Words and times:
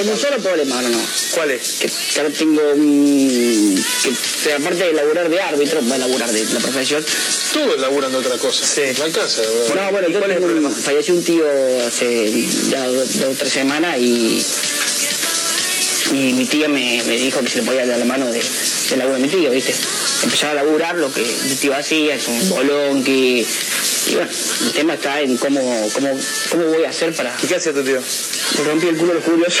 Con 0.00 0.08
un 0.08 0.18
solo 0.18 0.38
problema 0.38 0.76
ahora 0.76 0.88
no. 0.88 0.98
¿Cuál 1.34 1.50
es? 1.50 1.72
Que, 1.80 1.86
que 1.88 2.20
ahora 2.20 2.32
tengo 2.32 2.62
un... 2.72 3.84
Que, 4.44 4.52
aparte 4.54 4.84
de 4.84 4.92
laburar 4.94 5.28
de 5.28 5.40
árbitro, 5.40 5.80
voy 5.82 5.92
a 5.92 5.98
laburar 5.98 6.32
de 6.32 6.44
la 6.44 6.60
profesión. 6.60 7.04
Todos 7.52 7.78
laburan 7.80 8.10
de 8.12 8.18
otra 8.18 8.38
cosa. 8.38 8.64
Sí. 8.64 8.80
No 8.98 9.04
alcanza, 9.04 9.42
¿verdad? 9.42 9.74
No, 9.84 9.90
bueno, 9.92 10.08
yo 10.08 10.18
¿Cuál 10.18 10.30
es 10.30 10.36
el 10.38 10.42
tengo 10.44 10.68
un- 10.68 10.74
falleció 10.74 11.14
un 11.14 11.22
tío 11.24 11.44
hace 11.86 12.46
ya 12.70 12.86
dos 12.86 13.08
o 13.28 13.34
tres 13.38 13.52
semanas 13.52 13.98
y, 13.98 14.42
y 16.12 16.32
mi 16.32 16.46
tía 16.46 16.68
me, 16.68 17.02
me 17.04 17.16
dijo 17.16 17.40
que 17.40 17.48
se 17.50 17.58
le 17.58 17.64
podía 17.64 17.86
dar 17.86 17.98
la 17.98 18.04
mano 18.06 18.26
de, 18.32 18.40
del 18.90 18.98
laburo 18.98 19.16
de 19.18 19.22
mi 19.22 19.28
tío, 19.28 19.50
¿viste? 19.50 19.74
Empezaba 20.22 20.52
a 20.52 20.54
laburar 20.56 20.96
lo 20.96 21.12
que 21.12 21.20
mi 21.22 21.54
tío 21.56 21.74
hacía, 21.74 22.14
es 22.14 22.26
un 22.28 22.48
bolón 22.48 23.04
que... 23.04 23.44
Y 24.06 24.14
bueno, 24.14 24.30
el 24.64 24.72
tema 24.72 24.94
está 24.94 25.20
en 25.20 25.36
cómo, 25.36 25.60
cómo, 25.92 26.18
cómo 26.50 26.64
voy 26.64 26.84
a 26.84 26.90
hacer 26.90 27.14
para... 27.14 27.36
¿Y 27.42 27.46
qué 27.46 27.56
hacía 27.56 27.72
tu 27.72 27.82
tío? 27.82 28.00
Rompí 28.64 28.88
el 28.88 28.96
culo 28.96 29.12
a 29.12 29.14
los 29.16 29.24
curiosos. 29.24 29.60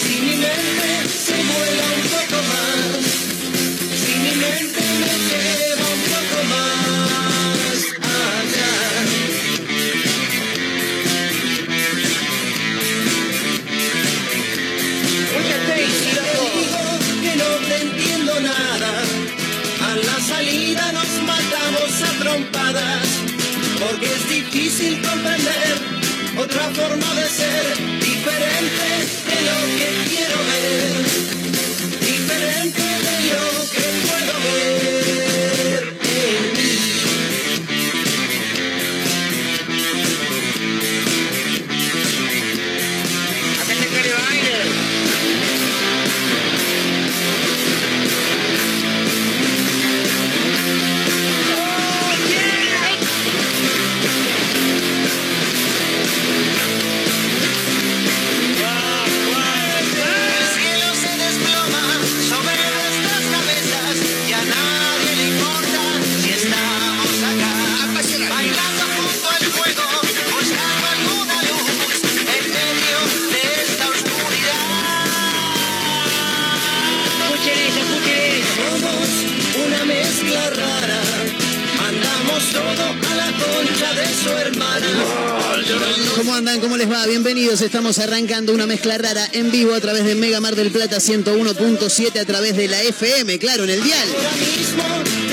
Arrancando 87.99 88.53
una 88.53 88.67
mezcla 88.67 88.97
rara 88.97 89.27
en 89.33 89.51
vivo 89.51 89.73
a 89.73 89.81
través 89.81 90.05
de 90.05 90.15
Mega 90.15 90.39
Mar 90.39 90.55
del 90.55 90.71
Plata 90.71 90.95
101.7 90.97 92.21
a 92.21 92.25
través 92.25 92.55
de 92.55 92.69
la 92.69 92.81
FM, 92.81 93.37
claro, 93.37 93.65
en 93.65 93.71
el 93.71 93.83
dial. 93.83 94.07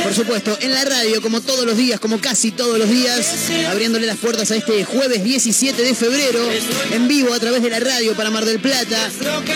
Por 0.02 0.12
supuesto, 0.12 0.58
en 0.60 0.74
la 0.74 0.84
radio, 0.84 1.22
como 1.22 1.40
todos 1.40 1.64
los 1.64 1.76
días, 1.76 2.00
como 2.00 2.20
casi 2.20 2.50
todos 2.50 2.76
los 2.76 2.90
días, 2.90 3.24
abriéndole 3.68 4.08
las 4.08 4.16
puertas 4.16 4.50
a 4.50 4.56
este 4.56 4.84
jueves 4.84 5.22
17 5.22 5.80
de 5.80 5.94
febrero, 5.94 6.40
en 6.92 7.06
vivo 7.06 7.32
a 7.32 7.38
través 7.38 7.62
de 7.62 7.70
la 7.70 7.78
radio 7.78 8.16
para 8.16 8.30
Mar 8.30 8.44
del 8.44 8.58
Plata, 8.58 9.08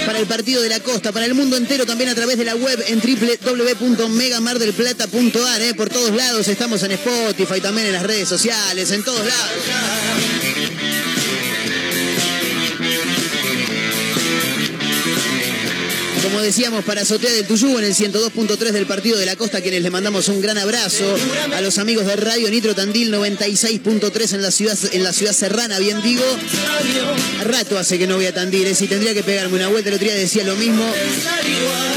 para 0.06 0.20
el 0.20 0.26
Partido 0.26 0.62
de 0.62 0.68
la 0.68 0.78
Costa, 0.78 1.10
para 1.10 1.26
el 1.26 1.34
mundo 1.34 1.56
entero, 1.56 1.84
también 1.84 2.10
a 2.10 2.14
través 2.14 2.38
de 2.38 2.44
la 2.44 2.54
web 2.54 2.80
en 2.86 3.00
www.megamardelplata.ar, 3.00 5.62
¿eh? 5.62 5.74
por 5.74 5.88
todos 5.88 6.14
lados, 6.14 6.46
estamos 6.46 6.80
en 6.84 6.92
Spotify, 6.92 7.60
también 7.60 7.88
en 7.88 7.94
las 7.94 8.04
redes 8.04 8.28
sociales, 8.28 8.92
en 8.92 9.02
todos 9.02 9.26
lados. 9.26 9.50
Como 16.32 16.44
decíamos, 16.44 16.82
para 16.86 17.02
Azotea 17.02 17.30
del 17.30 17.46
Tuyú 17.46 17.78
en 17.78 17.84
el 17.84 17.94
102.3 17.94 18.56
del 18.70 18.86
Partido 18.86 19.18
de 19.18 19.26
la 19.26 19.36
Costa, 19.36 19.60
quienes 19.60 19.82
le 19.82 19.90
mandamos 19.90 20.28
un 20.28 20.40
gran 20.40 20.56
abrazo. 20.56 21.04
A 21.54 21.60
los 21.60 21.76
amigos 21.76 22.06
de 22.06 22.16
Radio 22.16 22.48
Nitro 22.48 22.74
Tandil 22.74 23.12
96.3 23.12 24.32
en 24.36 24.40
la 24.40 24.50
ciudad 24.50 24.78
en 24.92 25.04
la 25.04 25.12
ciudad 25.12 25.34
serrana, 25.34 25.78
bien 25.78 26.00
digo. 26.00 26.24
Rato 27.44 27.78
hace 27.78 27.98
que 27.98 28.06
no 28.06 28.16
voy 28.16 28.24
a 28.24 28.32
Tandil, 28.32 28.66
¿eh? 28.66 28.74
si 28.74 28.88
tendría 28.88 29.12
que 29.12 29.22
pegarme 29.22 29.56
una 29.56 29.68
vuelta, 29.68 29.90
el 29.90 29.96
otro 29.96 30.06
día 30.06 30.16
decía 30.16 30.42
lo 30.44 30.56
mismo. 30.56 30.82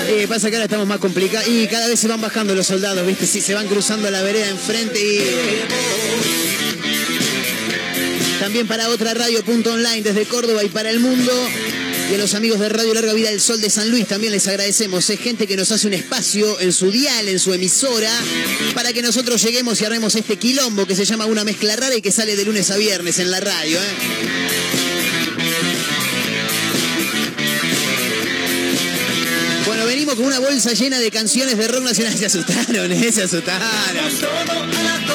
Eh, 0.10 0.26
pasa 0.28 0.50
que 0.50 0.58
ahora 0.58 0.66
estamos 0.66 0.86
más 0.86 1.00
complicados 1.00 1.48
y 1.48 1.66
cada 1.68 1.88
vez 1.88 1.98
se 1.98 2.10
van 2.10 2.20
bajando 2.20 2.54
los 2.56 2.68
soldados, 2.68 3.08
¿viste? 3.08 3.28
Sí, 3.28 3.40
se 3.40 3.54
van 3.54 3.70
cruzando 3.70 4.12
la 4.12 4.22
vereda 4.22 4.50
enfrente 4.50 5.00
y. 5.00 5.22
También 8.42 8.68
para 8.68 8.90
otra 8.90 9.14
radio.online 9.14 10.02
desde 10.02 10.26
Córdoba 10.26 10.62
y 10.62 10.68
para 10.68 10.90
el 10.90 11.00
mundo. 11.00 11.32
Y 12.10 12.14
a 12.14 12.18
los 12.20 12.36
amigos 12.36 12.60
de 12.60 12.70
Radio 12.70 12.94
Larga 12.94 13.14
Vida 13.14 13.30
del 13.32 13.42
Sol 13.42 13.60
de 13.60 13.70
San 13.70 13.90
Luis 13.90 14.08
también 14.08 14.32
les 14.32 14.48
agradecemos. 14.48 15.10
Es 15.10 15.20
gente 15.20 15.48
que 15.48 15.58
nos 15.58 15.72
hace 15.72 15.88
un 15.88 15.94
espacio 15.94 16.60
en 16.60 16.72
su 16.72 16.92
dial, 16.92 17.28
en 17.28 17.40
su 17.40 17.52
emisora, 17.54 18.12
para 18.76 18.94
que 18.94 19.02
nosotros 19.02 19.42
lleguemos 19.42 19.82
y 19.82 19.86
armemos 19.86 20.16
este 20.16 20.38
quilombo 20.38 20.86
que 20.86 20.96
se 20.96 21.06
llama 21.06 21.26
Una 21.26 21.44
Mezcla 21.44 21.76
Rara 21.76 21.96
y 21.96 22.02
que 22.02 22.12
sale 22.12 22.36
de 22.36 22.46
lunes 22.46 22.70
a 22.70 22.78
viernes 22.78 23.18
en 23.18 23.32
la 23.32 23.40
radio. 23.40 23.80
¿eh? 23.80 24.55
Con 30.16 30.26
una 30.26 30.40
bolsa 30.40 30.74
llena 30.74 31.00
de 31.00 31.12
canciones 31.12 31.58
de 31.58 31.68
rock 31.68 31.84
nacional. 31.84 32.14
Se 32.18 32.26
asustaron, 32.26 32.92
¿eh? 32.92 33.12
Se 33.12 33.24
asustaron. 33.24 33.68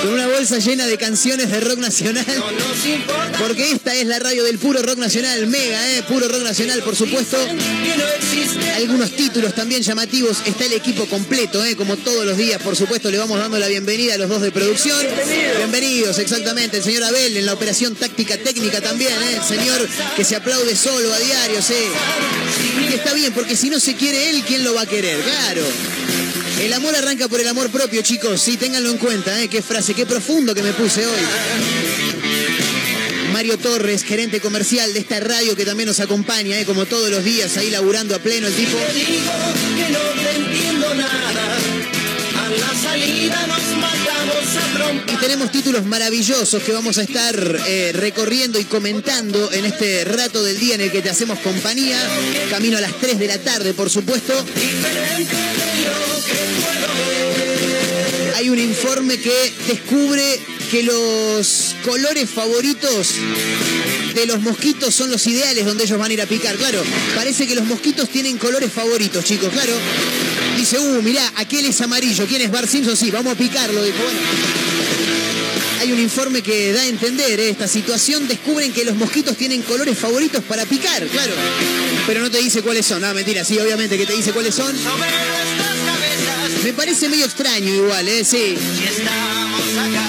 Con 0.02 0.12
una 0.12 0.28
bolsa 0.28 0.58
llena 0.58 0.86
de 0.86 0.96
canciones 0.96 1.50
de 1.50 1.60
rock 1.60 1.78
nacional. 1.78 2.24
Porque 3.38 3.72
esta 3.72 3.94
es 3.94 4.06
la 4.06 4.18
radio 4.18 4.44
del 4.44 4.58
puro 4.58 4.82
rock 4.82 4.98
nacional, 4.98 5.46
mega, 5.46 5.90
¿eh? 5.92 6.02
Puro 6.08 6.28
rock 6.28 6.42
nacional, 6.42 6.82
por 6.82 6.96
supuesto. 6.96 7.36
Algunos 8.76 9.10
títulos 9.12 9.54
también 9.54 9.82
llamativos. 9.82 10.38
Está 10.44 10.64
el 10.64 10.72
equipo 10.74 11.06
completo, 11.06 11.64
¿eh? 11.64 11.76
Como 11.76 11.96
todos 11.96 12.24
los 12.24 12.36
días, 12.36 12.62
por 12.62 12.76
supuesto, 12.76 13.10
le 13.10 13.18
vamos 13.18 13.38
dando 13.38 13.58
la 13.58 13.68
bienvenida 13.68 14.14
a 14.14 14.18
los 14.18 14.28
dos 14.28 14.42
de 14.42 14.52
producción. 14.52 14.98
Bienvenidos, 15.56 16.18
exactamente. 16.18 16.78
El 16.78 16.84
señor 16.84 17.04
Abel 17.04 17.36
en 17.36 17.46
la 17.46 17.54
operación 17.54 17.94
táctica 17.94 18.36
técnica 18.38 18.80
también, 18.80 19.12
¿eh? 19.12 19.36
El 19.36 19.44
señor 19.44 19.88
que 20.16 20.24
se 20.24 20.36
aplaude 20.36 20.74
solo 20.76 21.12
a 21.12 21.18
diario, 21.18 21.62
sí. 21.62 21.74
Y 22.90 22.94
está 22.94 23.12
bien, 23.14 23.32
porque 23.32 23.56
si 23.56 23.70
no 23.70 23.78
se 23.78 23.94
quiere 23.94 24.30
él, 24.30 24.42
¿quién 24.46 24.64
lo 24.64 24.74
va 24.74 24.82
a 24.82 24.86
querer? 24.90 25.20
Claro. 25.20 25.62
El 26.60 26.72
amor 26.74 26.94
arranca 26.94 27.28
por 27.28 27.40
el 27.40 27.48
amor 27.48 27.70
propio, 27.70 28.02
chicos. 28.02 28.40
Sí, 28.40 28.56
ténganlo 28.56 28.90
en 28.90 28.98
cuenta, 28.98 29.40
¿eh? 29.40 29.48
Qué 29.48 29.62
frase, 29.62 29.94
qué 29.94 30.04
profundo 30.04 30.54
que 30.54 30.62
me 30.62 30.72
puse 30.72 31.06
hoy. 31.06 31.20
Mario 33.32 33.56
Torres, 33.58 34.04
gerente 34.04 34.40
comercial 34.40 34.92
de 34.92 35.00
esta 35.00 35.20
radio 35.20 35.56
que 35.56 35.64
también 35.64 35.86
nos 35.86 36.00
acompaña, 36.00 36.58
¿eh? 36.58 36.66
como 36.66 36.84
todos 36.84 37.08
los 37.08 37.24
días, 37.24 37.56
ahí 37.56 37.70
laburando 37.70 38.14
a 38.14 38.18
pleno 38.18 38.48
el 38.48 38.54
tipo. 38.54 38.76
Te 38.76 38.92
digo 38.92 39.32
que 39.76 39.92
no 39.92 40.00
te 40.22 40.36
entiendo 40.36 40.94
nada. 40.94 41.58
A 42.44 42.48
la 42.50 42.82
salida 42.82 43.46
trompa. 43.46 43.59
Y 45.06 45.16
tenemos 45.16 45.50
títulos 45.50 45.84
maravillosos 45.84 46.62
que 46.62 46.72
vamos 46.72 46.98
a 46.98 47.02
estar 47.02 47.34
eh, 47.66 47.92
recorriendo 47.94 48.58
y 48.58 48.64
comentando 48.64 49.50
en 49.52 49.64
este 49.64 50.04
rato 50.04 50.42
del 50.42 50.58
día 50.58 50.74
en 50.74 50.82
el 50.82 50.92
que 50.92 51.02
te 51.02 51.10
hacemos 51.10 51.38
compañía. 51.40 51.98
Camino 52.50 52.78
a 52.78 52.80
las 52.80 52.92
3 53.00 53.18
de 53.18 53.26
la 53.26 53.38
tarde, 53.38 53.74
por 53.74 53.90
supuesto. 53.90 54.32
Hay 58.36 58.48
un 58.48 58.58
informe 58.58 59.18
que 59.18 59.52
descubre 59.66 60.40
que 60.70 60.82
los 60.84 61.74
colores 61.84 62.30
favoritos 62.30 63.14
de 64.14 64.26
los 64.26 64.40
mosquitos 64.40 64.94
son 64.94 65.10
los 65.10 65.26
ideales 65.26 65.66
donde 65.66 65.84
ellos 65.84 65.98
van 65.98 66.10
a 66.10 66.14
ir 66.14 66.22
a 66.22 66.26
picar. 66.26 66.56
Claro, 66.56 66.82
parece 67.16 67.46
que 67.46 67.54
los 67.54 67.64
mosquitos 67.64 68.08
tienen 68.08 68.38
colores 68.38 68.72
favoritos, 68.72 69.24
chicos, 69.24 69.50
claro. 69.50 69.74
Dice, 70.70 70.86
uh, 70.86 71.02
mirá, 71.02 71.32
aquel 71.34 71.66
es 71.66 71.80
amarillo. 71.80 72.26
¿Quién 72.28 72.42
es 72.42 72.50
Bart 72.52 72.68
Simpson? 72.68 72.96
Sí, 72.96 73.10
vamos 73.10 73.32
a 73.32 73.36
picarlo. 73.36 73.82
Dijo, 73.82 73.98
bueno. 74.04 74.20
Hay 75.80 75.90
un 75.90 75.98
informe 75.98 76.42
que 76.42 76.72
da 76.72 76.82
a 76.82 76.86
entender 76.86 77.40
eh, 77.40 77.50
esta 77.50 77.66
situación. 77.66 78.28
Descubren 78.28 78.72
que 78.72 78.84
los 78.84 78.94
mosquitos 78.94 79.36
tienen 79.36 79.62
colores 79.62 79.98
favoritos 79.98 80.44
para 80.44 80.64
picar, 80.66 81.04
claro. 81.08 81.32
Pero 82.06 82.20
no 82.20 82.30
te 82.30 82.38
dice 82.38 82.62
cuáles 82.62 82.86
son. 82.86 83.02
Ah, 83.02 83.12
mentira, 83.12 83.44
sí, 83.44 83.58
obviamente 83.58 83.98
que 83.98 84.06
te 84.06 84.12
dice 84.12 84.30
cuáles 84.30 84.54
son. 84.54 84.72
Me 86.62 86.72
parece 86.72 87.08
medio 87.08 87.24
extraño 87.24 87.74
igual, 87.74 88.06
¿eh? 88.06 88.24
Sí. 88.24 88.56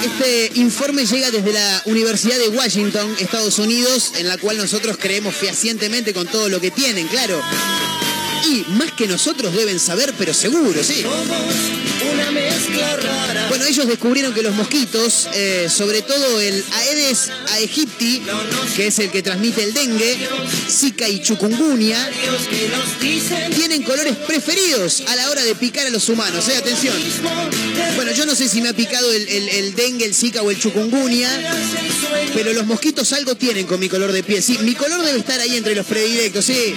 Este 0.04 0.60
informe 0.60 1.06
llega 1.06 1.32
desde 1.32 1.52
la 1.52 1.82
Universidad 1.86 2.38
de 2.38 2.50
Washington, 2.50 3.16
Estados 3.18 3.58
Unidos, 3.58 4.12
en 4.16 4.28
la 4.28 4.38
cual 4.38 4.58
nosotros 4.58 4.96
creemos 5.00 5.34
fehacientemente 5.34 6.14
con 6.14 6.28
todo 6.28 6.48
lo 6.48 6.60
que 6.60 6.70
tienen, 6.70 7.08
claro. 7.08 7.42
Y 8.44 8.64
más 8.70 8.92
que 8.92 9.06
nosotros 9.06 9.54
deben 9.54 9.78
saber, 9.78 10.14
pero 10.18 10.34
seguro, 10.34 10.82
sí. 10.82 11.04
Bueno, 13.48 13.64
ellos 13.66 13.86
descubrieron 13.86 14.32
que 14.32 14.42
los 14.42 14.54
mosquitos, 14.54 15.28
eh, 15.34 15.68
sobre 15.68 16.02
todo 16.02 16.40
el 16.40 16.64
Aedes 16.72 17.30
aegypti, 17.50 18.22
que 18.76 18.86
es 18.86 18.98
el 18.98 19.10
que 19.10 19.22
transmite 19.22 19.62
el 19.62 19.74
dengue, 19.74 20.18
Zika 20.70 21.08
y 21.08 21.20
chikungunya, 21.20 22.10
tienen 23.54 23.82
colores 23.82 24.16
preferidos 24.16 25.02
a 25.06 25.16
la 25.16 25.30
hora 25.30 25.42
de 25.42 25.54
picar 25.54 25.86
a 25.86 25.90
los 25.90 26.08
humanos. 26.08 26.48
¿eh? 26.48 26.56
Atención. 26.56 26.94
Bueno, 27.96 28.12
yo 28.12 28.26
no 28.26 28.34
sé 28.34 28.48
si 28.48 28.62
me 28.62 28.70
ha 28.70 28.74
picado 28.74 29.12
el, 29.12 29.74
dengue, 29.74 30.06
el 30.06 30.14
Zika 30.14 30.42
o 30.42 30.50
el 30.50 30.58
chikungunya, 30.58 31.28
pero 32.34 32.52
los 32.52 32.66
mosquitos 32.66 33.12
algo 33.12 33.34
tienen 33.34 33.66
con 33.66 33.80
mi 33.80 33.88
color 33.88 34.12
de 34.12 34.22
piel. 34.22 34.42
Sí, 34.42 34.58
mi 34.62 34.74
color 34.74 35.04
debe 35.04 35.18
estar 35.18 35.40
ahí 35.40 35.56
entre 35.56 35.74
los 35.74 35.86
predilectos, 35.86 36.44
sí. 36.44 36.74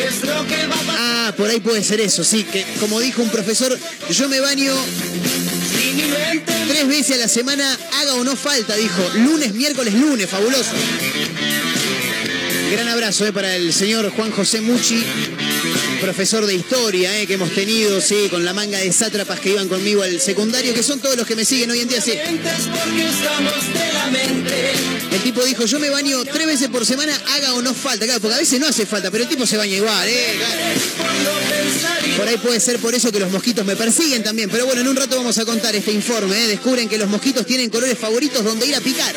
Ah, 0.89 1.33
por 1.37 1.49
ahí 1.49 1.59
puede 1.59 1.83
ser 1.83 2.01
eso, 2.01 2.23
sí, 2.23 2.43
que 2.43 2.65
como 2.79 2.99
dijo 2.99 3.21
un 3.21 3.29
profesor, 3.29 3.77
yo 4.09 4.29
me 4.29 4.39
baño 4.39 4.73
Tres 6.67 6.87
veces 6.87 7.15
a 7.15 7.21
la 7.21 7.27
semana, 7.27 7.77
haga 7.93 8.15
o 8.15 8.23
no 8.23 8.35
falta, 8.35 8.75
dijo. 8.75 9.01
Lunes, 9.15 9.53
miércoles, 9.53 9.93
lunes, 9.93 10.29
fabuloso. 10.29 10.71
Gran 12.71 12.87
abrazo 12.89 13.25
eh, 13.25 13.31
para 13.31 13.55
el 13.55 13.73
señor 13.73 14.09
Juan 14.09 14.31
José 14.31 14.59
Muchi, 14.59 15.03
profesor 16.05 16.45
de 16.45 16.53
historia 16.53 17.19
eh, 17.19 17.25
que 17.25 17.33
hemos 17.33 17.49
tenido, 17.49 17.99
sí, 17.99 18.27
con 18.29 18.45
la 18.45 18.53
manga 18.53 18.77
de 18.77 18.93
sátrapas 18.93 19.39
que 19.39 19.49
iban 19.49 19.67
conmigo 19.67 20.03
al 20.03 20.21
secundario, 20.21 20.71
que 20.71 20.83
son 20.83 20.99
todos 20.99 21.17
los 21.17 21.25
que 21.25 21.35
me 21.35 21.43
siguen 21.43 21.71
hoy 21.71 21.79
en 21.79 21.87
día, 21.87 21.99
sí. 21.99 22.11
El 25.11 25.21
tipo 25.23 25.43
dijo, 25.43 25.65
yo 25.65 25.79
me 25.79 25.89
baño 25.89 26.23
tres 26.25 26.45
veces 26.45 26.67
por 26.67 26.85
semana, 26.85 27.11
haga 27.33 27.55
o 27.55 27.61
no 27.63 27.73
falta, 27.73 28.05
claro, 28.05 28.21
porque 28.21 28.35
a 28.35 28.37
veces 28.37 28.59
no 28.59 28.67
hace 28.67 28.85
falta, 28.85 29.09
pero 29.09 29.23
el 29.23 29.29
tipo 29.31 29.47
se 29.47 29.57
baña 29.57 29.77
igual, 29.77 30.07
eh. 30.07 30.35
Por 32.17 32.27
ahí 32.27 32.37
puede 32.37 32.59
ser 32.59 32.77
por 32.79 32.93
eso 32.93 33.11
que 33.11 33.19
los 33.19 33.31
mosquitos 33.31 33.65
me 33.65 33.75
persiguen 33.75 34.23
también. 34.23 34.49
Pero 34.49 34.65
bueno, 34.65 34.81
en 34.81 34.87
un 34.87 34.95
rato 34.95 35.17
vamos 35.17 35.37
a 35.37 35.45
contar 35.45 35.75
este 35.75 35.91
informe. 35.91 36.43
¿eh? 36.43 36.47
Descubren 36.47 36.87
que 36.87 36.97
los 36.97 37.09
mosquitos 37.09 37.45
tienen 37.45 37.69
colores 37.69 37.97
favoritos 37.97 38.43
donde 38.43 38.67
ir 38.67 38.75
a 38.75 38.79
picar. 38.79 39.13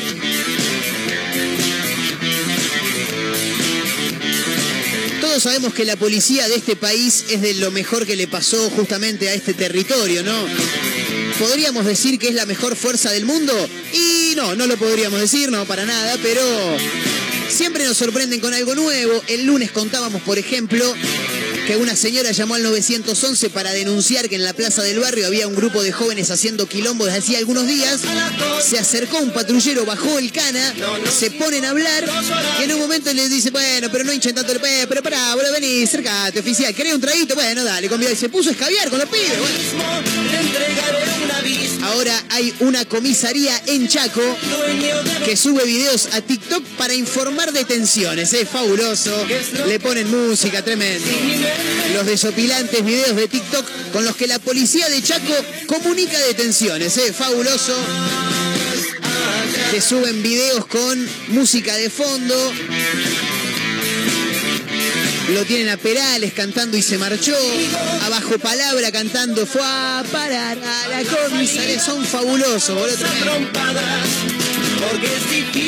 Sabemos 5.39 5.73
que 5.73 5.85
la 5.85 5.95
policía 5.95 6.49
de 6.49 6.57
este 6.57 6.75
país 6.75 7.27
es 7.31 7.41
de 7.41 7.55
lo 7.55 7.71
mejor 7.71 8.05
que 8.05 8.17
le 8.17 8.27
pasó 8.27 8.71
justamente 8.71 9.29
a 9.29 9.35
este 9.35 9.55
territorio, 9.55 10.25
¿no? 10.25 10.35
¿Podríamos 11.39 11.87
decir 11.87 12.19
que 12.19 12.29
es 12.29 12.35
la 12.35 12.45
mejor 12.45 12.75
fuerza 12.75 13.13
del 13.13 13.25
mundo? 13.25 13.53
Y 13.93 14.35
no, 14.35 14.57
no 14.57 14.67
lo 14.67 14.77
podríamos 14.77 15.21
decir, 15.21 15.51
no, 15.53 15.65
para 15.65 15.85
nada, 15.85 16.17
pero 16.25 16.43
siempre 17.49 17.85
nos 17.85 17.97
sorprenden 17.97 18.41
con 18.41 18.53
algo 18.53 18.75
nuevo. 18.75 19.23
El 19.29 19.47
lunes 19.47 19.71
contábamos, 19.71 20.23
por 20.23 20.39
ejemplo, 20.39 20.93
que 21.69 21.77
una 21.77 21.95
señora 21.97 22.33
llamó 22.33 22.55
al 22.55 22.63
911 22.63 23.51
para 23.51 23.73
denunciar 23.73 24.27
que 24.31 24.37
en 24.37 24.43
la 24.43 24.55
plaza 24.55 24.83
del 24.83 25.01
barrio 25.01 25.27
había 25.27 25.47
un 25.47 25.55
grupo 25.55 25.83
de 25.83 25.93
jóvenes 25.93 26.31
haciendo 26.31 26.67
quilombo 26.67 27.05
desde 27.05 27.19
hacía 27.19 27.37
algunos 27.37 27.67
días. 27.67 28.01
Se 28.67 28.79
acercó 28.79 29.19
un 29.19 29.35
patrullero, 29.35 29.85
bajó 29.85 30.19
el 30.19 30.33
cana, 30.33 30.75
se 31.15 31.31
ponen 31.31 31.67
a 31.67 31.71
hablar 31.71 32.09
y 32.59 32.63
en 32.63 32.73
un 32.73 32.81
momento 32.81 33.13
le 33.13 33.29
dice, 33.29 33.51
bueno, 33.51 33.91
pero 33.93 34.03
no 34.05 34.15
hinchen 34.15 34.35
tanto 34.35 34.53
el 34.53 34.61
pe, 34.61 34.87
pero 34.89 35.03
pará, 35.03 35.35
boludo, 35.35 35.53
vení, 35.53 35.83
acércate, 35.83 36.41
oficial, 36.41 36.75
¿querés 36.75 36.95
un 36.95 37.03
traguito? 37.03 37.35
Bueno, 37.35 37.63
dale, 37.63 37.87
convido. 37.91 38.13
Y 38.13 38.17
se 38.17 38.31
puso 38.31 38.49
a 38.49 38.53
escabiar 38.53 38.89
con 38.89 39.01
los 39.01 39.09
pibes. 39.11 39.37
Ahora 41.89 42.23
hay 42.31 42.55
una 42.61 42.85
comisaría 42.85 43.61
en 43.67 43.89
Chaco 43.89 44.21
que 45.25 45.37
sube 45.37 45.65
videos 45.65 46.09
a 46.13 46.21
TikTok 46.21 46.63
para 46.77 46.95
informar 46.95 47.53
detenciones. 47.53 48.33
Es 48.35 48.49
fabuloso. 48.49 49.27
Le 49.67 49.81
ponen 49.81 50.11
música 50.11 50.63
tremendo. 50.63 51.09
Los 51.95 52.07
desopilantes 52.07 52.85
videos 52.85 53.17
de 53.17 53.27
TikTok 53.27 53.67
con 53.93 54.05
los 54.05 54.17
que 54.17 54.27
la 54.27 54.39
policía 54.39 54.89
de 54.91 55.03
Chaco 55.03 55.35
comunica 55.67 56.19
detenciones. 56.19 56.97
Es 56.99 57.17
fabuloso. 57.17 57.75
Te 59.71 59.81
suben 59.81 60.23
videos 60.23 60.67
con 60.67 61.09
música 61.29 61.75
de 61.75 61.89
fondo. 61.89 62.53
Lo 65.29 65.45
tienen 65.45 65.69
a 65.69 65.77
Perales 65.77 66.33
cantando 66.33 66.77
y 66.77 66.83
se 66.83 66.97
marchó. 66.97 67.37
A 68.03 68.09
bajo 68.09 68.39
palabra 68.39 68.91
cantando 68.91 69.45
fue 69.47 69.61
a 69.63 70.03
parar 70.11 70.59
a 70.59 70.89
la 70.89 71.05
comisaría. 71.05 71.79
Son 71.79 72.05
fabulosos, 72.05 72.75
boludo. 72.75 72.97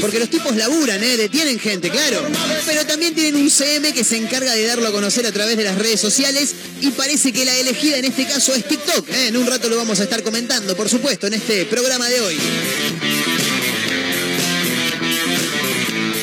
Porque 0.01 0.19
los 0.19 0.31
tipos 0.31 0.57
laburan, 0.57 1.03
¿eh? 1.03 1.17
detienen 1.17 1.59
gente, 1.59 1.91
claro. 1.91 2.27
Pero 2.65 2.87
también 2.87 3.15
tienen 3.15 3.37
un 3.37 3.51
CM 3.51 3.93
que 3.93 4.03
se 4.03 4.17
encarga 4.17 4.55
de 4.55 4.65
darlo 4.65 4.89
a 4.89 4.93
conocer 4.93 5.27
a 5.27 5.33
través 5.33 5.57
de 5.57 5.65
las 5.65 5.77
redes 5.77 6.01
sociales 6.01 6.55
y 6.81 6.91
parece 6.91 7.33
que 7.33 7.45
la 7.45 7.55
elegida 7.55 7.99
en 7.99 8.07
este 8.07 8.27
caso 8.27 8.55
es 8.55 8.67
TikTok. 8.67 9.09
¿eh? 9.11 9.29
En 9.29 9.37
un 9.37 9.47
rato 9.47 9.69
lo 9.69 9.77
vamos 9.77 10.01
a 10.01 10.05
estar 10.05 10.23
comentando, 10.23 10.75
por 10.75 10.89
supuesto, 10.89 11.27
en 11.27 11.35
este 11.35 11.67
programa 11.67 12.09
de 12.09 12.21
hoy. 12.21 12.39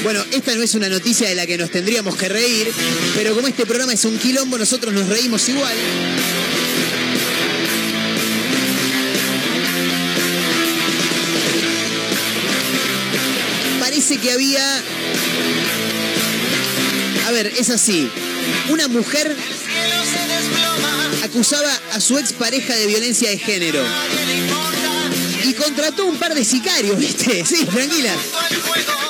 Bueno, 0.07 0.23
esta 0.31 0.55
no 0.55 0.63
es 0.63 0.73
una 0.73 0.87
noticia 0.87 1.27
de 1.27 1.35
la 1.35 1.45
que 1.45 1.57
nos 1.57 1.69
tendríamos 1.69 2.15
que 2.15 2.29
reír, 2.29 2.71
pero 3.13 3.35
como 3.35 3.45
este 3.49 3.65
programa 3.65 3.91
es 3.91 4.05
un 4.05 4.17
quilombo, 4.17 4.57
nosotros 4.57 4.93
nos 4.93 5.05
reímos 5.09 5.49
igual. 5.49 5.75
Parece 13.81 14.17
que 14.17 14.31
había... 14.31 14.81
A 17.27 17.31
ver, 17.31 17.47
es 17.59 17.69
así. 17.69 18.09
Una 18.69 18.87
mujer 18.87 19.35
acusaba 21.21 21.81
a 21.91 21.99
su 21.99 22.17
expareja 22.17 22.73
de 22.75 22.87
violencia 22.87 23.29
de 23.29 23.39
género. 23.39 23.83
Y 25.43 25.53
contrató 25.53 26.05
un 26.05 26.17
par 26.17 26.33
de 26.33 26.43
sicarios, 26.43 26.97
¿viste? 26.99 27.45
Sí, 27.45 27.65
tranquila. 27.65 28.13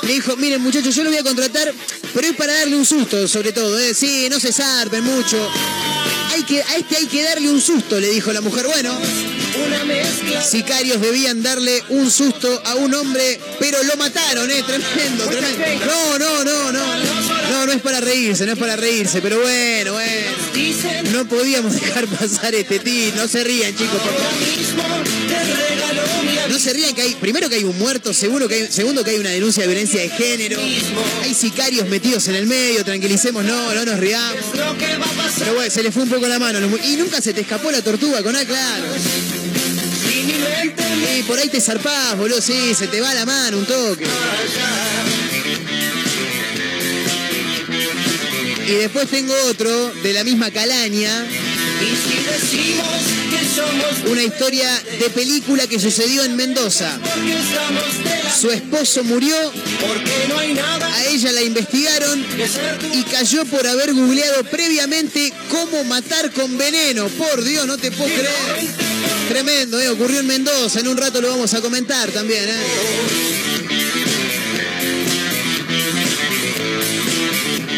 Le 0.03 0.13
dijo, 0.13 0.35
miren 0.37 0.61
muchachos, 0.61 0.95
yo 0.95 1.03
lo 1.03 1.09
voy 1.09 1.19
a 1.19 1.23
contratar, 1.23 1.73
pero 2.13 2.27
es 2.27 2.35
para 2.35 2.53
darle 2.53 2.75
un 2.75 2.85
susto, 2.85 3.27
sobre 3.27 3.51
todo, 3.51 3.77
¿eh? 3.79 3.93
Sí, 3.93 4.27
no 4.29 4.39
se 4.39 4.53
zarpen 4.53 5.03
mucho. 5.03 5.37
Hay 6.33 6.43
que, 6.43 6.61
a 6.61 6.75
este 6.75 6.97
hay 6.97 7.07
que 7.07 7.23
darle 7.23 7.49
un 7.49 7.61
susto, 7.61 7.99
le 7.99 8.09
dijo 8.09 8.31
la 8.31 8.41
mujer. 8.41 8.67
Bueno, 8.67 8.97
sicarios 10.47 11.01
debían 11.01 11.41
darle 11.41 11.83
un 11.89 12.11
susto 12.11 12.61
a 12.65 12.75
un 12.75 12.93
hombre, 12.93 13.39
pero 13.59 13.81
lo 13.83 13.95
mataron, 13.97 14.49
¿eh? 14.51 14.63
Tremendo, 14.65 15.25
tremendo. 15.25 15.85
No, 15.85 16.19
no, 16.19 16.43
no, 16.43 16.71
no. 16.71 16.86
Reírse, 18.07 18.45
no 18.45 18.53
es 18.53 18.57
para 18.57 18.75
reírse, 18.75 19.21
pero 19.21 19.39
bueno, 19.41 19.93
bueno. 19.93 20.11
No 21.11 21.27
podíamos 21.27 21.73
dejar 21.73 22.07
pasar 22.07 22.55
este 22.55 22.79
tío. 22.79 23.13
No 23.15 23.27
se 23.27 23.43
rían, 23.43 23.75
chicos, 23.75 24.01
por 24.01 24.13
favor. 24.13 24.33
No 26.49 26.57
se 26.57 26.73
rían 26.73 26.95
que 26.95 27.01
hay, 27.01 27.15
primero 27.15 27.49
que 27.49 27.55
hay 27.55 27.63
un 27.65 27.77
muerto, 27.77 28.13
seguro 28.13 28.47
que 28.47 28.71
segundo 28.71 29.03
que 29.03 29.11
hay 29.11 29.17
una 29.17 29.29
denuncia 29.29 29.63
de 29.63 29.67
violencia 29.67 30.01
de 30.01 30.09
género. 30.09 30.59
Hay 31.21 31.33
sicarios 31.33 31.87
metidos 31.89 32.27
en 32.29 32.35
el 32.35 32.47
medio, 32.47 32.83
tranquilicemos, 32.85 33.43
no, 33.43 33.73
no 33.73 33.85
nos 33.85 33.99
riamos. 33.99 34.43
Pero 35.37 35.53
bueno, 35.55 35.69
se 35.69 35.83
le 35.83 35.91
fue 35.91 36.03
un 36.03 36.09
poco 36.09 36.27
la 36.27 36.39
mano. 36.39 36.59
Y 36.85 36.95
nunca 36.95 37.21
se 37.21 37.33
te 37.33 37.41
escapó 37.41 37.71
la 37.71 37.81
tortuga 37.81 38.23
con 38.23 38.35
A, 38.35 38.45
claro. 38.45 38.85
Y 41.17 41.23
por 41.23 41.37
ahí 41.37 41.49
te 41.49 41.59
zarpás, 41.59 42.17
boludo, 42.17 42.41
sí, 42.41 42.73
se 42.73 42.87
te 42.87 43.01
va 43.01 43.13
la 43.13 43.25
mano 43.25 43.57
un 43.57 43.65
toque. 43.65 44.05
Y 48.67 48.71
después 48.73 49.09
tengo 49.09 49.33
otro 49.49 49.93
de 50.03 50.13
la 50.13 50.25
misma 50.25 50.51
calaña, 50.51 51.25
una 54.09 54.23
historia 54.23 54.83
de 54.99 55.09
película 55.09 55.67
que 55.67 55.79
sucedió 55.79 56.23
en 56.25 56.35
Mendoza. 56.35 56.99
Su 58.39 58.51
esposo 58.51 59.05
murió, 59.05 59.35
a 60.83 61.05
ella 61.05 61.31
la 61.31 61.41
investigaron 61.43 62.25
y 62.93 63.03
cayó 63.03 63.45
por 63.45 63.65
haber 63.65 63.93
googleado 63.93 64.43
previamente 64.43 65.31
cómo 65.49 65.85
matar 65.85 66.31
con 66.33 66.57
veneno. 66.57 67.07
Por 67.07 67.43
Dios, 67.43 67.65
no 67.65 67.77
te 67.77 67.91
puedo 67.91 68.13
creer. 68.13 68.67
Tremendo, 69.29 69.79
¿eh? 69.79 69.89
ocurrió 69.89 70.19
en 70.19 70.27
Mendoza. 70.27 70.81
En 70.81 70.89
un 70.89 70.97
rato 70.97 71.21
lo 71.21 71.29
vamos 71.29 71.53
a 71.53 71.61
comentar 71.61 72.11
también. 72.11 72.43
¿eh? 72.49 73.56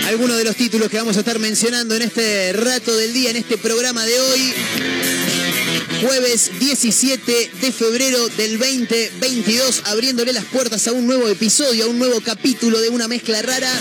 Algunos 0.10 0.38
de 0.38 0.44
los 0.44 0.56
títulos 0.56 0.90
que 0.90 0.98
vamos 0.98 1.18
a 1.18 1.20
estar 1.20 1.38
mencionando 1.38 1.96
en 1.96 2.02
este 2.02 2.52
rato 2.54 2.98
del 2.98 3.14
día, 3.14 3.30
en 3.30 3.36
este 3.36 3.60
programa 3.60 4.04
de 4.08 4.20
hoy. 4.20 4.54
Jueves 6.02 6.50
17 6.60 7.52
de 7.62 7.72
febrero 7.72 8.28
del 8.30 8.58
2022, 8.58 9.84
abriéndole 9.86 10.34
las 10.34 10.46
puertas 10.46 10.88
a 10.88 10.94
un 10.94 11.06
nuevo 11.06 11.28
episodio, 11.28 11.86
a 11.86 11.88
un 11.90 12.00
nuevo 12.00 12.22
capítulo 12.22 12.82
de 12.82 12.90
una 12.90 13.08
mezcla 13.08 13.40
rara. 13.44 13.72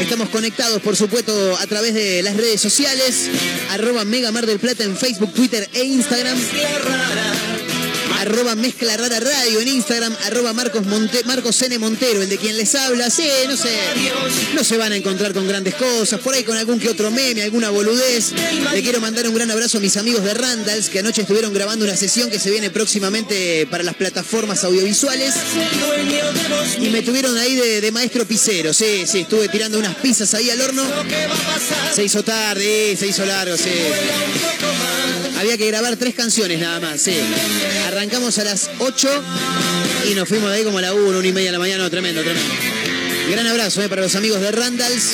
Estamos 0.00 0.30
conectados, 0.30 0.82
por 0.82 0.96
supuesto, 0.96 1.56
a 1.56 1.66
través 1.68 1.94
de 1.94 2.20
las 2.24 2.36
redes 2.36 2.60
sociales, 2.60 3.30
arroba 3.70 4.04
Mega 4.04 4.32
Mar 4.32 4.46
del 4.46 4.58
Plata 4.58 4.82
en 4.82 4.96
Facebook, 4.96 5.32
Twitter 5.34 5.70
e 5.72 5.84
Instagram, 5.84 6.36
rara 6.84 7.49
arroba 8.20 8.54
Mezcla 8.54 8.96
Rara 8.96 9.18
Radio 9.18 9.60
en 9.60 9.68
Instagram, 9.68 10.14
arroba 10.26 10.52
Marcos, 10.52 10.84
Monte, 10.86 11.24
Marcos 11.24 11.60
N. 11.62 11.78
Montero, 11.78 12.20
el 12.20 12.28
de 12.28 12.36
quien 12.36 12.56
les 12.56 12.74
habla. 12.74 13.08
Sí, 13.08 13.28
no 13.48 13.56
sé, 13.56 13.70
no 14.54 14.62
se 14.62 14.76
van 14.76 14.92
a 14.92 14.96
encontrar 14.96 15.32
con 15.32 15.48
grandes 15.48 15.74
cosas, 15.74 16.20
por 16.20 16.34
ahí 16.34 16.44
con 16.44 16.56
algún 16.56 16.78
que 16.78 16.90
otro 16.90 17.10
meme, 17.10 17.42
alguna 17.42 17.70
boludez. 17.70 18.32
Le 18.74 18.82
quiero 18.82 19.00
mandar 19.00 19.26
un 19.26 19.34
gran 19.34 19.50
abrazo 19.50 19.78
a 19.78 19.80
mis 19.80 19.96
amigos 19.96 20.22
de 20.22 20.34
Randalls, 20.34 20.90
que 20.90 20.98
anoche 20.98 21.22
estuvieron 21.22 21.54
grabando 21.54 21.84
una 21.84 21.96
sesión 21.96 22.30
que 22.30 22.38
se 22.38 22.50
viene 22.50 22.70
próximamente 22.70 23.66
para 23.70 23.82
las 23.82 23.94
plataformas 23.94 24.64
audiovisuales. 24.64 25.34
Y 26.78 26.90
me 26.90 27.02
tuvieron 27.02 27.36
ahí 27.38 27.56
de, 27.56 27.90
maestro 27.90 28.26
pisero, 28.26 28.72
sí, 28.72 29.04
sí, 29.06 29.20
estuve 29.20 29.48
tirando 29.48 29.78
unas 29.78 29.96
pizzas 29.96 30.34
ahí 30.34 30.50
al 30.50 30.60
horno. 30.60 30.84
Se 31.94 32.04
hizo 32.04 32.22
tarde, 32.22 32.96
se 32.98 33.06
hizo 33.06 33.24
largo, 33.24 33.56
sí. 33.56 33.70
Había 35.38 35.56
que 35.56 35.66
grabar 35.68 35.96
tres 35.96 36.14
canciones 36.14 36.60
nada 36.60 36.80
más, 36.80 37.00
sí. 37.00 37.14
Arrancamos 38.10 38.38
a 38.38 38.44
las 38.44 38.70
8 38.80 39.08
y 40.10 40.14
nos 40.14 40.28
fuimos 40.28 40.50
de 40.50 40.56
ahí 40.56 40.64
como 40.64 40.78
a 40.78 40.80
la 40.80 40.92
1, 40.92 41.18
1 41.18 41.28
y 41.28 41.32
media 41.32 41.50
de 41.50 41.52
la 41.52 41.60
mañana, 41.60 41.84
no, 41.84 41.90
tremendo, 41.90 42.22
tremendo. 42.22 42.52
Gran 43.30 43.46
abrazo 43.46 43.80
eh, 43.82 43.88
para 43.88 44.02
los 44.02 44.16
amigos 44.16 44.40
de 44.40 44.50
Randalls, 44.50 45.12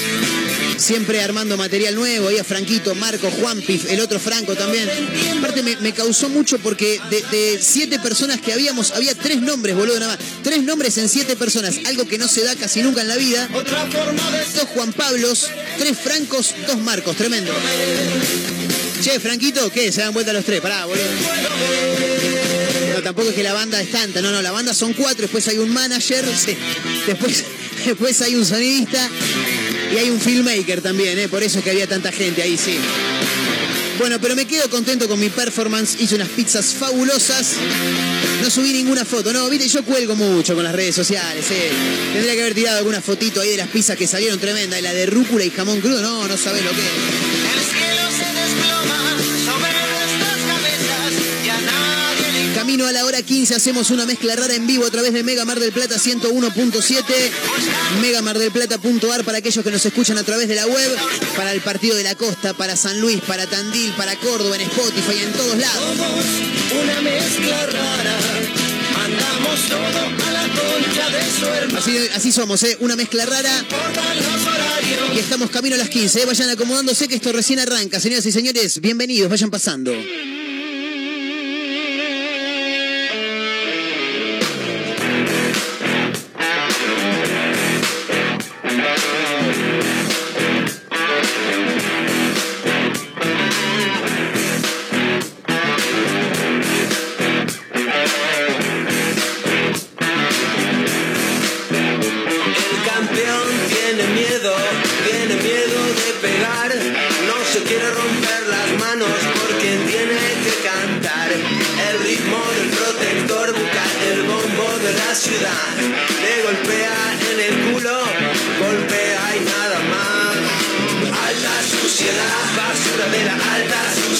siempre 0.78 1.20
armando 1.20 1.58
material 1.58 1.94
nuevo, 1.94 2.28
ahí 2.28 2.38
a 2.38 2.44
Franquito, 2.44 2.94
Marco, 2.94 3.30
Juan 3.30 3.60
Pif, 3.60 3.90
el 3.90 4.00
otro 4.00 4.18
Franco 4.18 4.54
también. 4.56 4.88
Aparte 5.38 5.62
me, 5.62 5.76
me 5.76 5.92
causó 5.92 6.30
mucho 6.30 6.58
porque 6.58 6.98
de, 7.10 7.20
de 7.30 7.58
siete 7.60 7.98
personas 7.98 8.40
que 8.40 8.54
habíamos, 8.54 8.92
había 8.92 9.14
tres 9.14 9.42
nombres, 9.42 9.76
boludo, 9.76 10.00
nada 10.00 10.16
más. 10.16 10.26
Tres 10.42 10.62
nombres 10.62 10.96
en 10.96 11.10
siete 11.10 11.36
personas, 11.36 11.78
algo 11.84 12.08
que 12.08 12.16
no 12.16 12.28
se 12.28 12.44
da 12.44 12.56
casi 12.56 12.80
nunca 12.80 13.02
en 13.02 13.08
la 13.08 13.16
vida. 13.16 13.46
Dos 13.52 14.68
Juan 14.72 14.94
Pablos, 14.94 15.50
tres 15.78 15.98
Francos, 15.98 16.54
dos 16.66 16.78
Marcos, 16.78 17.14
tremendo. 17.14 17.52
Che, 19.02 19.20
Franquito, 19.20 19.70
¿qué? 19.70 19.92
Se 19.92 20.00
dan 20.00 20.14
vuelta 20.14 20.32
los 20.32 20.46
tres, 20.46 20.62
pará, 20.62 20.86
boludo. 20.86 21.04
Tampoco 23.06 23.28
es 23.28 23.36
que 23.36 23.44
la 23.44 23.52
banda 23.52 23.80
es 23.80 23.92
tanta, 23.92 24.20
no, 24.20 24.32
no, 24.32 24.42
la 24.42 24.50
banda 24.50 24.74
son 24.74 24.92
cuatro, 24.92 25.22
después 25.22 25.46
hay 25.46 25.58
un 25.58 25.72
manager, 25.72 26.24
después, 27.06 27.44
después 27.84 28.20
hay 28.20 28.34
un 28.34 28.44
sonidista 28.44 29.08
y 29.94 29.96
hay 29.96 30.10
un 30.10 30.20
filmmaker 30.20 30.80
también, 30.80 31.16
¿eh? 31.16 31.28
por 31.28 31.40
eso 31.40 31.58
es 31.58 31.64
que 31.64 31.70
había 31.70 31.86
tanta 31.86 32.10
gente 32.10 32.42
ahí, 32.42 32.58
sí. 32.58 32.76
Bueno, 34.00 34.20
pero 34.20 34.34
me 34.34 34.44
quedo 34.44 34.68
contento 34.68 35.06
con 35.06 35.20
mi 35.20 35.28
performance, 35.28 36.00
hice 36.00 36.16
unas 36.16 36.30
pizzas 36.30 36.74
fabulosas, 36.74 37.52
no 38.42 38.50
subí 38.50 38.72
ninguna 38.72 39.04
foto, 39.04 39.32
no, 39.32 39.48
viste, 39.48 39.68
yo 39.68 39.84
cuelgo 39.84 40.16
mucho 40.16 40.56
con 40.56 40.64
las 40.64 40.74
redes 40.74 40.96
sociales, 40.96 41.44
¿eh? 41.52 41.70
tendría 42.12 42.34
que 42.34 42.40
haber 42.40 42.54
tirado 42.54 42.78
alguna 42.78 43.00
fotito 43.00 43.40
ahí 43.40 43.50
de 43.50 43.58
las 43.58 43.68
pizzas 43.68 43.96
que 43.96 44.08
salieron 44.08 44.40
tremendas, 44.40 44.80
y 44.80 44.82
la 44.82 44.92
de 44.92 45.06
rúcula 45.06 45.44
y 45.44 45.50
jamón 45.50 45.80
crudo, 45.80 46.02
no, 46.02 46.26
no 46.26 46.36
sabés 46.36 46.64
lo 46.64 46.70
que 46.70 46.80
es. 46.80 47.35
Camino 52.66 52.88
a 52.88 52.92
la 52.92 53.04
hora 53.04 53.22
15 53.22 53.54
hacemos 53.54 53.92
una 53.92 54.06
mezcla 54.06 54.34
rara 54.34 54.52
en 54.52 54.66
vivo 54.66 54.84
a 54.84 54.90
través 54.90 55.12
de 55.12 55.22
Mega 55.22 55.44
Mar 55.44 55.60
del 55.60 55.70
Plata 55.70 55.98
101.7, 55.98 57.04
megamardelplata.ar 58.00 59.22
para 59.22 59.38
aquellos 59.38 59.64
que 59.64 59.70
nos 59.70 59.86
escuchan 59.86 60.18
a 60.18 60.24
través 60.24 60.48
de 60.48 60.56
la 60.56 60.66
web, 60.66 60.96
para 61.36 61.52
el 61.52 61.60
partido 61.60 61.94
de 61.94 62.02
la 62.02 62.16
costa, 62.16 62.54
para 62.54 62.74
San 62.74 63.00
Luis, 63.00 63.20
para 63.20 63.46
Tandil, 63.46 63.92
para 63.92 64.16
Córdoba, 64.16 64.56
en 64.56 64.62
Spotify, 64.62 65.22
en 65.22 65.32
todos 65.34 65.56
lados. 65.58 65.96
somos 65.96 66.24
una 66.82 67.02
mezcla 67.02 67.66
rara. 67.66 68.18
Mandamos 68.96 69.60
todo 69.68 70.26
a 70.26 70.32
la 70.32 70.48
concha 70.48 71.08
de 71.10 71.38
su 71.38 71.46
hermano. 71.46 71.78
Así, 71.78 71.98
así 72.16 72.32
somos, 72.32 72.60
¿eh? 72.64 72.76
una 72.80 72.96
mezcla 72.96 73.26
rara 73.26 73.64
y 75.14 75.18
estamos 75.20 75.50
camino 75.50 75.76
a 75.76 75.78
las 75.78 75.88
15. 75.88 76.20
¿eh? 76.20 76.26
Vayan 76.26 76.50
acomodándose 76.50 77.06
que 77.06 77.14
esto 77.14 77.30
recién 77.32 77.60
arranca. 77.60 78.00
Señoras 78.00 78.26
y 78.26 78.32
señores, 78.32 78.80
bienvenidos, 78.80 79.30
vayan 79.30 79.50
pasando. 79.50 79.92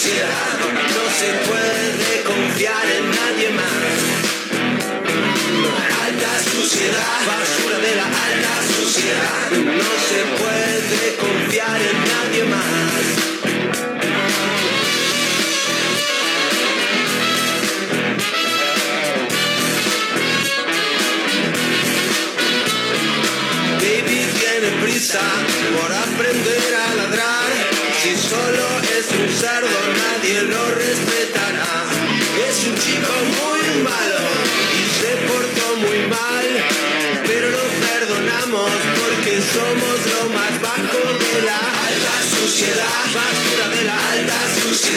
No 0.09 1.11
se 1.11 1.33
puede 1.49 1.56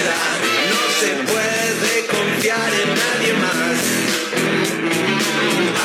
no 0.05 0.83
se 0.99 1.11
puede 1.31 2.05
confiar 2.07 2.71
en 2.81 2.89
nadie 3.03 3.33
más. 3.33 3.79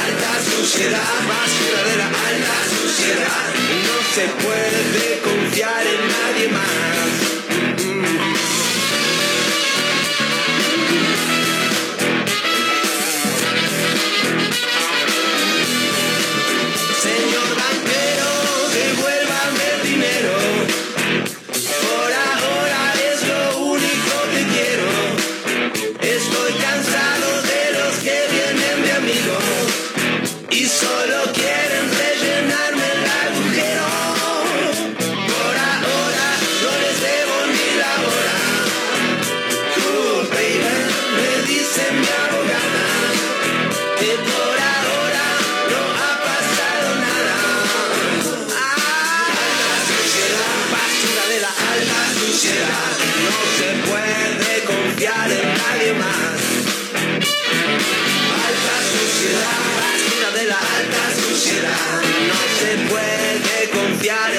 Alta 0.05 0.33
suciedad, 0.51 1.15
basura 1.29 1.81
de 1.91 1.97
la 1.97 2.07
alta 2.07 2.59
suciedad, 2.79 3.47
no 3.89 3.97
se 4.15 4.25
puede 4.45 5.05
confiar 5.21 5.85
en 5.87 5.94
puede 64.07 64.34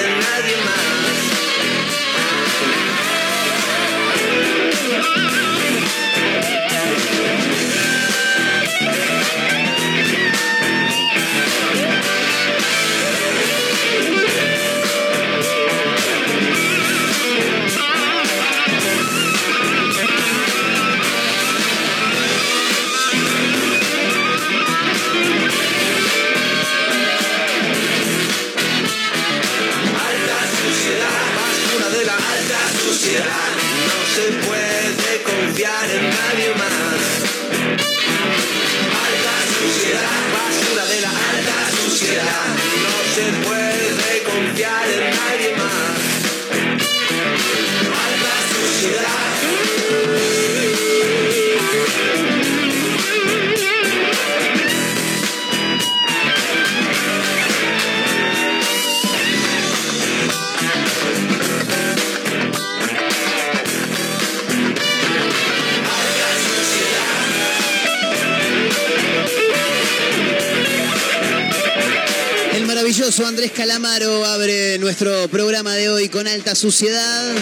Calamaro 73.56 74.26
abre 74.26 74.78
nuestro 74.78 75.28
programa 75.28 75.72
de 75.72 75.88
hoy 75.88 76.10
con 76.10 76.28
alta 76.28 76.54
suciedad. 76.54 77.34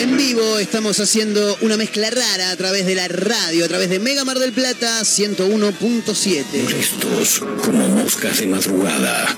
En 0.00 0.16
vivo 0.16 0.58
estamos 0.58 1.00
haciendo 1.00 1.58
una 1.60 1.76
mezcla 1.76 2.08
rara 2.08 2.50
a 2.50 2.56
través 2.56 2.86
de 2.86 2.94
la 2.94 3.06
radio, 3.08 3.66
a 3.66 3.68
través 3.68 3.90
de 3.90 3.98
Mega 3.98 4.24
Mar 4.24 4.38
del 4.38 4.52
Plata 4.52 5.02
101.7. 5.02 6.62
Molestos 6.62 7.42
como 7.62 7.86
moscas 7.88 8.40
de 8.40 8.46
madrugada, 8.46 9.36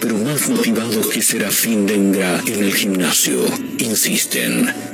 pero 0.00 0.18
más 0.18 0.48
motivados 0.48 1.06
que 1.06 1.22
Serafín 1.22 1.86
Dengra 1.86 2.42
en 2.44 2.64
el 2.64 2.74
gimnasio, 2.74 3.46
insisten. 3.78 4.93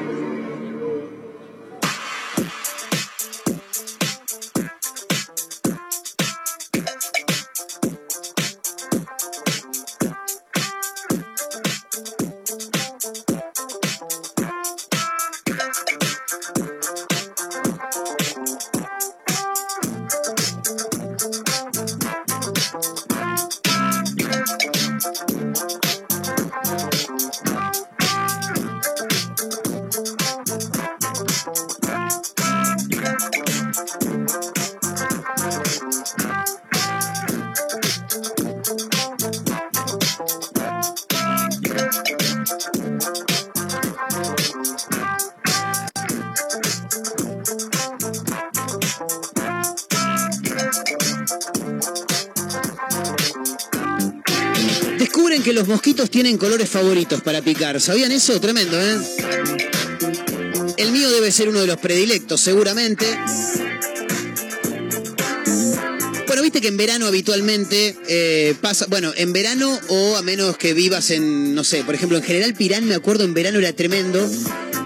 Tienen 56.23 56.37
colores 56.37 56.69
favoritos 56.69 57.19
para 57.23 57.41
picar. 57.41 57.81
¿Sabían 57.81 58.11
eso? 58.11 58.39
Tremendo, 58.39 58.79
¿eh? 58.79 58.95
El 60.77 60.91
mío 60.91 61.09
debe 61.09 61.31
ser 61.31 61.49
uno 61.49 61.61
de 61.61 61.65
los 61.65 61.79
predilectos, 61.79 62.39
seguramente. 62.39 63.07
Bueno, 66.27 66.43
viste 66.43 66.61
que 66.61 66.67
en 66.67 66.77
verano 66.77 67.07
habitualmente 67.07 67.97
eh, 68.07 68.53
pasa, 68.61 68.85
bueno, 68.87 69.11
en 69.15 69.33
verano 69.33 69.79
o 69.87 70.15
a 70.15 70.21
menos 70.21 70.57
que 70.57 70.75
vivas 70.75 71.09
en, 71.09 71.55
no 71.55 71.63
sé, 71.63 71.83
por 71.83 71.95
ejemplo, 71.95 72.19
en 72.19 72.23
General 72.23 72.53
Pirán, 72.53 72.85
me 72.85 72.93
acuerdo, 72.93 73.23
en 73.23 73.33
verano 73.33 73.57
era 73.57 73.73
tremendo. 73.73 74.23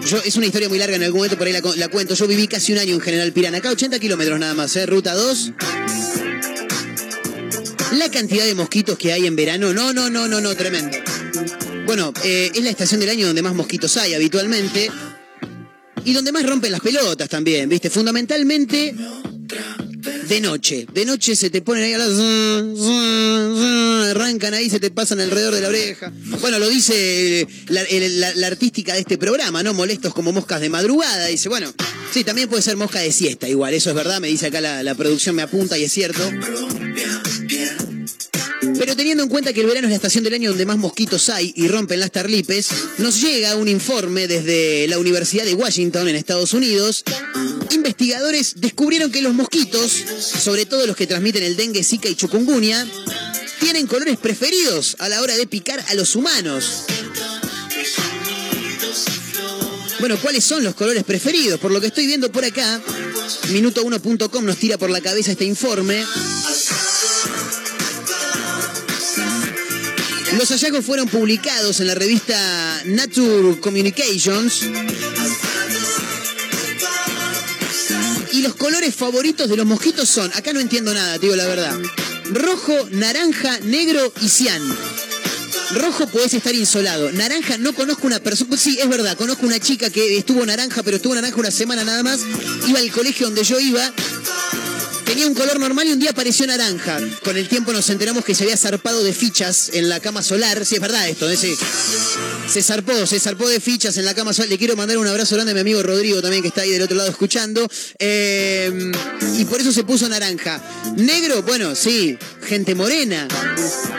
Yo, 0.08 0.16
es 0.24 0.36
una 0.36 0.46
historia 0.46 0.70
muy 0.70 0.78
larga, 0.78 0.96
en 0.96 1.02
algún 1.02 1.18
momento 1.18 1.36
por 1.36 1.48
ahí 1.48 1.52
la, 1.52 1.60
la 1.76 1.88
cuento. 1.88 2.14
Yo 2.14 2.26
viví 2.26 2.48
casi 2.48 2.72
un 2.72 2.78
año 2.78 2.94
en 2.94 3.00
General 3.02 3.30
Pirán, 3.32 3.54
acá 3.54 3.68
80 3.68 3.98
kilómetros 3.98 4.40
nada 4.40 4.54
más, 4.54 4.74
¿eh? 4.76 4.86
Ruta 4.86 5.12
2. 5.12 5.52
La 7.98 8.10
cantidad 8.10 8.46
de 8.46 8.54
mosquitos 8.54 8.96
que 8.96 9.12
hay 9.12 9.26
en 9.26 9.36
verano, 9.36 9.74
no, 9.74 9.92
no, 9.92 10.08
no, 10.08 10.28
no, 10.28 10.40
no, 10.40 10.56
tremendo. 10.56 10.96
Bueno, 11.86 12.12
eh, 12.24 12.50
es 12.54 12.62
la 12.64 12.70
estación 12.70 13.00
del 13.00 13.10
año 13.10 13.26
donde 13.26 13.42
más 13.42 13.54
mosquitos 13.54 13.96
hay 13.96 14.14
habitualmente. 14.14 14.90
Y 16.04 16.12
donde 16.12 16.30
más 16.32 16.44
rompen 16.46 16.70
las 16.70 16.80
pelotas 16.80 17.28
también, 17.28 17.68
¿viste? 17.68 17.90
Fundamentalmente 17.90 18.94
de 20.28 20.40
noche. 20.40 20.86
De 20.92 21.04
noche 21.04 21.34
se 21.34 21.50
te 21.50 21.62
ponen 21.62 21.82
ahí 21.84 21.92
a 21.94 21.98
las... 21.98 22.10
Arrancan 24.10 24.54
ahí, 24.54 24.70
se 24.70 24.78
te 24.78 24.90
pasan 24.92 25.18
alrededor 25.20 25.54
de 25.54 25.60
la 25.62 25.68
oreja. 25.68 26.12
Bueno, 26.40 26.58
lo 26.60 26.68
dice 26.68 27.46
la, 27.68 27.82
el- 27.82 28.20
la- 28.20 28.46
artística 28.46 28.94
de 28.94 29.00
este 29.00 29.18
programa, 29.18 29.62
¿no? 29.64 29.74
Molestos 29.74 30.14
como 30.14 30.32
moscas 30.32 30.60
de 30.60 30.68
madrugada. 30.68 31.26
Dice, 31.26 31.48
bueno, 31.48 31.72
sí, 32.12 32.22
también 32.22 32.48
puede 32.48 32.62
ser 32.62 32.76
mosca 32.76 33.00
de 33.00 33.10
siesta 33.10 33.48
igual. 33.48 33.74
Eso 33.74 33.90
es 33.90 33.96
verdad, 33.96 34.20
me 34.20 34.28
dice 34.28 34.46
acá 34.46 34.60
la 34.60 34.94
producción, 34.94 35.34
me 35.34 35.42
apunta 35.42 35.76
y 35.76 35.84
es 35.84 35.92
cierto. 35.92 36.22
Pero 38.78 38.96
teniendo 38.96 39.22
en 39.22 39.28
cuenta 39.28 39.52
que 39.52 39.60
el 39.60 39.66
verano 39.66 39.86
es 39.86 39.90
la 39.90 39.96
estación 39.96 40.24
del 40.24 40.34
año 40.34 40.50
donde 40.50 40.66
más 40.66 40.76
mosquitos 40.76 41.28
hay 41.30 41.52
y 41.56 41.68
rompen 41.68 42.00
las 42.00 42.12
tarlipes, 42.12 42.68
nos 42.98 43.20
llega 43.20 43.56
un 43.56 43.68
informe 43.68 44.26
desde 44.26 44.86
la 44.88 44.98
Universidad 44.98 45.44
de 45.44 45.54
Washington 45.54 46.08
en 46.08 46.16
Estados 46.16 46.52
Unidos. 46.52 47.04
Investigadores 47.70 48.54
descubrieron 48.56 49.10
que 49.10 49.22
los 49.22 49.34
mosquitos, 49.34 49.90
sobre 49.90 50.66
todo 50.66 50.86
los 50.86 50.96
que 50.96 51.06
transmiten 51.06 51.42
el 51.42 51.56
dengue, 51.56 51.82
zika 51.82 52.08
y 52.08 52.14
chikungunya, 52.14 52.86
tienen 53.60 53.86
colores 53.86 54.18
preferidos 54.18 54.96
a 54.98 55.08
la 55.08 55.22
hora 55.22 55.36
de 55.36 55.46
picar 55.46 55.82
a 55.88 55.94
los 55.94 56.14
humanos. 56.14 56.84
Bueno, 59.98 60.18
¿cuáles 60.20 60.44
son 60.44 60.62
los 60.62 60.74
colores 60.74 61.04
preferidos? 61.04 61.58
Por 61.58 61.72
lo 61.72 61.80
que 61.80 61.86
estoy 61.86 62.06
viendo 62.06 62.30
por 62.30 62.44
acá, 62.44 62.80
minuto1.com 63.48 64.44
nos 64.44 64.56
tira 64.58 64.76
por 64.76 64.90
la 64.90 65.00
cabeza 65.00 65.32
este 65.32 65.44
informe. 65.46 66.04
Los 70.36 70.50
hallazgos 70.50 70.84
fueron 70.84 71.08
publicados 71.08 71.80
en 71.80 71.86
la 71.86 71.94
revista 71.94 72.82
Nature 72.84 73.58
Communications. 73.58 74.60
Y 78.32 78.42
los 78.42 78.54
colores 78.54 78.94
favoritos 78.94 79.48
de 79.48 79.56
los 79.56 79.64
mosquitos 79.64 80.08
son, 80.08 80.30
acá 80.34 80.52
no 80.52 80.60
entiendo 80.60 80.92
nada, 80.92 81.14
te 81.14 81.20
digo 81.20 81.36
la 81.36 81.46
verdad. 81.46 81.74
Rojo, 82.26 82.74
naranja, 82.90 83.60
negro 83.60 84.12
y 84.20 84.28
cian. 84.28 84.62
Rojo 85.70 86.06
podés 86.08 86.34
estar 86.34 86.54
insolado. 86.54 87.10
Naranja, 87.12 87.56
no 87.56 87.72
conozco 87.72 88.06
una 88.06 88.20
persona. 88.20 88.58
Sí, 88.58 88.78
es 88.80 88.88
verdad, 88.90 89.16
conozco 89.16 89.46
una 89.46 89.58
chica 89.58 89.88
que 89.88 90.18
estuvo 90.18 90.44
naranja, 90.44 90.82
pero 90.82 90.98
estuvo 90.98 91.14
naranja 91.14 91.36
una 91.40 91.50
semana 91.50 91.82
nada 91.82 92.02
más. 92.02 92.20
Iba 92.68 92.78
al 92.80 92.92
colegio 92.92 93.26
donde 93.26 93.42
yo 93.42 93.58
iba. 93.58 93.90
Tenía 95.06 95.28
un 95.28 95.34
color 95.34 95.60
normal 95.60 95.86
y 95.86 95.92
un 95.92 96.00
día 96.00 96.10
apareció 96.10 96.46
naranja. 96.46 96.98
Con 97.22 97.36
el 97.36 97.48
tiempo 97.48 97.72
nos 97.72 97.88
enteramos 97.90 98.24
que 98.24 98.34
se 98.34 98.42
había 98.42 98.56
zarpado 98.56 99.04
de 99.04 99.12
fichas 99.12 99.70
en 99.72 99.88
la 99.88 100.00
cama 100.00 100.20
solar. 100.20 100.66
Sí, 100.66 100.74
es 100.74 100.80
verdad 100.80 101.08
esto. 101.08 101.30
¿eh? 101.30 101.36
Sí. 101.36 101.56
Se 102.48 102.62
zarpó, 102.62 103.06
se 103.06 103.20
zarpó 103.20 103.48
de 103.48 103.60
fichas 103.60 103.96
en 103.98 104.04
la 104.04 104.14
cama 104.14 104.32
solar. 104.32 104.50
Le 104.50 104.58
quiero 104.58 104.76
mandar 104.76 104.98
un 104.98 105.06
abrazo 105.06 105.36
grande 105.36 105.52
a 105.52 105.54
mi 105.54 105.60
amigo 105.60 105.82
Rodrigo 105.82 106.20
también 106.20 106.42
que 106.42 106.48
está 106.48 106.62
ahí 106.62 106.70
del 106.70 106.82
otro 106.82 106.96
lado 106.96 107.08
escuchando. 107.08 107.66
Eh, 108.00 108.92
y 109.38 109.44
por 109.44 109.60
eso 109.60 109.72
se 109.72 109.84
puso 109.84 110.08
naranja. 110.08 110.60
Negro, 110.96 111.42
bueno, 111.44 111.76
sí, 111.76 112.18
gente 112.42 112.74
morena. 112.74 113.28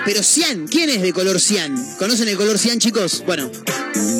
Pero 0.05 0.21
cian, 0.21 0.67
¿quién 0.67 0.89
es 0.89 1.01
de 1.01 1.13
color 1.13 1.39
cian? 1.39 1.75
¿Conocen 1.97 2.27
el 2.27 2.35
color 2.35 2.59
cian, 2.59 2.79
chicos? 2.79 3.23
Bueno, 3.25 3.49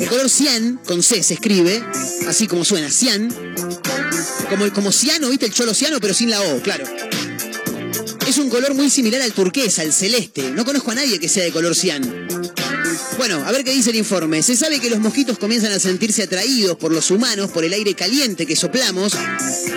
el 0.00 0.08
color 0.08 0.30
cian, 0.30 0.80
con 0.86 1.02
C 1.02 1.22
se 1.22 1.34
escribe, 1.34 1.82
así 2.26 2.46
como 2.46 2.64
suena, 2.64 2.90
cian. 2.90 3.28
Como, 4.48 4.72
como 4.72 4.92
ciano, 4.92 5.28
¿viste? 5.28 5.46
El 5.46 5.52
cholo 5.52 5.74
ciano, 5.74 6.00
pero 6.00 6.14
sin 6.14 6.30
la 6.30 6.40
O, 6.40 6.62
claro. 6.62 6.84
Es 8.26 8.38
un 8.38 8.50
color 8.50 8.74
muy 8.74 8.90
similar 8.90 9.22
al 9.22 9.32
turquesa, 9.32 9.82
al 9.82 9.92
celeste. 9.92 10.50
No 10.50 10.64
conozco 10.64 10.90
a 10.90 10.94
nadie 10.94 11.18
que 11.18 11.28
sea 11.28 11.44
de 11.44 11.50
color 11.50 11.74
cian. 11.74 12.28
Bueno, 13.16 13.42
a 13.44 13.50
ver 13.52 13.64
qué 13.64 13.72
dice 13.72 13.90
el 13.90 13.96
informe. 13.96 14.42
Se 14.42 14.54
sabe 14.54 14.80
que 14.80 14.90
los 14.90 15.00
mosquitos 15.00 15.38
comienzan 15.38 15.72
a 15.72 15.78
sentirse 15.78 16.22
atraídos 16.22 16.76
por 16.76 16.92
los 16.92 17.10
humanos 17.10 17.50
por 17.50 17.64
el 17.64 17.72
aire 17.72 17.94
caliente 17.94 18.46
que 18.46 18.54
soplamos. 18.54 19.14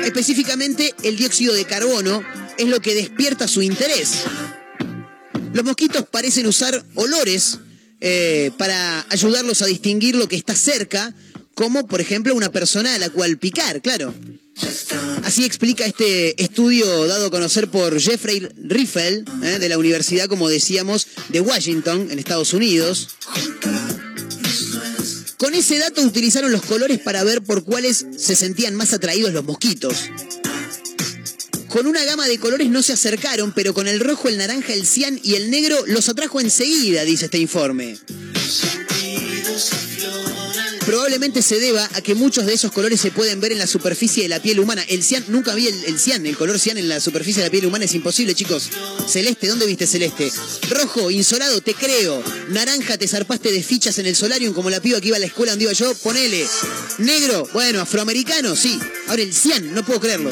Específicamente 0.03 0.93
el 1.03 1.17
dióxido 1.17 1.53
de 1.53 1.65
carbono 1.65 2.23
es 2.57 2.67
lo 2.67 2.81
que 2.81 2.93
despierta 2.93 3.47
su 3.47 3.61
interés. 3.61 4.23
Los 5.53 5.65
mosquitos 5.65 6.05
parecen 6.09 6.45
usar 6.45 6.83
olores 6.95 7.57
eh, 7.99 8.51
para 8.57 9.05
ayudarlos 9.09 9.61
a 9.61 9.65
distinguir 9.65 10.15
lo 10.15 10.27
que 10.27 10.35
está 10.35 10.55
cerca, 10.55 11.13
como 11.61 11.85
por 11.85 12.01
ejemplo 12.01 12.33
una 12.33 12.51
persona 12.51 12.95
a 12.95 12.97
la 12.97 13.11
cual 13.11 13.37
picar, 13.37 13.83
claro. 13.83 14.15
Así 15.23 15.45
explica 15.45 15.85
este 15.85 16.41
estudio 16.41 17.05
dado 17.05 17.27
a 17.27 17.29
conocer 17.29 17.67
por 17.67 18.01
Jeffrey 18.01 18.49
Riffel, 18.57 19.25
eh, 19.43 19.59
de 19.59 19.69
la 19.69 19.77
Universidad, 19.77 20.25
como 20.27 20.49
decíamos, 20.49 21.05
de 21.29 21.39
Washington, 21.39 22.07
en 22.09 22.17
Estados 22.17 22.55
Unidos. 22.55 23.09
Con 25.37 25.53
ese 25.53 25.77
dato 25.77 26.01
utilizaron 26.01 26.51
los 26.51 26.63
colores 26.63 26.97
para 26.97 27.23
ver 27.23 27.43
por 27.43 27.63
cuáles 27.63 28.07
se 28.17 28.35
sentían 28.35 28.73
más 28.73 28.93
atraídos 28.93 29.31
los 29.31 29.43
mosquitos. 29.43 30.09
Con 31.67 31.85
una 31.85 32.03
gama 32.05 32.27
de 32.27 32.39
colores 32.39 32.69
no 32.69 32.81
se 32.81 32.93
acercaron, 32.93 33.53
pero 33.53 33.75
con 33.75 33.87
el 33.87 33.99
rojo, 33.99 34.29
el 34.29 34.39
naranja, 34.39 34.73
el 34.73 34.87
cian 34.87 35.19
y 35.23 35.35
el 35.35 35.51
negro 35.51 35.77
los 35.85 36.09
atrajo 36.09 36.41
enseguida, 36.41 37.03
dice 37.03 37.25
este 37.25 37.37
informe. 37.37 37.99
Probablemente 40.85 41.41
se 41.41 41.59
deba 41.59 41.87
a 41.93 42.01
que 42.01 42.15
muchos 42.15 42.45
de 42.45 42.53
esos 42.53 42.71
colores 42.71 42.99
se 42.99 43.11
pueden 43.11 43.39
ver 43.39 43.51
en 43.51 43.59
la 43.59 43.67
superficie 43.67 44.23
de 44.23 44.29
la 44.29 44.41
piel 44.41 44.59
humana. 44.59 44.83
El 44.87 45.03
cian, 45.03 45.23
nunca 45.27 45.53
vi 45.53 45.67
el, 45.67 45.85
el 45.85 45.99
cian, 45.99 46.25
el 46.25 46.35
color 46.35 46.59
cian 46.59 46.77
en 46.77 46.89
la 46.89 46.99
superficie 46.99 47.41
de 47.41 47.47
la 47.47 47.51
piel 47.51 47.65
humana 47.65 47.85
es 47.85 47.93
imposible, 47.93 48.33
chicos. 48.33 48.69
Celeste, 49.07 49.47
¿dónde 49.47 49.65
viste 49.65 49.85
celeste? 49.85 50.31
Rojo, 50.69 51.11
insolado, 51.11 51.61
te 51.61 51.73
creo. 51.73 52.23
Naranja, 52.49 52.97
te 52.97 53.07
zarpaste 53.07 53.51
de 53.51 53.63
fichas 53.63 53.99
en 53.99 54.07
el 54.07 54.15
solarium 54.15 54.53
como 54.53 54.69
la 54.69 54.81
piba 54.81 54.99
que 54.99 55.09
iba 55.09 55.17
a 55.17 55.19
la 55.19 55.27
escuela 55.27 55.51
donde 55.51 55.65
iba 55.65 55.73
yo, 55.73 55.93
ponele. 55.95 56.45
Negro, 56.97 57.47
bueno, 57.53 57.81
afroamericano, 57.81 58.55
sí. 58.55 58.79
Ahora 59.07 59.21
el 59.21 59.33
cian, 59.33 59.73
no 59.73 59.85
puedo 59.85 59.99
creerlo. 59.99 60.31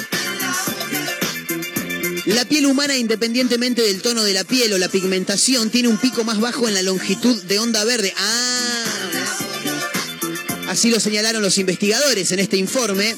La 2.26 2.46
piel 2.46 2.66
humana, 2.68 2.96
independientemente 2.96 3.82
del 3.82 4.02
tono 4.02 4.24
de 4.24 4.34
la 4.34 4.44
piel 4.44 4.72
o 4.74 4.78
la 4.78 4.88
pigmentación, 4.88 5.70
tiene 5.70 5.88
un 5.88 5.98
pico 5.98 6.24
más 6.24 6.40
bajo 6.40 6.68
en 6.68 6.74
la 6.74 6.82
longitud 6.82 7.42
de 7.44 7.60
onda 7.60 7.84
verde. 7.86 8.14
Ah, 8.18 8.89
así 10.70 10.92
lo 10.92 11.00
señalaron 11.00 11.42
los 11.42 11.58
investigadores 11.58 12.32
en 12.32 12.40
este 12.40 12.56
informe, 12.56 13.16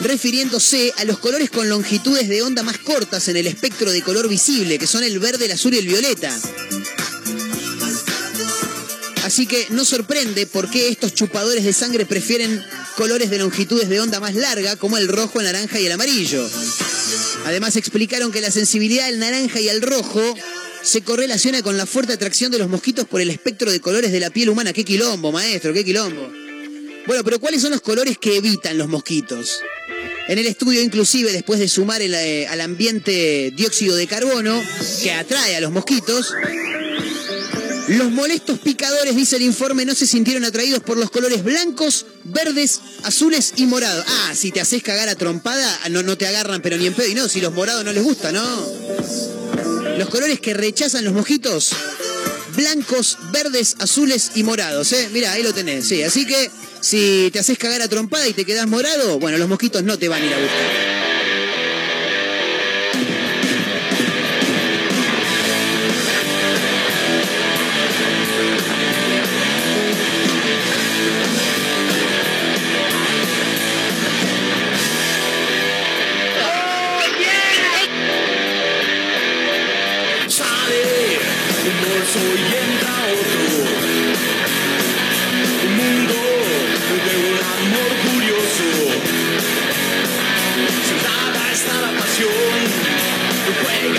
refiriéndose 0.00 0.92
a 0.98 1.04
los 1.04 1.18
colores 1.18 1.48
con 1.48 1.68
longitudes 1.68 2.28
de 2.28 2.42
onda 2.42 2.64
más 2.64 2.78
cortas 2.78 3.28
en 3.28 3.36
el 3.36 3.46
espectro 3.46 3.92
de 3.92 4.02
color 4.02 4.28
visible, 4.28 4.78
que 4.78 4.88
son 4.88 5.04
el 5.04 5.20
verde, 5.20 5.46
el 5.46 5.52
azul 5.52 5.72
y 5.74 5.78
el 5.78 5.86
violeta. 5.86 6.36
Así 9.22 9.46
que 9.46 9.68
no 9.70 9.84
sorprende 9.84 10.46
por 10.46 10.68
qué 10.68 10.88
estos 10.88 11.14
chupadores 11.14 11.62
de 11.62 11.72
sangre 11.72 12.04
prefieren 12.04 12.62
colores 12.96 13.30
de 13.30 13.38
longitudes 13.38 13.88
de 13.88 14.00
onda 14.00 14.18
más 14.18 14.34
larga, 14.34 14.74
como 14.74 14.98
el 14.98 15.06
rojo, 15.06 15.38
el 15.38 15.46
naranja 15.46 15.78
y 15.78 15.86
el 15.86 15.92
amarillo. 15.92 16.44
Además 17.46 17.76
explicaron 17.76 18.32
que 18.32 18.40
la 18.40 18.50
sensibilidad 18.50 19.06
al 19.06 19.20
naranja 19.20 19.60
y 19.60 19.68
al 19.68 19.82
rojo 19.82 20.20
se 20.82 21.02
correlaciona 21.02 21.62
con 21.62 21.76
la 21.76 21.86
fuerte 21.86 22.12
atracción 22.12 22.50
de 22.50 22.58
los 22.58 22.68
mosquitos 22.68 23.06
por 23.06 23.20
el 23.20 23.30
espectro 23.30 23.70
de 23.70 23.80
colores 23.80 24.10
de 24.10 24.18
la 24.18 24.30
piel 24.30 24.50
humana. 24.50 24.72
¡Qué 24.72 24.84
quilombo, 24.84 25.30
maestro! 25.30 25.72
¡Qué 25.72 25.84
quilombo! 25.84 26.41
Bueno, 27.06 27.24
pero 27.24 27.40
¿cuáles 27.40 27.62
son 27.62 27.72
los 27.72 27.80
colores 27.80 28.18
que 28.18 28.36
evitan 28.36 28.78
los 28.78 28.88
mosquitos? 28.88 29.60
En 30.28 30.38
el 30.38 30.46
estudio, 30.46 30.80
inclusive, 30.80 31.32
después 31.32 31.58
de 31.58 31.68
sumar 31.68 32.00
el, 32.00 32.14
eh, 32.14 32.46
al 32.46 32.60
ambiente 32.60 33.52
dióxido 33.54 33.96
de 33.96 34.06
carbono, 34.06 34.62
que 35.02 35.12
atrae 35.12 35.56
a 35.56 35.60
los 35.60 35.72
mosquitos, 35.72 36.32
los 37.88 38.10
molestos 38.12 38.60
picadores, 38.60 39.16
dice 39.16 39.36
el 39.36 39.42
informe, 39.42 39.84
no 39.84 39.94
se 39.94 40.06
sintieron 40.06 40.44
atraídos 40.44 40.80
por 40.80 40.96
los 40.96 41.10
colores 41.10 41.42
blancos, 41.42 42.06
verdes, 42.24 42.80
azules 43.02 43.54
y 43.56 43.66
morados. 43.66 44.04
Ah, 44.06 44.32
si 44.34 44.52
te 44.52 44.60
haces 44.60 44.82
cagar 44.82 45.08
a 45.08 45.16
trompada, 45.16 45.80
ah, 45.82 45.88
no, 45.88 46.04
no 46.04 46.16
te 46.16 46.26
agarran, 46.28 46.62
pero 46.62 46.76
ni 46.76 46.86
en 46.86 46.94
pedo. 46.94 47.08
Y 47.08 47.14
no, 47.14 47.28
si 47.28 47.40
los 47.40 47.52
morados 47.52 47.84
no 47.84 47.92
les 47.92 48.04
gusta, 48.04 48.30
¿no? 48.30 48.66
Los 49.98 50.08
colores 50.08 50.40
que 50.40 50.54
rechazan 50.54 51.04
los 51.04 51.12
mosquitos, 51.12 51.72
blancos, 52.54 53.18
verdes, 53.32 53.76
azules 53.78 54.32
y 54.34 54.42
morados, 54.42 54.92
¿eh? 54.92 55.08
Mira, 55.12 55.32
ahí 55.32 55.42
lo 55.42 55.52
tenés, 55.52 55.86
sí. 55.86 56.02
Así 56.02 56.26
que 56.26 56.50
si 56.80 57.30
te 57.32 57.38
haces 57.38 57.58
cagar 57.58 57.82
a 57.82 57.88
trompada 57.88 58.26
y 58.28 58.32
te 58.32 58.44
quedás 58.44 58.66
morado, 58.66 59.18
bueno, 59.18 59.38
los 59.38 59.48
mosquitos 59.48 59.82
no 59.82 59.98
te 59.98 60.08
van 60.08 60.22
a 60.22 60.26
ir 60.26 60.34
a 60.34 60.38
buscar. 60.38 60.92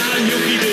Yarayuki 0.04 0.58
de 0.62 0.73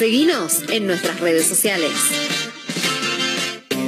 Seguinos 0.00 0.62
en 0.70 0.86
nuestras 0.86 1.20
redes 1.20 1.44
sociales. 1.44 1.92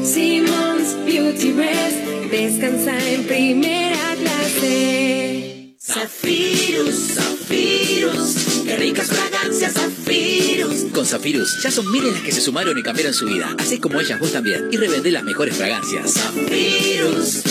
Simmons 0.05 0.95
Beauty 1.07 1.53
Rest 1.53 2.31
descansa 2.31 2.99
en 3.09 3.25
primera 3.25 4.15
clase. 4.17 5.75
Zafirus, 5.81 7.15
Zafirus, 7.15 8.63
qué 8.63 8.77
ricas 8.77 9.07
fragancias 9.07 9.73
Zafirus. 9.73 10.93
Con 10.93 11.07
Zafirus 11.07 11.63
ya 11.63 11.71
son 11.71 11.91
miles 11.91 12.13
las 12.13 12.23
que 12.23 12.33
se 12.33 12.43
sumaron 12.43 12.77
y 12.77 12.83
cambiaron 12.83 13.15
su 13.15 13.25
vida. 13.25 13.57
Así 13.59 13.79
como 13.79 13.99
ellas 13.99 14.21
vos 14.21 14.33
también. 14.33 14.69
Y 14.71 14.77
revendé 14.77 15.13
las 15.13 15.25
mejores 15.25 15.57
fragancias. 15.57 16.13
Zafirus, 16.13 17.43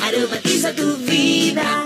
aromatiza 0.00 0.74
tu 0.74 0.96
vida. 1.04 1.85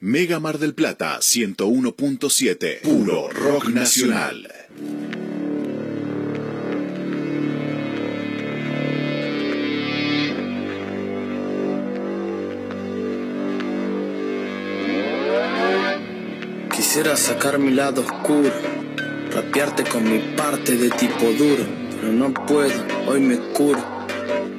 Mega 0.00 0.38
Mar 0.38 0.58
del 0.58 0.74
Plata 0.74 1.18
101.7, 1.18 2.82
puro 2.82 3.28
rock 3.30 3.70
nacional. 3.70 4.48
Quisiera 16.70 17.16
sacar 17.16 17.58
mi 17.58 17.72
lado 17.72 18.02
oscuro, 18.02 18.52
rapearte 19.34 19.82
con 19.82 20.04
mi 20.04 20.20
parte 20.36 20.76
de 20.76 20.90
tipo 20.90 21.24
duro, 21.32 21.64
pero 22.00 22.12
no 22.12 22.32
puedo, 22.46 22.84
hoy 23.08 23.20
me 23.20 23.36
curo. 23.52 23.84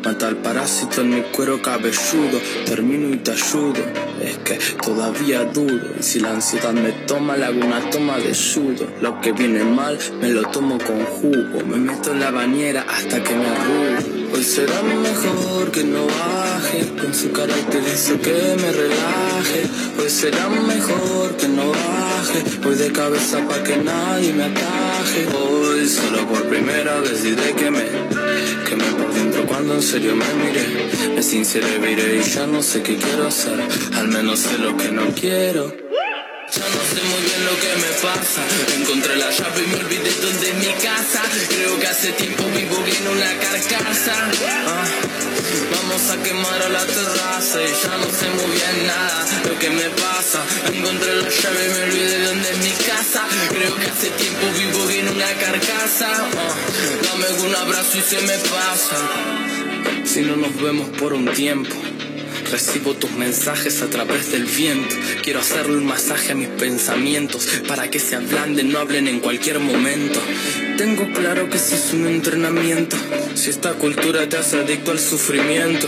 Mata 0.04 0.28
al 0.28 0.36
parásito 0.36 1.00
en 1.00 1.12
mi 1.12 1.22
cuero 1.22 1.62
cabelludo, 1.62 2.42
termino 2.66 3.08
y 3.14 3.20
te 3.20 3.32
ayudo 3.32 4.09
es 4.30 4.38
que 4.38 4.60
todavía 4.84 5.44
dudo, 5.44 5.96
y 6.00 6.04
si 6.04 6.20
la 6.20 6.30
ansiedad 6.30 6.72
me 6.72 6.92
toma, 7.08 7.36
le 7.36 7.46
hago 7.46 7.66
una 7.66 7.90
toma 7.90 8.20
de 8.20 8.36
sudo. 8.36 8.86
Lo 9.02 9.20
que 9.22 9.32
viene 9.32 9.64
mal, 9.64 9.98
me 10.22 10.30
lo 10.30 10.44
tomo 10.44 10.78
con 10.78 11.04
jugo. 11.04 11.66
Me 11.66 11.78
meto 11.78 12.12
en 12.12 12.20
la 12.20 12.30
bañera 12.30 12.86
hasta 12.88 13.24
que 13.24 13.34
me 13.34 13.48
arrugo. 13.48 14.19
Hoy 14.34 14.44
será 14.44 14.82
mejor 14.84 15.72
que 15.72 15.84
no 15.84 16.06
baje, 16.06 16.88
con 17.02 17.14
su 17.14 17.32
carácter 17.32 17.82
hizo 17.94 18.20
que 18.22 18.56
me 18.62 18.72
relaje. 18.72 19.62
Hoy 20.00 20.10
será 20.10 20.48
mejor 20.50 21.36
que 21.38 21.48
no 21.48 21.70
baje, 21.70 22.44
voy 22.62 22.76
de 22.76 22.92
cabeza 22.92 23.40
pa' 23.48 23.64
que 23.64 23.78
nadie 23.78 24.34
me 24.34 24.44
ataje. 24.44 25.28
Hoy 25.36 25.88
solo 25.88 26.28
por 26.28 26.44
primera 26.48 27.00
vez 27.02 27.24
diré 27.24 27.54
que 27.54 27.72
me, 27.72 27.86
que 28.68 28.76
me 28.76 28.86
por 28.98 29.14
dentro 29.14 29.46
cuando 29.48 29.76
en 29.76 29.82
serio 29.82 30.16
me 30.16 30.26
miré. 30.44 31.16
Me 31.16 31.24
sinceré, 31.24 31.80
viré 31.80 32.18
y 32.18 32.30
ya 32.30 32.46
no 32.46 32.62
sé 32.62 32.82
qué 32.84 32.98
quiero 32.98 33.28
hacer, 33.28 33.60
al 33.96 34.08
menos 34.08 34.40
sé 34.40 34.58
lo 34.58 34.78
que 34.78 34.92
no 34.92 35.08
quiero. 35.20 35.89
Pasa. 38.02 38.42
Encontré 38.76 39.16
la 39.16 39.30
llave 39.30 39.64
y 39.64 39.68
me 39.68 39.76
olvidé 39.78 40.12
dónde 40.22 40.50
es 40.50 40.56
mi 40.56 40.74
casa. 40.82 41.22
Creo 41.50 41.80
que 41.80 41.88
hace 41.88 42.12
tiempo 42.14 42.44
vivo 42.56 42.78
en 42.86 43.08
una 43.08 43.38
carcasa. 43.40 44.14
Ah, 44.68 44.86
vamos 45.76 46.10
a 46.10 46.24
quemar 46.24 46.62
a 46.62 46.70
la 46.70 46.86
terraza 46.86 47.62
y 47.62 47.72
ya 47.84 47.98
no 47.98 48.10
sé 48.10 48.30
muy 48.38 48.52
bien 48.56 48.88
nada 48.88 49.26
lo 49.48 49.60
que 49.60 49.70
me 49.70 49.90
pasa. 49.90 50.40
Encontré 50.74 51.16
la 51.16 51.30
llave 51.30 51.66
y 51.66 51.70
me 51.70 51.84
olvidé 51.84 52.24
dónde 52.26 52.50
es 52.52 52.58
mi 52.60 52.72
casa. 52.72 53.24
Creo 53.50 53.76
que 53.76 53.86
hace 53.88 54.10
tiempo 54.12 54.46
vivo 54.58 54.90
en 54.90 55.10
una 55.10 55.32
carcasa. 55.34 56.10
Ah, 56.10 56.56
dame 57.04 57.48
un 57.48 57.56
abrazo 57.56 57.98
y 57.98 58.02
se 58.02 58.22
me 58.22 58.38
pasa. 58.38 58.98
Si 60.06 60.22
no 60.22 60.36
nos 60.36 60.56
vemos 60.62 60.90
por 60.98 61.14
un 61.14 61.26
tiempo. 61.34 61.89
Recibo 62.52 62.96
tus 62.96 63.12
mensajes 63.12 63.82
a 63.82 63.90
través 63.90 64.32
del 64.32 64.46
viento. 64.46 64.96
Quiero 65.24 65.40
hacerle 65.40 65.78
un 65.78 65.86
masaje 65.86 66.32
a 66.32 66.36
mis 66.36 66.48
pensamientos 66.48 67.48
para 67.68 67.90
que 67.90 68.00
se 68.00 68.16
ablanden, 68.16 68.72
no 68.72 68.80
hablen 68.80 69.08
en 69.08 69.20
cualquier 69.20 69.60
momento. 69.60 70.20
Tengo 70.78 71.12
claro 71.14 71.50
que 71.50 71.60
si 71.60 71.76
es 71.76 71.94
un 71.94 72.08
entrenamiento, 72.08 72.96
si 73.36 73.50
esta 73.50 73.74
cultura 73.74 74.28
te 74.28 74.38
hace 74.38 74.60
adicto 74.60 74.92
al 74.92 75.00
sufrimiento. 75.00 75.88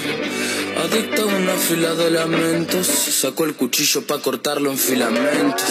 Adicto 0.78 1.24
a 1.24 1.36
una 1.36 1.54
fila 1.54 1.96
de 1.96 2.12
lamentos, 2.12 2.88
saco 2.88 3.46
el 3.46 3.54
cuchillo 3.54 4.02
para 4.02 4.22
cortarlo 4.22 4.72
en 4.72 4.78
filamentos. 4.78 5.70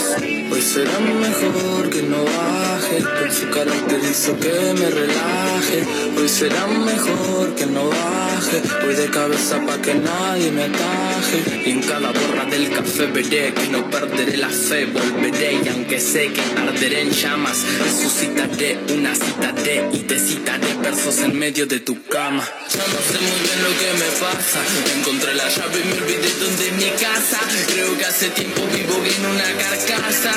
Hoy 0.51 0.63
será 0.63 0.99
mejor 1.01 1.91
que 1.91 2.03
no 2.03 2.25
baje, 2.25 3.03
con 3.19 3.33
su 3.33 3.49
carácter 3.51 4.01
hizo 4.11 4.39
que 4.39 4.75
me 4.79 4.91
relaje. 4.91 5.85
Hoy 6.17 6.29
será 6.29 6.67
mejor 6.67 7.55
que 7.55 7.67
no 7.67 7.89
baje, 7.89 8.63
voy 8.85 8.95
de 8.95 9.11
cabeza 9.11 9.61
pa' 9.67 9.81
que 9.83 9.95
nadie 9.95 10.51
me 10.51 10.69
Y 11.67 11.71
en 11.71 11.81
cada 11.83 12.11
borra 12.11 12.45
del 12.47 12.71
café 12.71 13.07
veré 13.07 13.53
que 13.55 13.69
no 13.69 13.89
perderé 13.89 14.37
la 14.37 14.49
fe, 14.49 14.87
volveré 14.87 15.61
y 15.65 15.69
aunque 15.69 16.01
sé 16.01 16.33
que 16.33 16.41
arderé 16.59 17.03
en 17.03 17.11
llamas, 17.11 17.59
resucitaré 17.79 18.79
una 18.95 19.15
citaré 19.15 19.89
y 19.93 19.99
te 19.99 20.19
citaré 20.19 20.75
versos 20.83 21.19
en 21.19 21.39
medio 21.39 21.67
de 21.67 21.81
tu 21.81 22.03
cama. 22.07 22.43
Ya 22.73 22.79
no 22.79 23.01
sé 23.11 23.19
muy 23.21 23.41
bien 23.47 23.63
lo 23.63 23.73
que 23.79 23.93
me 24.03 24.11
pasa, 24.19 24.61
encontré 24.97 25.35
la 25.35 25.49
llave 25.49 25.81
y 25.81 25.85
me 25.85 25.95
olvidé 26.03 26.31
dónde 26.41 26.67
es 26.67 26.73
mi 26.73 26.91
casa. 26.99 27.39
Creo 27.73 27.97
que 27.97 28.05
hace 28.07 28.31
tiempo 28.31 28.63
vivo 28.75 28.97
en 29.05 29.27
una 29.27 29.45
carcasa. 29.63 30.33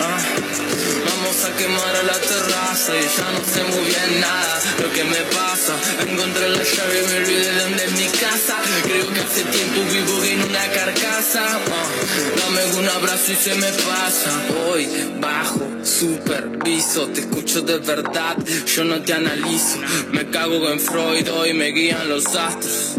Ah, 0.00 0.18
vamos 1.08 1.44
a 1.44 1.56
quemar 1.56 1.96
a 1.96 2.02
la 2.02 2.18
terraza 2.20 2.92
y 2.94 3.06
ya 3.16 3.28
no 3.32 3.42
sé 3.52 3.62
muy 3.72 3.86
bien 3.88 4.20
nada 4.20 4.60
lo 4.82 4.92
que 4.92 5.04
me 5.04 5.20
pasa. 5.34 5.74
Encontré 6.08 6.48
la 6.50 6.62
llave 6.62 7.02
y 7.02 7.06
me 7.08 7.16
olvidé 7.18 7.52
dónde 7.58 7.84
es 7.84 7.92
mi 7.92 8.08
casa. 8.08 8.56
Creo 8.84 9.12
que 9.12 9.20
hace 9.20 9.42
tiempo 9.44 9.80
vivo 9.92 10.24
en 10.24 10.42
una 10.42 10.66
carcasa. 10.68 11.44
Ah, 11.44 11.86
dame 12.36 12.78
un 12.78 12.88
abrazo 12.88 13.32
y 13.32 13.36
se 13.36 13.54
me 13.54 13.70
pasa. 13.72 14.30
Hoy 14.68 14.88
bajo, 15.20 15.60
superviso, 15.82 17.08
te 17.08 17.20
escucho 17.20 17.62
de 17.62 17.78
verdad, 17.78 18.36
yo 18.74 18.84
no 18.84 19.00
te 19.02 19.12
analizo. 19.12 19.78
Me 20.12 20.28
cago 20.30 20.68
en 20.70 20.80
Freud, 20.80 21.30
hoy 21.32 21.52
me 21.52 21.68
guían 21.68 22.08
los 22.08 22.26
astros. 22.26 22.96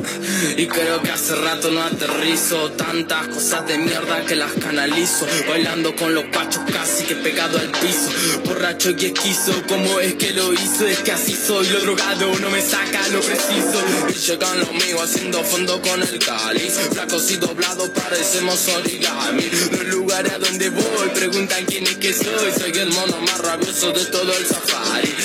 Y 0.58 0.68
creo 0.68 1.02
que 1.02 1.12
hace 1.12 1.36
rato 1.36 1.72
no 1.72 1.82
aterrizo. 1.82 2.72
Tantas 2.72 3.28
cosas 3.28 3.68
de 3.68 3.78
mierda 3.78 4.26
que 4.26 4.36
las 4.36 4.52
canalizo. 4.54 5.28
Bailando 5.48 5.96
con 5.96 6.14
los 6.14 6.26
pachos 6.26 6.64
casi 6.72 7.04
que 7.06 7.16
pegado 7.16 7.60
al 7.60 7.70
piso. 7.72 8.12
Borracho 8.46 8.92
y 8.92 9.06
esquizo, 9.06 9.54
¿cómo 9.68 10.00
es 10.00 10.16
que 10.16 10.32
lo 10.34 10.54
hizo? 10.54 10.86
Es 10.86 11.00
que 11.00 11.12
así 11.12 11.36
soy, 11.36 11.68
lo 11.70 11.80
drogado 11.82 12.34
no 12.40 12.50
me 12.50 12.62
saca 12.62 13.08
lo 13.10 13.22
preciso. 13.22 13.84
Y 14.10 14.14
llegan 14.14 14.60
los 14.60 14.72
míos 14.72 15.02
haciendo 15.02 15.44
fondo 15.44 15.82
con 15.82 16.02
el 16.02 16.20
cáliz. 16.20 16.77
Flacos 16.92 17.32
y 17.32 17.38
doblados 17.38 17.90
parecemos 17.90 18.68
origami. 18.68 19.44
Los 19.72 19.86
lugares 19.88 20.34
a 20.34 20.40
donde 20.40 20.70
voy 20.70 21.10
preguntan 21.14 21.66
quién 21.66 21.86
es 21.86 21.98
que 21.98 22.14
soy. 22.14 22.52
Soy 22.58 22.72
el 22.78 22.90
mono 22.90 23.20
más 23.22 23.38
rabioso 23.40 23.92
de 23.92 24.06
todo 24.06 24.32
el 24.34 24.46
safari. 24.46 25.16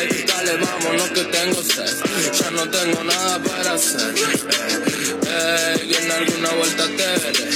Ey, 0.00 0.24
dale, 0.26 0.56
vámonos 0.56 1.10
que 1.10 1.24
tengo 1.24 1.62
sed. 1.62 1.94
Ya 2.40 2.50
no 2.50 2.68
tengo 2.68 3.04
nada 3.04 3.42
para 3.42 3.72
hacer. 3.74 4.14
Ey, 5.26 5.94
en 5.94 6.10
alguna 6.10 6.50
vuelta 6.50 6.84
te 6.84 7.06
veré. 7.06 7.50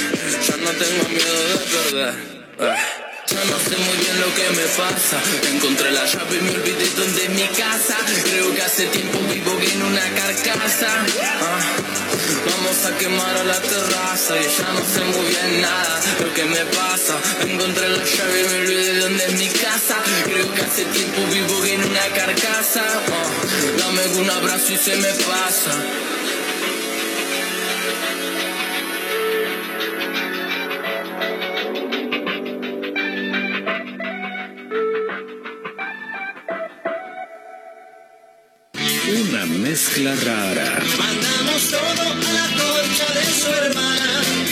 Ya 0.47 0.57
no 0.57 0.71
tengo 0.71 1.09
miedo 1.09 1.49
de 1.49 2.15
perder. 2.59 3.10
Ya 3.31 3.45
no 3.45 3.59
sé 3.61 3.77
muy 3.77 3.97
bien 3.99 4.21
lo 4.21 4.35
que 4.35 4.51
me 4.57 4.67
pasa. 4.77 5.23
Encontré 5.53 5.93
la 5.93 6.05
llave 6.05 6.37
y 6.37 6.41
me 6.41 6.51
olvidé 6.51 6.91
dónde 6.97 7.25
es 7.25 7.31
mi 7.31 7.47
casa. 7.57 7.97
Creo 8.25 8.53
que 8.53 8.63
hace 8.63 8.87
tiempo 8.87 9.21
vivo 9.33 9.57
en 9.61 9.83
una 9.83 10.03
carcasa. 10.15 10.89
Ah, 11.41 11.61
vamos 12.51 12.85
a 12.87 12.99
quemar 12.99 13.37
a 13.37 13.45
la 13.45 13.61
terraza 13.61 14.35
y 14.37 14.43
ya 14.43 14.73
no 14.73 14.81
sé 14.81 15.01
muy 15.15 15.29
bien 15.29 15.63
nada 15.63 16.01
lo 16.21 16.35
que 16.35 16.45
me 16.45 16.65
pasa. 16.75 17.21
Encontré 17.47 17.89
la 17.89 18.05
llave 18.05 18.41
y 18.41 18.49
me 18.49 18.59
olvidé 18.63 18.99
dónde 18.99 19.25
es 19.25 19.35
mi 19.35 19.49
casa. 19.49 19.97
Creo 20.25 20.53
que 20.53 20.63
hace 20.63 20.85
tiempo 20.87 21.23
vivo 21.33 21.65
en 21.67 21.85
una 21.85 22.07
carcasa. 22.09 22.83
Ah, 22.83 23.31
dame 23.79 24.07
un 24.19 24.29
abrazo 24.31 24.73
y 24.73 24.77
se 24.77 24.97
me 24.97 25.09
pasa. 25.09 25.71
Una 39.13 39.45
mezcla 39.45 40.15
rara. 40.15 40.79
Mandamos 40.97 41.69
todo 41.69 42.13
a 42.13 42.33
la 42.33 42.47
concha 42.57 43.13
de 43.13 43.25
su 43.25 43.49
hermana. 43.49 44.50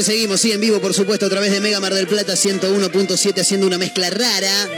Seguimos, 0.00 0.40
sí, 0.40 0.52
en 0.52 0.60
vivo, 0.60 0.80
por 0.80 0.94
supuesto, 0.94 1.26
a 1.26 1.28
través 1.28 1.50
de 1.50 1.60
Mega 1.60 1.78
Mar 1.78 1.92
del 1.92 2.06
Plata 2.06 2.32
101.7, 2.32 3.40
haciendo 3.40 3.66
una 3.66 3.76
mezcla 3.76 4.08
rara. 4.08 4.68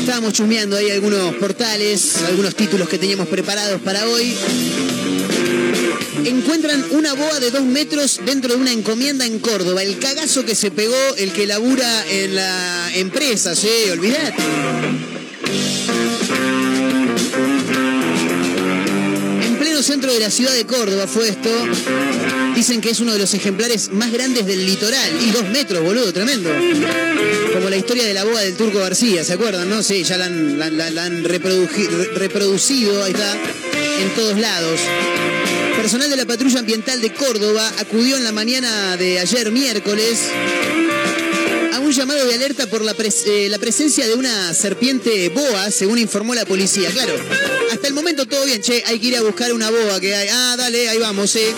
Estábamos 0.00 0.32
chusmeando 0.32 0.76
ahí 0.76 0.90
algunos 0.90 1.34
portales, 1.34 2.22
algunos 2.26 2.54
títulos 2.54 2.88
que 2.88 2.98
teníamos 2.98 3.28
preparados 3.28 3.82
para 3.82 4.08
hoy. 4.08 4.34
Encuentran 6.24 6.84
una 6.90 7.14
boa 7.14 7.40
de 7.40 7.50
dos 7.50 7.62
metros 7.62 8.20
dentro 8.24 8.54
de 8.54 8.60
una 8.60 8.72
encomienda 8.72 9.24
en 9.24 9.38
Córdoba. 9.38 9.82
El 9.82 9.98
cagazo 9.98 10.44
que 10.44 10.54
se 10.54 10.70
pegó 10.70 10.96
el 11.16 11.32
que 11.32 11.46
labura 11.46 12.04
en 12.10 12.34
la 12.34 12.90
empresa, 12.94 13.54
sí, 13.54 13.68
olvidate. 13.90 14.34
En 19.46 19.56
pleno 19.56 19.82
centro 19.82 20.12
de 20.12 20.20
la 20.20 20.30
ciudad 20.30 20.52
de 20.52 20.64
Córdoba 20.66 21.06
fue 21.06 21.28
esto. 21.28 21.50
Dicen 22.54 22.80
que 22.80 22.90
es 22.90 23.00
uno 23.00 23.12
de 23.12 23.18
los 23.20 23.32
ejemplares 23.34 23.90
más 23.92 24.10
grandes 24.12 24.46
del 24.46 24.66
litoral. 24.66 25.10
Y 25.22 25.30
dos 25.30 25.48
metros, 25.50 25.82
boludo, 25.82 26.12
tremendo. 26.12 26.50
Como 27.54 27.70
la 27.70 27.76
historia 27.76 28.04
de 28.04 28.14
la 28.14 28.24
boa 28.24 28.40
del 28.40 28.54
Turco 28.56 28.78
García, 28.80 29.24
¿se 29.24 29.34
acuerdan? 29.34 29.68
No, 29.70 29.82
sí, 29.82 30.02
ya 30.04 30.16
la 30.18 30.26
han, 30.26 30.58
la- 30.58 30.70
la- 30.70 31.04
han 31.04 31.22
reproducido, 31.24 33.04
ahí 33.04 33.12
está, 33.12 33.32
en 34.02 34.10
todos 34.14 34.38
lados. 34.38 34.80
Personal 35.78 36.10
de 36.10 36.16
la 36.16 36.26
Patrulla 36.26 36.58
Ambiental 36.58 37.00
de 37.00 37.14
Córdoba 37.14 37.72
acudió 37.78 38.16
en 38.16 38.24
la 38.24 38.32
mañana 38.32 38.96
de 38.96 39.20
ayer 39.20 39.52
miércoles 39.52 40.18
a 41.72 41.78
un 41.78 41.92
llamado 41.92 42.26
de 42.26 42.34
alerta 42.34 42.66
por 42.66 42.82
eh, 42.82 43.48
la 43.48 43.58
presencia 43.58 44.04
de 44.08 44.14
una 44.14 44.52
serpiente 44.54 45.28
boa, 45.28 45.70
según 45.70 45.98
informó 45.98 46.34
la 46.34 46.44
policía. 46.44 46.90
Claro, 46.90 47.14
hasta 47.72 47.86
el 47.86 47.94
momento 47.94 48.26
todo 48.26 48.44
bien, 48.44 48.60
che, 48.60 48.82
hay 48.86 48.98
que 48.98 49.06
ir 49.06 49.16
a 49.18 49.22
buscar 49.22 49.52
una 49.52 49.70
boa 49.70 50.00
que 50.00 50.16
hay. 50.16 50.28
Ah, 50.32 50.56
dale, 50.58 50.88
ahí 50.88 50.98
vamos, 50.98 51.36
eh. 51.36 51.54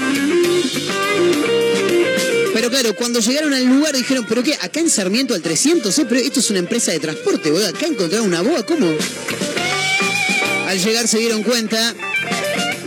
Pero 2.53 2.69
claro, 2.69 2.95
cuando 2.95 3.21
llegaron 3.21 3.55
al 3.55 3.65
lugar 3.65 3.97
dijeron, 3.97 4.27
¿pero 4.29 4.43
qué? 4.43 4.53
Acá 4.61 4.81
en 4.81 4.91
Sarmiento 4.91 5.35
al 5.35 5.41
300, 5.41 5.99
¿eh? 5.99 6.07
Pero 6.07 6.21
esto 6.21 6.41
es 6.41 6.51
una 6.51 6.59
empresa 6.59 6.93
de 6.93 7.01
transporte, 7.01 7.51
boludo. 7.51 7.69
Acá 7.69 7.87
encontraron 7.87 8.27
una 8.27 8.43
boa, 8.43 8.67
¿cómo? 8.67 8.95
Al 10.67 10.79
llegar 10.79 11.09
se 11.09 11.19
dieron 11.19 11.43
cuenta 11.43 11.97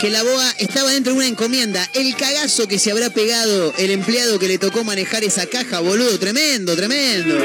que 0.04 0.10
la 0.10 0.22
boa 0.22 0.54
estaba 0.58 0.91
dentro 0.91 1.14
de 1.14 1.20
una 1.20 1.28
encomienda. 1.30 1.89
El 1.93 2.14
cagazo 2.18 2.68
que 2.68 2.78
se 2.78 2.91
habrá 2.91 3.10
pegado 3.10 3.74
el 3.78 3.89
empleado 3.89 4.38
que 4.38 4.49
le 4.49 4.58
tocó 4.58 4.84
manejar 4.84 5.24
esa 5.24 5.45
caja, 5.45 5.80
boludo. 5.80 6.20
Tremendo, 6.20 6.76
tremendo. 6.76 7.38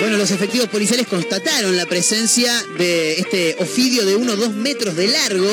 Bueno, 0.00 0.18
los 0.18 0.30
efectivos 0.30 0.68
policiales 0.68 1.06
constataron 1.06 1.74
la 1.74 1.86
presencia 1.86 2.52
de 2.76 3.14
este 3.14 3.56
ofidio 3.60 4.04
de 4.04 4.14
uno 4.14 4.34
o 4.34 4.36
dos 4.36 4.52
metros 4.52 4.94
de 4.94 5.08
largo 5.08 5.48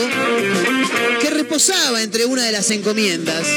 que 1.21 1.29
reposaba 1.29 2.03
entre 2.03 2.25
una 2.25 2.43
de 2.43 2.51
las 2.51 2.69
encomiendas. 2.71 3.47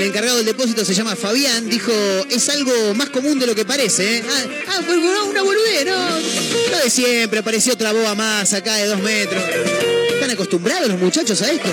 El 0.00 0.06
encargado 0.06 0.38
del 0.38 0.46
depósito 0.46 0.82
se 0.82 0.94
llama 0.94 1.14
Fabián, 1.14 1.68
dijo, 1.68 1.92
es 2.30 2.48
algo 2.48 2.94
más 2.94 3.10
común 3.10 3.38
de 3.38 3.46
lo 3.46 3.54
que 3.54 3.66
parece. 3.66 4.16
¿eh? 4.16 4.24
Ah, 4.66 4.78
ah, 4.78 5.24
una 5.28 5.42
boludez, 5.42 5.84
no. 5.84 6.20
No 6.70 6.78
de 6.82 6.88
siempre, 6.88 7.40
apareció 7.40 7.74
otra 7.74 7.92
boa 7.92 8.14
más 8.14 8.50
acá 8.54 8.76
de 8.76 8.86
dos 8.86 8.98
metros. 9.00 9.44
¿Están 10.14 10.30
acostumbrados 10.30 10.88
los 10.88 10.98
muchachos 10.98 11.42
a 11.42 11.50
esto? 11.52 11.68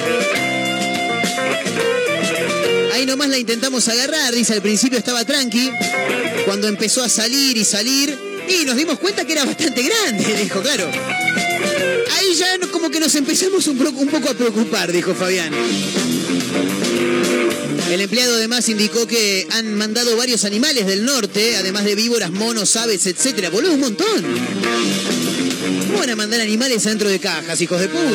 Ahí 2.93 3.05
nomás 3.05 3.29
la 3.29 3.37
intentamos 3.37 3.87
agarrar, 3.87 4.33
dice, 4.33 4.55
al 4.55 4.61
principio 4.61 4.99
estaba 4.99 5.23
tranqui. 5.23 5.71
Cuando 6.43 6.67
empezó 6.67 7.03
a 7.03 7.07
salir 7.07 7.55
y 7.55 7.63
salir, 7.63 8.13
y 8.49 8.65
nos 8.65 8.75
dimos 8.75 8.99
cuenta 8.99 9.23
que 9.23 9.31
era 9.31 9.45
bastante 9.45 9.83
grande, 9.83 10.25
dijo, 10.43 10.61
claro. 10.61 10.91
Ahí 12.17 12.35
ya 12.35 12.59
como 12.73 12.89
que 12.89 12.99
nos 12.99 13.15
empezamos 13.15 13.65
un 13.67 13.77
poco 13.77 14.29
a 14.29 14.33
preocupar, 14.33 14.91
dijo 14.91 15.15
Fabián. 15.15 15.53
El 17.91 18.01
empleado 18.01 18.35
además 18.35 18.67
indicó 18.67 19.07
que 19.07 19.47
han 19.51 19.73
mandado 19.75 20.17
varios 20.17 20.43
animales 20.43 20.85
del 20.85 21.05
norte, 21.05 21.55
además 21.55 21.85
de 21.85 21.95
víboras, 21.95 22.31
monos, 22.31 22.75
aves, 22.75 23.05
etcétera. 23.07 23.49
Boludo, 23.49 23.73
un 23.73 23.79
montón. 23.79 24.25
¿Cómo 25.87 25.99
van 25.99 26.09
a 26.09 26.15
mandar 26.15 26.41
animales 26.41 26.85
adentro 26.85 27.07
de 27.07 27.19
cajas, 27.19 27.61
hijos 27.61 27.79
de 27.79 27.87
puta? 27.87 28.11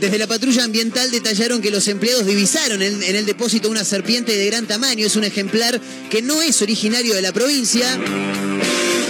Desde 0.00 0.18
la 0.18 0.26
patrulla 0.26 0.64
ambiental 0.64 1.12
detallaron 1.12 1.62
que 1.62 1.70
los 1.70 1.86
empleados 1.86 2.26
divisaron 2.26 2.82
en, 2.82 3.00
en 3.04 3.14
el 3.14 3.24
depósito 3.24 3.70
una 3.70 3.84
serpiente 3.84 4.36
de 4.36 4.46
gran 4.46 4.66
tamaño. 4.66 5.06
Es 5.06 5.14
un 5.14 5.22
ejemplar 5.22 5.80
que 6.10 6.22
no 6.22 6.42
es 6.42 6.60
originario 6.60 7.14
de 7.14 7.22
la 7.22 7.32
provincia. 7.32 8.00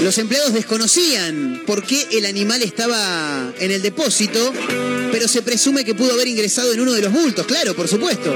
Los 0.02 0.18
empleados 0.18 0.52
desconocían 0.52 1.62
por 1.64 1.82
qué 1.82 2.08
el 2.12 2.26
animal 2.26 2.62
estaba 2.62 3.52
en 3.58 3.70
el 3.70 3.80
depósito, 3.80 4.52
pero 5.12 5.28
se 5.28 5.42
presume 5.42 5.84
que 5.84 5.94
pudo 5.94 6.14
haber 6.14 6.26
ingresado 6.26 6.72
en 6.72 6.80
uno 6.80 6.92
de 6.92 7.02
los 7.02 7.12
bultos, 7.12 7.46
claro, 7.46 7.76
por 7.76 7.86
supuesto. 7.86 8.34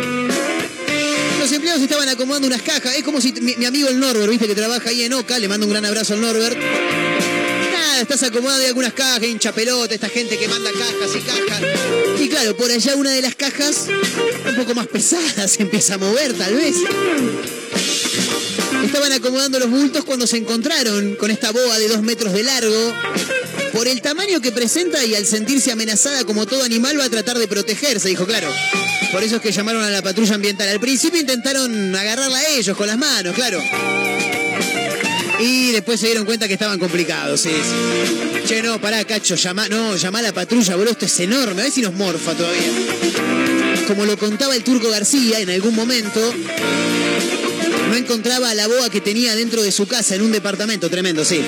Los 1.40 1.50
empleados 1.50 1.82
estaban 1.82 2.08
acomodando 2.08 2.46
unas 2.46 2.62
cajas. 2.62 2.96
Es 2.96 3.02
como 3.02 3.20
si 3.20 3.32
mi, 3.32 3.56
mi 3.56 3.64
amigo 3.64 3.88
el 3.88 3.98
Norbert, 3.98 4.28
viste, 4.28 4.46
que 4.46 4.54
trabaja 4.54 4.90
ahí 4.90 5.02
en 5.02 5.14
Oca, 5.14 5.38
le 5.38 5.48
mando 5.48 5.66
un 5.66 5.72
gran 5.72 5.84
abrazo 5.86 6.14
al 6.14 6.20
Norbert. 6.20 6.56
Nada, 6.56 8.00
estás 8.02 8.22
acomodando 8.24 8.62
ahí 8.62 8.68
algunas 8.68 8.92
cajas, 8.92 9.22
hincha 9.22 9.52
pelota, 9.52 9.94
esta 9.94 10.08
gente 10.08 10.36
que 10.36 10.48
manda 10.48 10.70
cajas 10.70 11.16
y 11.16 11.20
cajas. 11.20 11.62
Y 12.20 12.28
claro, 12.28 12.56
por 12.56 12.70
allá 12.70 12.94
una 12.94 13.10
de 13.10 13.22
las 13.22 13.34
cajas, 13.34 13.86
un 14.46 14.56
poco 14.56 14.74
más 14.74 14.86
pesada, 14.86 15.48
se 15.48 15.62
empieza 15.62 15.94
a 15.94 15.98
mover 15.98 16.34
tal 16.34 16.54
vez. 16.54 16.76
Estaban 18.84 19.12
acomodando 19.12 19.58
los 19.58 19.70
bultos 19.70 20.04
cuando 20.04 20.26
se 20.26 20.36
encontraron 20.36 21.16
con 21.16 21.30
esta 21.30 21.52
boa 21.52 21.78
de 21.78 21.88
dos 21.88 22.02
metros 22.02 22.34
de 22.34 22.42
largo. 22.42 22.92
Por 23.76 23.88
el 23.88 24.00
tamaño 24.00 24.40
que 24.40 24.52
presenta 24.52 25.04
y 25.04 25.14
al 25.14 25.26
sentirse 25.26 25.70
amenazada 25.70 26.24
como 26.24 26.46
todo 26.46 26.62
animal 26.62 26.98
va 26.98 27.04
a 27.04 27.10
tratar 27.10 27.38
de 27.38 27.46
protegerse, 27.46 28.08
dijo 28.08 28.24
claro. 28.24 28.48
Por 29.12 29.22
eso 29.22 29.36
es 29.36 29.42
que 29.42 29.52
llamaron 29.52 29.84
a 29.84 29.90
la 29.90 30.00
patrulla 30.00 30.34
ambiental. 30.34 30.66
Al 30.70 30.80
principio 30.80 31.20
intentaron 31.20 31.94
agarrarla 31.94 32.38
a 32.38 32.48
ellos 32.52 32.74
con 32.74 32.86
las 32.86 32.96
manos, 32.96 33.34
claro. 33.34 33.62
Y 35.40 35.72
después 35.72 36.00
se 36.00 36.06
dieron 36.06 36.24
cuenta 36.24 36.48
que 36.48 36.54
estaban 36.54 36.78
complicados, 36.78 37.42
sí. 37.42 37.50
Che, 38.46 38.62
no, 38.62 38.80
pará, 38.80 39.04
cacho, 39.04 39.34
llama, 39.34 39.68
no, 39.68 39.94
llama 39.96 40.20
a 40.20 40.22
la 40.22 40.32
patrulla, 40.32 40.74
boludo, 40.74 40.92
esto 40.92 41.04
es 41.04 41.20
enorme, 41.20 41.60
a 41.60 41.64
ver 41.64 41.72
si 41.72 41.82
nos 41.82 41.92
morfa 41.92 42.32
todavía. 42.32 42.62
Como 43.86 44.06
lo 44.06 44.16
contaba 44.16 44.56
el 44.56 44.64
turco 44.64 44.88
García 44.88 45.40
en 45.40 45.50
algún 45.50 45.74
momento, 45.74 46.34
no 47.90 47.94
encontraba 47.94 48.48
a 48.48 48.54
la 48.54 48.68
boa 48.68 48.88
que 48.88 49.02
tenía 49.02 49.34
dentro 49.34 49.62
de 49.62 49.70
su 49.70 49.86
casa 49.86 50.14
en 50.14 50.22
un 50.22 50.32
departamento, 50.32 50.88
tremendo, 50.88 51.26
sí. 51.26 51.42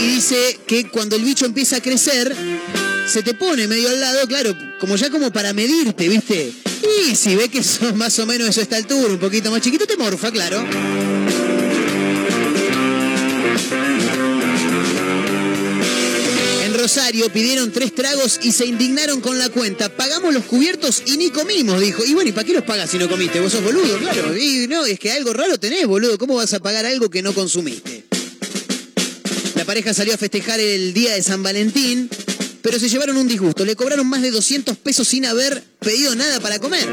Y 0.00 0.06
dice 0.14 0.58
que 0.66 0.88
cuando 0.88 1.16
el 1.16 1.24
bicho 1.24 1.46
empieza 1.46 1.76
a 1.76 1.80
crecer, 1.80 2.34
se 3.06 3.22
te 3.22 3.34
pone 3.34 3.66
medio 3.66 3.88
al 3.88 4.00
lado, 4.00 4.26
claro, 4.26 4.54
como 4.80 4.96
ya 4.96 5.10
como 5.10 5.32
para 5.32 5.52
medirte, 5.52 6.08
¿viste? 6.08 6.52
Y 7.08 7.16
si 7.16 7.36
ve 7.36 7.48
que 7.48 7.62
sos 7.62 7.94
más 7.94 8.18
o 8.18 8.26
menos 8.26 8.56
a 8.58 8.62
esta 8.62 8.76
altura, 8.76 9.12
un 9.12 9.18
poquito 9.18 9.50
más 9.50 9.60
chiquito, 9.62 9.86
te 9.86 9.96
morfa, 9.96 10.30
claro. 10.30 10.64
En 16.64 16.74
Rosario 16.74 17.32
pidieron 17.32 17.72
tres 17.72 17.94
tragos 17.94 18.38
y 18.42 18.52
se 18.52 18.66
indignaron 18.66 19.20
con 19.20 19.38
la 19.38 19.48
cuenta. 19.48 19.88
Pagamos 19.88 20.32
los 20.32 20.44
cubiertos 20.44 21.02
y 21.06 21.16
ni 21.16 21.30
comimos, 21.30 21.80
dijo. 21.80 22.04
Y 22.04 22.14
bueno, 22.14 22.30
¿y 22.30 22.32
para 22.32 22.46
qué 22.46 22.52
los 22.52 22.64
pagas 22.64 22.90
si 22.90 22.98
no 22.98 23.08
comiste? 23.08 23.40
Vos 23.40 23.52
sos 23.52 23.64
boludo, 23.64 23.98
claro. 23.98 24.36
Y 24.36 24.66
no, 24.68 24.84
es 24.84 24.98
que 24.98 25.10
algo 25.10 25.32
raro 25.32 25.58
tenés, 25.58 25.86
boludo. 25.86 26.18
¿Cómo 26.18 26.34
vas 26.36 26.52
a 26.52 26.60
pagar 26.60 26.86
algo 26.86 27.10
que 27.10 27.22
no 27.22 27.32
consumiste? 27.32 28.04
Pareja 29.68 29.92
salió 29.92 30.14
a 30.14 30.16
festejar 30.16 30.58
el 30.60 30.94
día 30.94 31.12
de 31.12 31.22
San 31.22 31.42
Valentín, 31.42 32.08
pero 32.62 32.78
se 32.78 32.88
llevaron 32.88 33.18
un 33.18 33.28
disgusto. 33.28 33.66
Le 33.66 33.76
cobraron 33.76 34.06
más 34.06 34.22
de 34.22 34.30
200 34.30 34.78
pesos 34.78 35.06
sin 35.06 35.26
haber 35.26 35.62
pedido 35.80 36.14
nada 36.14 36.40
para 36.40 36.58
comer. 36.58 36.88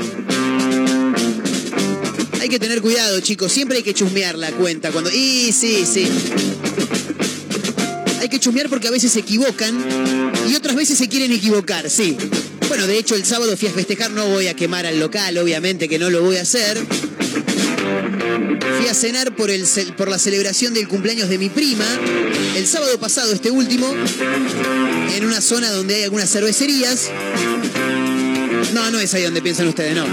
Hay 2.41 2.49
que 2.49 2.59
tener 2.59 2.82
cuidado, 2.82 3.17
chicos. 3.21 3.53
Siempre 3.53 3.78
hay 3.78 3.84
que 3.84 3.93
chusmear 3.93 4.38
la 4.38 4.51
cuenta 4.51 4.91
cuando. 4.91 5.09
Y 5.09 5.53
sí, 5.53 5.86
sí. 5.86 6.05
Hay 8.19 8.28
que 8.28 8.41
chusmear 8.41 8.67
porque 8.67 8.89
a 8.89 8.91
veces 8.91 9.13
se 9.13 9.21
equivocan 9.21 9.82
y 10.49 10.53
otras 10.55 10.76
veces 10.76 10.97
se 10.97 11.07
quieren 11.07 11.32
equivocar, 11.32 11.89
sí. 11.89 12.17
Bueno, 12.67 12.88
de 12.88 12.97
hecho 12.97 13.15
el 13.15 13.23
sábado 13.23 13.55
fui 13.55 13.69
a 13.69 13.71
festejar, 13.71 14.11
no 14.11 14.28
voy 14.28 14.47
a 14.47 14.53
quemar 14.53 14.86
al 14.86 14.99
local, 14.99 15.38
obviamente 15.38 15.88
que 15.88 15.97
no 15.97 16.09
lo 16.09 16.23
voy 16.23 16.36
a 16.36 16.41
hacer. 16.41 16.78
Fui 18.77 18.88
a 18.88 18.93
cenar 18.93 19.36
por, 19.36 19.49
el, 19.49 19.65
por 19.97 20.09
la 20.09 20.19
celebración 20.19 20.73
del 20.73 20.88
cumpleaños 20.88 21.29
de 21.29 21.38
mi 21.38 21.49
prima, 21.49 21.86
el 22.55 22.67
sábado 22.67 22.99
pasado, 22.99 23.33
este 23.33 23.51
último, 23.51 23.93
en 25.15 25.25
una 25.25 25.41
zona 25.41 25.69
donde 25.71 25.95
hay 25.95 26.03
algunas 26.03 26.29
cervecerías. 26.29 27.09
No, 28.73 28.91
no 28.91 28.99
es 28.99 29.13
ahí 29.13 29.23
donde 29.23 29.41
piensan 29.41 29.67
ustedes, 29.67 29.95
no. 29.95 30.05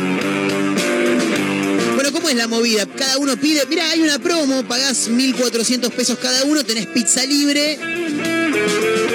Bueno, 1.95 2.12
¿cómo 2.12 2.29
es 2.29 2.37
la 2.37 2.49
movida? 2.49 2.87
Cada 2.87 3.18
uno 3.18 3.37
pide, 3.37 3.64
mira, 3.66 3.89
hay 3.91 4.01
una 4.01 4.18
promo, 4.18 4.62
pagás 4.64 5.11
1.400 5.11 5.91
pesos 5.91 6.18
cada 6.18 6.45
uno, 6.45 6.64
tenés 6.64 6.87
pizza 6.87 7.25
libre, 7.25 7.79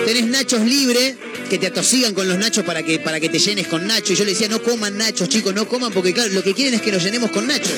tenés 0.06 0.28
nachos 0.28 0.62
libre, 0.62 1.18
que 1.48 1.58
te 1.58 1.68
atosigan 1.68 2.14
con 2.14 2.28
los 2.28 2.38
nachos 2.38 2.64
para 2.66 2.84
que, 2.84 3.00
para 3.00 3.20
que 3.20 3.30
te 3.30 3.40
llenes 3.40 3.68
con 3.68 3.86
nachos. 3.88 4.12
Y 4.12 4.16
yo 4.16 4.26
le 4.26 4.32
decía, 4.32 4.48
no 4.48 4.62
coman 4.62 4.98
nachos, 4.98 5.30
chicos, 5.30 5.54
no 5.54 5.68
coman, 5.68 5.92
porque 5.92 6.14
claro, 6.14 6.34
lo 6.34 6.44
que 6.44 6.54
quieren 6.54 6.74
es 6.74 6.82
que 6.82 6.92
nos 6.92 7.04
llenemos 7.04 7.32
con 7.32 7.48
nachos. 7.48 7.74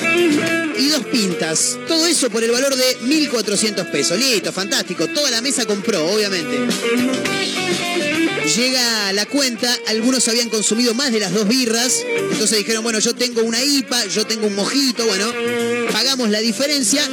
Y 0.78 0.88
dos 0.88 1.04
pintas. 1.06 1.78
Todo 1.86 2.06
eso 2.06 2.30
por 2.30 2.42
el 2.44 2.50
valor 2.50 2.74
de 2.74 2.98
1.400 3.00 3.90
pesos. 3.90 4.18
Listo, 4.18 4.52
fantástico. 4.52 5.06
Toda 5.08 5.30
la 5.30 5.40
mesa 5.40 5.64
compró, 5.66 6.06
obviamente. 6.06 6.58
Llega 8.56 9.12
la 9.12 9.26
cuenta, 9.26 9.78
algunos 9.86 10.26
habían 10.26 10.48
consumido 10.48 10.94
más 10.94 11.12
de 11.12 11.20
las 11.20 11.32
dos 11.32 11.46
birras, 11.46 12.02
entonces 12.32 12.58
dijeron, 12.58 12.82
bueno, 12.82 12.98
yo 12.98 13.14
tengo 13.14 13.42
una 13.42 13.62
IPA, 13.62 14.06
yo 14.06 14.26
tengo 14.26 14.48
un 14.48 14.56
mojito, 14.56 15.06
bueno, 15.06 15.32
pagamos 15.92 16.30
la 16.30 16.40
diferencia. 16.40 17.08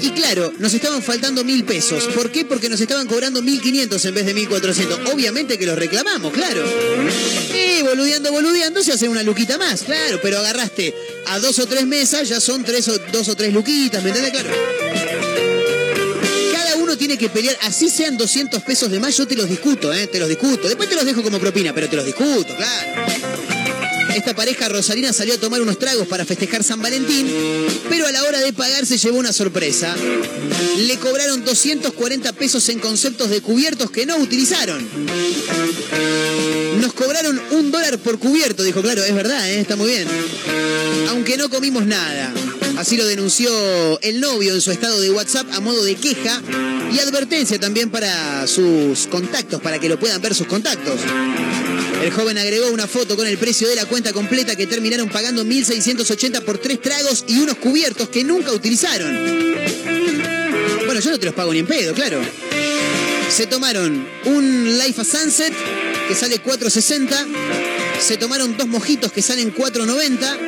Y 0.00 0.10
claro, 0.12 0.52
nos 0.58 0.72
estaban 0.74 1.02
faltando 1.02 1.44
mil 1.44 1.64
pesos. 1.64 2.04
¿Por 2.14 2.30
qué? 2.30 2.44
Porque 2.44 2.68
nos 2.68 2.80
estaban 2.80 3.06
cobrando 3.06 3.42
1.500 3.42 4.04
en 4.04 4.14
vez 4.14 4.26
de 4.26 4.34
1.400. 4.34 5.12
Obviamente 5.12 5.58
que 5.58 5.66
los 5.66 5.78
reclamamos, 5.78 6.32
claro. 6.32 6.64
Y 7.54 7.82
boludeando, 7.82 8.30
boludeando, 8.32 8.82
se 8.82 8.92
hace 8.92 9.08
una 9.08 9.22
luquita 9.22 9.58
más, 9.58 9.82
claro. 9.82 10.20
Pero 10.22 10.38
agarraste 10.38 10.94
a 11.26 11.38
dos 11.40 11.58
o 11.58 11.66
tres 11.66 11.86
mesas, 11.86 12.28
ya 12.28 12.40
son 12.40 12.64
tres 12.64 12.88
o, 12.88 12.98
dos 13.12 13.28
o 13.28 13.34
tres 13.34 13.52
luquitas, 13.52 14.02
¿me 14.02 14.10
entiendes? 14.10 14.32
Claro. 14.32 14.50
Cada 16.52 16.76
uno 16.76 16.96
tiene 16.96 17.18
que 17.18 17.28
pelear, 17.28 17.56
así 17.62 17.90
sean 17.90 18.16
200 18.16 18.62
pesos 18.62 18.90
de 18.90 19.00
más, 19.00 19.16
yo 19.16 19.26
te 19.26 19.34
los 19.34 19.48
discuto, 19.48 19.92
¿eh? 19.92 20.06
Te 20.06 20.18
los 20.18 20.28
discuto. 20.28 20.68
Después 20.68 20.88
te 20.88 20.94
los 20.94 21.04
dejo 21.04 21.22
como 21.22 21.38
propina, 21.38 21.72
pero 21.74 21.88
te 21.88 21.96
los 21.96 22.04
discuto, 22.04 22.54
claro. 22.56 23.57
Esta 24.14 24.34
pareja 24.34 24.68
rosarina 24.68 25.12
salió 25.12 25.34
a 25.34 25.38
tomar 25.38 25.60
unos 25.60 25.78
tragos 25.78 26.06
para 26.08 26.24
festejar 26.24 26.64
San 26.64 26.82
Valentín, 26.82 27.28
pero 27.88 28.06
a 28.06 28.12
la 28.12 28.24
hora 28.24 28.40
de 28.40 28.52
pagar 28.52 28.86
se 28.86 28.98
llevó 28.98 29.18
una 29.18 29.32
sorpresa. 29.32 29.94
Le 30.78 30.96
cobraron 30.98 31.44
240 31.44 32.32
pesos 32.32 32.68
en 32.68 32.78
conceptos 32.80 33.30
de 33.30 33.40
cubiertos 33.40 33.90
que 33.90 34.06
no 34.06 34.16
utilizaron. 34.16 34.86
Nos 36.80 36.92
cobraron 36.92 37.40
un 37.52 37.70
dólar 37.70 37.98
por 37.98 38.18
cubierto, 38.18 38.62
dijo, 38.62 38.82
claro, 38.82 39.04
es 39.04 39.14
verdad, 39.14 39.48
¿eh? 39.48 39.60
está 39.60 39.76
muy 39.76 39.88
bien. 39.88 40.08
Aunque 41.10 41.36
no 41.36 41.48
comimos 41.50 41.86
nada. 41.86 42.32
Así 42.78 42.96
lo 42.96 43.06
denunció 43.06 43.50
el 44.02 44.20
novio 44.20 44.54
en 44.54 44.60
su 44.60 44.70
estado 44.70 45.00
de 45.00 45.10
WhatsApp 45.10 45.48
a 45.52 45.60
modo 45.60 45.82
de 45.82 45.96
queja 45.96 46.40
y 46.92 46.98
advertencia 47.00 47.58
también 47.58 47.90
para 47.90 48.46
sus 48.46 49.08
contactos, 49.08 49.60
para 49.60 49.80
que 49.80 49.88
lo 49.88 49.98
puedan 49.98 50.22
ver 50.22 50.34
sus 50.34 50.46
contactos. 50.46 51.00
El 52.02 52.12
joven 52.12 52.38
agregó 52.38 52.70
una 52.70 52.86
foto 52.86 53.16
con 53.16 53.26
el 53.26 53.38
precio 53.38 53.68
de 53.68 53.74
la 53.74 53.86
cuenta 53.86 54.12
completa 54.12 54.54
que 54.56 54.66
terminaron 54.66 55.08
pagando 55.08 55.44
1.680 55.44 56.42
por 56.42 56.58
tres 56.58 56.80
tragos 56.80 57.24
y 57.26 57.38
unos 57.38 57.56
cubiertos 57.56 58.08
que 58.08 58.24
nunca 58.24 58.52
utilizaron. 58.52 59.12
Bueno, 60.86 61.00
yo 61.00 61.10
no 61.10 61.18
te 61.18 61.26
los 61.26 61.34
pago 61.34 61.52
ni 61.52 61.58
en 61.58 61.66
pedo, 61.66 61.94
claro. 61.94 62.20
Se 63.30 63.46
tomaron 63.46 64.08
un 64.24 64.78
Life 64.78 65.00
a 65.00 65.04
Sunset 65.04 65.52
que 66.08 66.14
sale 66.14 66.42
4.60. 66.42 67.26
Se 68.00 68.16
tomaron 68.16 68.56
dos 68.56 68.66
mojitos 68.66 69.12
que 69.12 69.20
salen 69.20 69.54
4.90. 69.54 70.38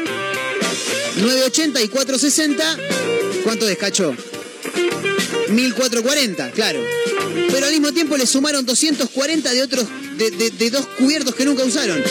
9.80 1.16 1.84
y 1.84 1.88
4.60. 1.88 3.42
¿Cuánto 3.44 3.66
descachó? 3.66 4.14
1.440, 5.48 6.52
claro. 6.52 6.80
Pero 7.52 7.66
al 7.66 7.72
mismo 7.72 7.92
tiempo 7.92 8.16
le 8.16 8.26
sumaron 8.26 8.64
240 8.66 9.52
de 9.52 9.62
otros, 9.62 9.86
de, 10.16 10.30
de- 10.50 10.70
dos 10.70 10.86
cubiertos 10.98 11.34
que 11.34 11.44
nunca 11.44 11.64
usaron. 11.64 12.02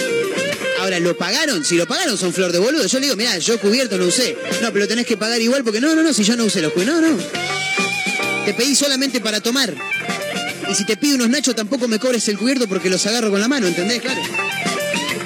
Ahora, 0.79 0.99
¿lo 0.99 1.17
pagaron? 1.17 1.63
Si 1.65 1.75
lo 1.75 1.85
pagaron 1.87 2.17
son 2.17 2.33
flor 2.33 2.51
de 2.51 2.59
boludo. 2.59 2.85
Yo 2.87 2.99
le 2.99 3.05
digo, 3.07 3.15
mira, 3.17 3.37
yo 3.37 3.59
cubierto 3.59 3.97
no 3.97 4.05
usé. 4.05 4.37
No, 4.61 4.67
pero 4.71 4.79
lo 4.85 4.87
tenés 4.87 5.05
que 5.05 5.17
pagar 5.17 5.41
igual 5.41 5.63
porque 5.63 5.81
no, 5.81 5.93
no, 5.95 6.03
no, 6.03 6.13
si 6.13 6.23
yo 6.23 6.35
no 6.37 6.45
usé 6.45 6.61
los 6.61 6.71
cubiertos. 6.73 7.01
No, 7.01 7.09
no. 7.09 7.17
Te 8.45 8.53
pedí 8.53 8.75
solamente 8.75 9.19
para 9.19 9.41
tomar. 9.41 9.75
Y 10.69 10.75
si 10.75 10.85
te 10.85 10.95
pido 10.97 11.15
unos 11.15 11.29
nachos 11.29 11.55
tampoco 11.55 11.87
me 11.87 11.99
cobres 11.99 12.27
el 12.29 12.37
cubierto 12.37 12.67
porque 12.67 12.89
los 12.89 13.05
agarro 13.07 13.29
con 13.31 13.39
la 13.41 13.47
mano, 13.47 13.67
¿entendés? 13.67 14.01
Claro. 14.01 14.21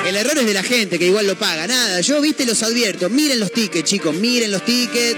El 0.07 0.15
error 0.15 0.37
es 0.37 0.45
de 0.45 0.53
la 0.53 0.63
gente 0.63 0.97
que 0.99 1.05
igual 1.05 1.27
lo 1.27 1.37
paga. 1.37 1.67
Nada, 1.67 2.01
yo, 2.01 2.19
viste, 2.19 2.45
los 2.45 2.61
advierto. 2.63 3.09
Miren 3.09 3.39
los 3.39 3.51
tickets, 3.51 3.87
chicos, 3.89 4.13
miren 4.15 4.51
los 4.51 4.65
tickets. 4.65 5.17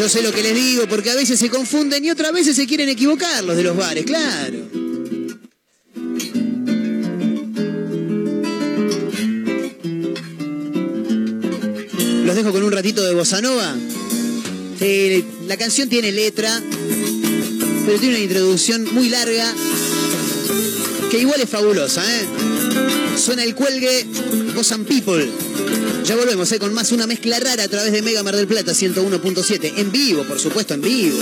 Yo 0.00 0.08
sé 0.08 0.22
lo 0.22 0.32
que 0.32 0.42
les 0.42 0.54
digo 0.54 0.86
porque 0.88 1.10
a 1.10 1.14
veces 1.14 1.38
se 1.38 1.50
confunden 1.50 2.02
y 2.02 2.10
otras 2.10 2.32
veces 2.32 2.56
se 2.56 2.66
quieren 2.66 2.88
equivocar 2.88 3.44
los 3.44 3.54
de 3.54 3.62
los 3.62 3.76
bares, 3.76 4.06
claro. 4.06 4.56
Los 12.24 12.34
dejo 12.34 12.50
con 12.50 12.62
un 12.62 12.72
ratito 12.72 13.04
de 13.04 13.12
bossa 13.12 13.42
nova. 13.42 13.76
La 15.46 15.56
canción 15.58 15.90
tiene 15.90 16.12
letra, 16.12 16.62
pero 17.84 17.98
tiene 17.98 18.14
una 18.14 18.24
introducción 18.24 18.88
muy 18.94 19.10
larga 19.10 19.52
que 21.10 21.18
igual 21.18 21.42
es 21.42 21.50
fabulosa, 21.50 22.02
¿eh? 22.02 22.26
Suena 23.18 23.44
el 23.44 23.54
cuelgue 23.54 24.06
Boss 24.54 24.72
and 24.72 24.86
People. 24.86 25.30
Ya 26.10 26.16
volvemos, 26.16 26.50
¿eh? 26.50 26.58
Con 26.58 26.74
más 26.74 26.90
una 26.90 27.06
mezcla 27.06 27.38
rara 27.38 27.62
a 27.62 27.68
través 27.68 27.92
de 27.92 28.02
Mega 28.02 28.24
Mar 28.24 28.34
del 28.34 28.48
Plata 28.48 28.72
101.7. 28.72 29.74
En 29.76 29.92
vivo, 29.92 30.24
por 30.24 30.40
supuesto, 30.40 30.74
en 30.74 30.82
vivo. 30.82 31.16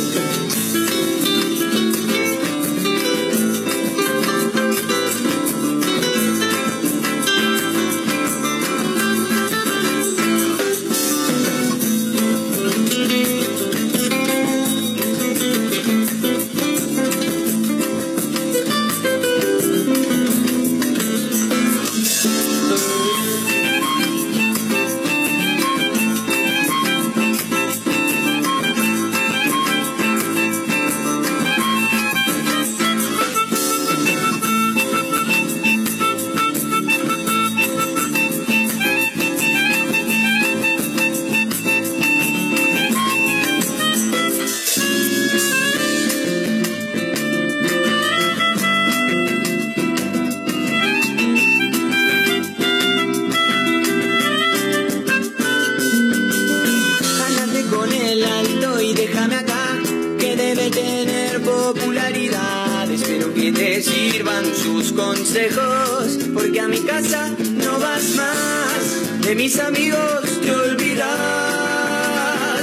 Sus 64.59 64.93
consejos, 64.93 66.19
porque 66.35 66.61
a 66.61 66.69
mi 66.69 66.81
casa 66.81 67.31
no 67.39 67.79
vas 67.79 68.15
más. 68.17 69.23
De 69.23 69.35
mis 69.35 69.59
amigos 69.59 70.23
te 70.43 70.51
olvidas 70.51 71.07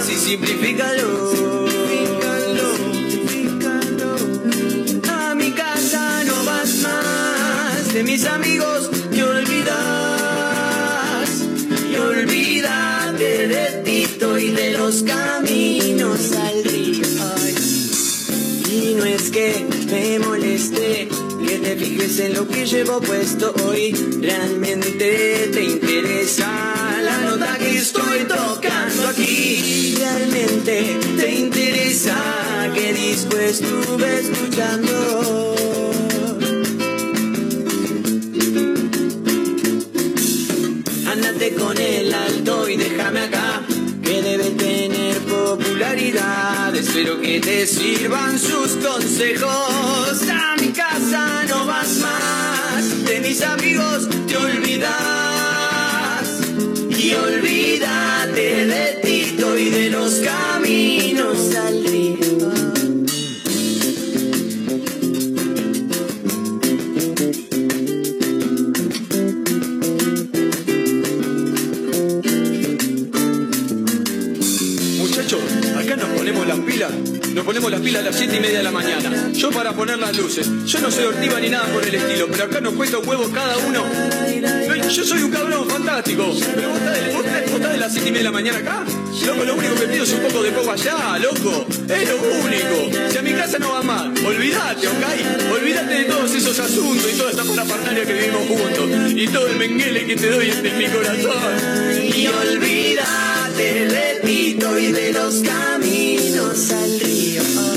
y 0.10 0.16
simplifícalo. 0.16 1.36
A 5.10 5.36
mi 5.36 5.52
casa 5.52 6.24
no 6.26 6.44
vas 6.44 6.76
más. 6.84 7.94
De 7.94 8.04
mis 8.04 8.26
amigos 8.26 8.90
te 9.12 9.24
olvidas 9.24 9.76
y 11.92 11.96
olvídate 11.96 13.48
de 13.48 13.82
Tito 13.86 14.38
y 14.38 14.52
de 14.52 14.74
los 14.78 15.04
caminos 15.04 16.32
al 16.34 16.64
río. 16.64 17.06
Y 18.70 18.96
no 18.96 19.06
es 19.06 19.30
que 19.32 19.66
me 19.90 20.20
moleste 20.20 21.08
que 21.56 21.70
te 21.70 21.76
fijes 21.76 22.20
en 22.20 22.34
lo 22.34 22.48
que 22.48 22.66
llevo 22.66 23.00
puesto 23.00 23.54
hoy. 23.66 23.92
Realmente 24.22 25.50
te 25.54 25.64
interesa 25.64 26.48
la 27.02 27.18
nota 27.20 27.58
que 27.58 27.78
estoy 27.78 28.26
tocando 28.28 29.08
aquí. 29.08 29.96
Realmente 29.98 30.98
te 31.18 31.36
interesa 31.36 32.16
qué 32.74 32.94
disco 32.94 33.38
estuve 33.38 34.20
escuchando. 34.20 35.65
Espero 46.16 47.20
que 47.20 47.42
te 47.42 47.68
sirvan 47.68 48.40
sus 48.40 48.78
consejos. 48.78 50.22
A 50.30 50.56
mi 50.62 50.70
casa 50.70 51.44
no 51.50 51.66
vas 51.66 51.98
más, 51.98 53.06
de 53.06 53.20
mis 53.20 53.42
amigos 53.42 54.08
te 54.26 54.38
olvidas. 54.38 54.94
Y 56.90 57.14
olvídate 57.14 58.66
de 58.66 59.00
Tito 59.04 59.58
y 59.58 59.70
de 59.70 59.90
los 59.90 60.22
caminos 60.22 61.54
al 61.56 61.86
río. 61.86 62.65
Las 77.70 77.82
pilas 77.82 78.02
a 78.02 78.06
las 78.06 78.16
7 78.16 78.36
y 78.36 78.40
media 78.40 78.58
de 78.60 78.64
la 78.64 78.72
mañana. 78.72 79.32
Yo 79.34 79.50
para 79.50 79.74
poner 79.74 79.98
las 79.98 80.16
luces, 80.18 80.48
yo 80.66 80.80
no 80.80 80.92
soy 80.92 81.06
ortiva 81.06 81.40
ni 81.40 81.50
nada 81.50 81.66
por 81.72 81.84
el 81.86 81.96
estilo, 81.96 82.28
pero 82.30 82.44
acá 82.44 82.62
nos 82.62 82.74
cuesta 82.74 83.00
un 83.00 83.08
huevo 83.08 83.30
cada 83.34 83.58
uno. 83.58 83.86
No, 84.68 84.76
Yo 84.90 85.04
soy 85.04 85.24
un 85.24 85.32
cabrón 85.32 85.68
fantástico, 85.68 86.32
pero 86.54 86.70
vos 86.70 87.26
estás 87.26 87.72
de, 87.72 87.78
las 87.78 87.92
7 87.92 88.08
y 88.08 88.12
media 88.12 88.20
de 88.20 88.24
la 88.24 88.32
mañana 88.32 88.60
acá. 88.60 88.84
Loco, 89.26 89.44
lo 89.44 89.56
único 89.56 89.76
que 89.76 89.88
pido 89.88 90.04
es 90.04 90.14
un 90.14 90.20
poco 90.20 90.44
de 90.44 90.52
poco 90.52 90.72
allá, 90.72 91.18
loco. 91.20 91.66
Es 91.90 92.10
lo 92.10 92.18
único. 92.18 93.10
Si 93.10 93.18
a 93.18 93.22
mi 93.22 93.34
casa 93.34 93.58
no 93.58 93.72
va 93.72 93.82
mal, 93.82 94.14
olvídate, 94.26 94.88
¿ok? 94.88 95.54
Olvídate 95.54 95.94
de 95.94 96.04
todos 96.06 96.36
esos 96.36 96.60
asuntos 96.60 97.12
y 97.12 97.18
toda 97.18 97.32
esta 97.32 97.44
parafernalia 97.44 98.06
que 98.06 98.14
vivimos 98.14 98.48
juntos. 98.48 99.12
Y 99.16 99.28
todo 99.28 99.48
el 99.48 99.56
menguele 99.58 100.06
que 100.06 100.16
te 100.16 100.30
doy 100.30 100.50
en 100.52 100.78
mi 100.78 100.86
corazón. 100.86 102.14
Y 102.16 102.28
olvídate 102.28 103.86
del 103.88 104.22
pito 104.22 104.78
y 104.78 104.92
de 104.92 105.14
los 105.14 105.36
caminos 105.42 106.72
al. 106.72 107.15
A 107.38 107.75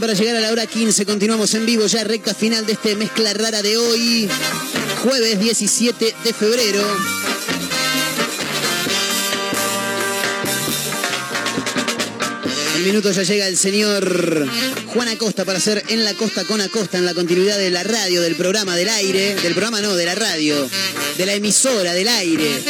Para 0.00 0.14
llegar 0.14 0.36
a 0.36 0.40
la 0.40 0.50
hora 0.50 0.66
15. 0.66 1.04
Continuamos 1.04 1.52
en 1.54 1.66
vivo 1.66 1.86
ya 1.86 2.02
recta 2.02 2.34
final 2.34 2.64
de 2.64 2.72
este 2.72 2.96
mezcla 2.96 3.34
rara 3.34 3.60
de 3.60 3.76
hoy. 3.76 4.26
Jueves 5.02 5.38
17 5.38 6.14
de 6.24 6.32
febrero. 6.32 6.82
En 12.76 12.84
minutos 12.84 13.14
ya 13.16 13.22
llega 13.22 13.46
el 13.46 13.58
señor 13.58 14.48
Juan 14.86 15.08
Acosta 15.08 15.44
para 15.44 15.58
hacer 15.58 15.84
En 15.88 16.04
la 16.04 16.14
Costa 16.14 16.44
con 16.44 16.62
Acosta 16.62 16.96
en 16.96 17.04
la 17.04 17.12
continuidad 17.12 17.58
de 17.58 17.70
la 17.70 17.82
radio, 17.82 18.22
del 18.22 18.34
programa 18.34 18.74
del 18.74 18.88
aire. 18.88 19.34
Del 19.36 19.52
programa 19.52 19.82
no, 19.82 19.94
de 19.94 20.06
la 20.06 20.14
radio. 20.14 20.68
De 21.18 21.26
la 21.26 21.34
emisora 21.34 21.92
del 21.92 22.08
aire. 22.08 22.62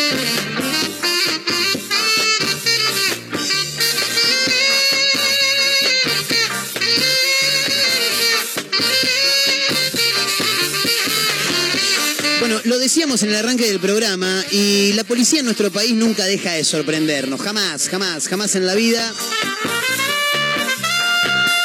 Decíamos 12.92 13.22
en 13.22 13.30
el 13.30 13.36
arranque 13.36 13.68
del 13.68 13.80
programa 13.80 14.44
y 14.50 14.92
la 14.92 15.02
policía 15.04 15.38
en 15.38 15.46
nuestro 15.46 15.72
país 15.72 15.94
nunca 15.94 16.26
deja 16.26 16.52
de 16.52 16.62
sorprendernos. 16.62 17.40
Jamás, 17.40 17.88
jamás, 17.88 18.28
jamás 18.28 18.54
en 18.54 18.66
la 18.66 18.74
vida. 18.74 19.14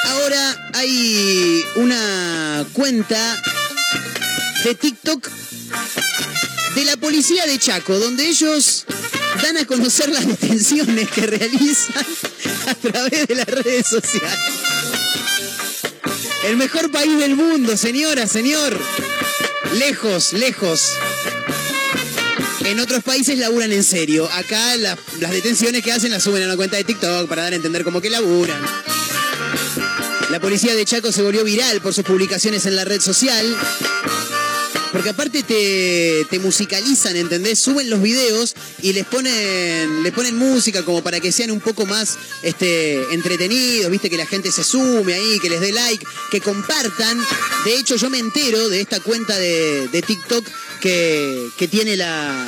Ahora 0.05 0.69
hay 0.73 1.65
una 1.75 2.65
cuenta 2.71 3.43
de 4.63 4.73
TikTok 4.73 5.29
de 6.75 6.85
la 6.85 6.95
policía 6.95 7.45
de 7.45 7.59
Chaco, 7.59 7.99
donde 7.99 8.25
ellos 8.25 8.85
dan 9.43 9.57
a 9.57 9.65
conocer 9.65 10.07
las 10.07 10.25
detenciones 10.25 11.09
que 11.09 11.27
realizan 11.27 12.05
a 12.67 12.73
través 12.73 13.27
de 13.27 13.35
las 13.35 13.47
redes 13.47 13.85
sociales. 13.85 14.39
El 16.45 16.55
mejor 16.55 16.89
país 16.89 17.19
del 17.19 17.35
mundo, 17.35 17.75
señora, 17.75 18.27
señor. 18.27 18.79
Lejos, 19.73 20.31
lejos. 20.31 20.93
En 22.67 22.79
otros 22.79 23.03
países 23.03 23.37
laburan 23.37 23.71
en 23.71 23.83
serio. 23.83 24.29
Acá 24.31 24.75
la- 24.77 24.97
las 25.19 25.31
detenciones 25.31 25.83
que 25.83 25.91
hacen 25.91 26.11
las 26.11 26.23
suben 26.23 26.43
a 26.43 26.45
una 26.47 26.55
cuenta 26.57 26.77
de 26.77 26.83
TikTok 26.83 27.27
para 27.27 27.43
dar 27.43 27.53
a 27.53 27.55
entender 27.55 27.83
como 27.83 28.01
que 28.01 28.09
laburan. 28.09 28.61
La 30.29 30.39
policía 30.41 30.75
de 30.75 30.83
Chaco 30.83 31.11
se 31.11 31.21
volvió 31.21 31.43
viral 31.45 31.79
por 31.81 31.93
sus 31.93 32.03
publicaciones 32.03 32.65
en 32.65 32.75
la 32.75 32.83
red 32.83 32.99
social. 32.99 33.45
Porque 34.91 35.09
aparte 35.09 35.43
te, 35.43 36.25
te 36.29 36.39
musicalizan, 36.39 37.15
¿entendés? 37.15 37.59
Suben 37.59 37.89
los 37.89 38.01
videos 38.01 38.55
y 38.81 38.93
les 38.93 39.05
ponen, 39.05 40.03
les 40.03 40.13
ponen 40.13 40.37
música 40.37 40.83
como 40.83 41.01
para 41.01 41.19
que 41.19 41.31
sean 41.31 41.51
un 41.51 41.59
poco 41.59 41.85
más 41.85 42.17
este, 42.43 43.01
entretenidos, 43.13 43.91
viste, 43.91 44.09
que 44.09 44.17
la 44.17 44.25
gente 44.25 44.51
se 44.51 44.63
sume 44.63 45.13
ahí, 45.13 45.39
que 45.39 45.49
les 45.49 45.59
dé 45.59 45.71
like, 45.71 46.05
que 46.31 46.41
compartan. 46.41 47.19
De 47.65 47.75
hecho, 47.77 47.95
yo 47.95 48.09
me 48.09 48.19
entero 48.19 48.69
de 48.69 48.81
esta 48.81 48.99
cuenta 48.99 49.37
de, 49.37 49.87
de 49.89 50.01
TikTok 50.01 50.45
que, 50.79 51.49
que 51.57 51.67
tiene 51.67 51.97
la, 51.97 52.47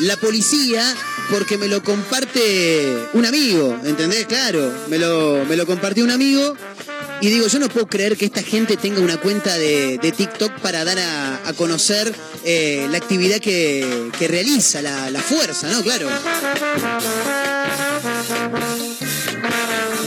la 0.00 0.16
policía 0.16 0.94
porque 1.30 1.56
me 1.56 1.68
lo 1.68 1.82
comparte 1.82 3.08
un 3.14 3.24
amigo, 3.24 3.78
¿entendés? 3.84 4.26
Claro, 4.26 4.72
me 4.88 4.98
lo, 4.98 5.44
me 5.46 5.56
lo 5.56 5.66
compartió 5.66 6.04
un 6.04 6.10
amigo 6.10 6.56
y 7.22 7.30
digo, 7.30 7.46
yo 7.46 7.60
no 7.60 7.68
puedo 7.68 7.86
creer 7.86 8.16
que 8.16 8.24
esta 8.24 8.42
gente 8.42 8.76
tenga 8.76 9.00
una 9.00 9.16
cuenta 9.16 9.56
de, 9.56 9.96
TikTok 10.16 10.58
para 10.58 10.84
dar 10.84 10.98
a, 10.98 11.52
conocer 11.56 12.12
eh, 12.44 12.88
la 12.90 12.98
actividad 12.98 13.38
que, 13.38 14.10
realiza, 14.28 14.82
la, 14.82 15.08
la 15.08 15.20
fuerza, 15.20 15.70
¿no? 15.70 15.82
Claro. 15.82 16.08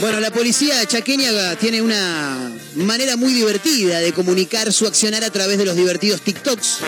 Bueno, 0.02 0.20
la 0.20 0.30
policía 0.30 0.84
chaqueña 0.86 1.56
tiene 1.56 1.80
una 1.80 2.52
manera 2.74 3.16
muy 3.16 3.32
divertida 3.32 3.98
de 4.00 4.12
comunicar 4.12 4.70
su 4.70 4.86
accionar 4.86 5.24
a 5.24 5.30
través 5.30 5.56
de 5.56 5.64
los 5.64 5.74
divertidos 5.74 6.20
TikToks. 6.20 6.80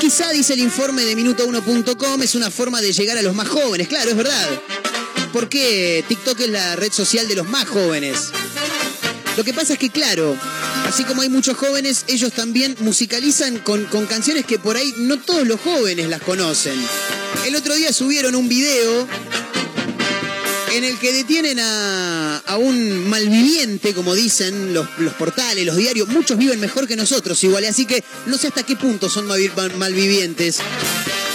Quizá, 0.00 0.30
dice 0.30 0.54
el 0.54 0.60
informe 0.60 1.04
de 1.04 1.16
minuto1.com, 1.16 2.22
es 2.22 2.34
una 2.34 2.50
forma 2.50 2.80
de 2.80 2.92
llegar 2.92 3.16
a 3.16 3.22
los 3.22 3.34
más 3.34 3.48
jóvenes. 3.48 3.86
Claro, 3.86 4.10
es 4.10 4.16
verdad. 4.16 4.48
Porque 5.32 6.04
TikTok 6.08 6.40
es 6.40 6.48
la 6.48 6.74
red 6.74 6.90
social 6.90 7.28
de 7.28 7.36
los 7.36 7.48
más 7.48 7.68
jóvenes. 7.68 8.32
Lo 9.38 9.44
que 9.44 9.54
pasa 9.54 9.74
es 9.74 9.78
que, 9.78 9.88
claro, 9.90 10.36
así 10.88 11.04
como 11.04 11.22
hay 11.22 11.28
muchos 11.28 11.56
jóvenes, 11.56 12.04
ellos 12.08 12.32
también 12.32 12.74
musicalizan 12.80 13.58
con, 13.58 13.84
con 13.84 14.04
canciones 14.06 14.44
que 14.44 14.58
por 14.58 14.76
ahí 14.76 14.92
no 14.98 15.16
todos 15.20 15.46
los 15.46 15.60
jóvenes 15.60 16.08
las 16.08 16.20
conocen. 16.22 16.74
El 17.46 17.54
otro 17.54 17.76
día 17.76 17.92
subieron 17.92 18.34
un 18.34 18.48
video 18.48 19.06
en 20.74 20.82
el 20.82 20.98
que 20.98 21.12
detienen 21.12 21.60
a, 21.60 22.38
a 22.38 22.56
un 22.56 23.08
malviviente, 23.08 23.94
como 23.94 24.16
dicen 24.16 24.74
los, 24.74 24.88
los 24.98 25.14
portales, 25.14 25.64
los 25.64 25.76
diarios. 25.76 26.08
Muchos 26.08 26.36
viven 26.36 26.58
mejor 26.58 26.88
que 26.88 26.96
nosotros 26.96 27.42
igual, 27.44 27.64
así 27.66 27.86
que 27.86 28.02
no 28.26 28.36
sé 28.38 28.48
hasta 28.48 28.64
qué 28.64 28.74
punto 28.74 29.08
son 29.08 29.28
malvi- 29.28 29.54
mal- 29.54 29.76
malvivientes. 29.76 30.58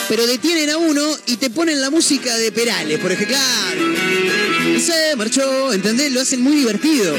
Pero 0.09 0.27
detienen 0.27 0.69
a 0.71 0.77
uno 0.77 1.07
y 1.27 1.37
te 1.37 1.49
ponen 1.49 1.79
la 1.79 1.89
música 1.89 2.35
de 2.35 2.51
Perales, 2.51 2.99
por 2.99 3.13
ejemplo. 3.13 3.37
Claro. 3.37 4.32
Se 4.79 5.15
marchó, 5.15 5.73
¿entendés? 5.73 6.11
Lo 6.11 6.21
hacen 6.21 6.41
muy 6.41 6.55
divertido. 6.55 7.15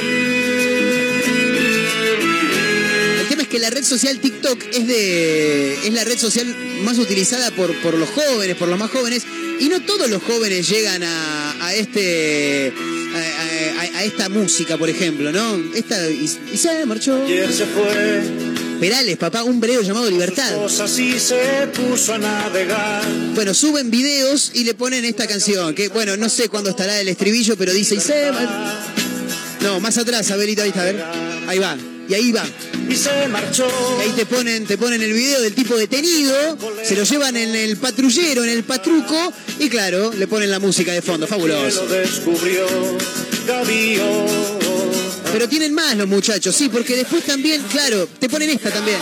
El 3.20 3.28
tema 3.28 3.42
es 3.42 3.48
que 3.48 3.58
la 3.58 3.70
red 3.70 3.84
social 3.84 4.18
TikTok 4.18 4.62
es 4.72 4.86
de 4.86 5.74
es 5.86 5.92
la 5.92 6.04
red 6.04 6.18
social 6.18 6.46
más 6.82 6.98
utilizada 6.98 7.50
por, 7.52 7.74
por 7.80 7.94
los 7.94 8.10
jóvenes, 8.10 8.56
por 8.56 8.68
los 8.68 8.78
más 8.78 8.90
jóvenes, 8.90 9.24
y 9.60 9.68
no 9.68 9.80
todos 9.80 10.10
los 10.10 10.22
jóvenes 10.22 10.68
llegan 10.68 11.02
a, 11.02 11.66
a 11.66 11.74
este 11.74 12.72
a, 13.14 14.04
esta 14.04 14.28
música, 14.28 14.76
por 14.76 14.90
ejemplo, 14.90 15.32
¿no? 15.32 15.56
Esta 15.74 16.10
y, 16.10 16.30
y 16.52 16.56
se 16.56 16.84
marchó. 16.84 17.24
Ayer 17.24 17.52
se 17.52 17.64
fue, 17.66 18.53
Perales, 18.84 19.16
papá, 19.16 19.42
un 19.44 19.60
breve 19.60 19.82
llamado 19.82 20.10
Libertad. 20.10 20.62
así 20.62 21.18
se 21.18 21.66
puso 21.68 22.12
a 22.12 22.18
navegar. 22.18 23.02
Bueno, 23.34 23.54
suben 23.54 23.90
videos 23.90 24.50
y 24.52 24.64
le 24.64 24.74
ponen 24.74 25.06
esta 25.06 25.26
canción, 25.26 25.74
que 25.74 25.88
bueno, 25.88 26.18
no 26.18 26.28
sé 26.28 26.50
cuándo 26.50 26.68
estará 26.68 27.00
el 27.00 27.08
estribillo, 27.08 27.56
pero 27.56 27.72
dice 27.72 27.94
y 27.94 28.00
se 28.00 28.30
No, 29.62 29.80
más 29.80 29.96
atrás, 29.96 30.30
Abelito, 30.30 30.60
ahí 30.60 30.68
está, 30.68 30.82
a 30.82 30.84
ver. 30.84 31.02
Ahí 31.46 31.58
va. 31.58 31.78
Y 32.10 32.12
ahí 32.12 32.30
va. 32.30 32.44
Y 32.86 32.94
se 32.94 33.26
marchó. 33.28 33.66
Y 34.00 34.02
ahí 34.02 34.10
te 34.10 34.26
ponen, 34.26 34.66
te 34.66 34.76
ponen 34.76 35.00
el 35.00 35.14
video 35.14 35.40
del 35.40 35.54
tipo 35.54 35.74
detenido, 35.76 36.58
se 36.84 36.94
lo 36.94 37.04
llevan 37.04 37.38
en 37.38 37.54
el 37.54 37.78
patrullero, 37.78 38.44
en 38.44 38.50
el 38.50 38.64
patruco, 38.64 39.32
y 39.60 39.70
claro, 39.70 40.12
le 40.12 40.26
ponen 40.26 40.50
la 40.50 40.58
música 40.58 40.92
de 40.92 41.00
fondo, 41.00 41.26
fabuloso. 41.26 41.86
Lo 41.86 41.94
descubrió. 41.94 42.66
Pero 45.34 45.48
tienen 45.48 45.74
más 45.74 45.96
los 45.96 46.06
muchachos, 46.06 46.54
sí, 46.54 46.68
porque 46.68 46.94
después 46.94 47.24
también, 47.24 47.60
claro, 47.64 48.08
te 48.20 48.28
ponen 48.28 48.50
esta 48.50 48.70
también. 48.70 48.98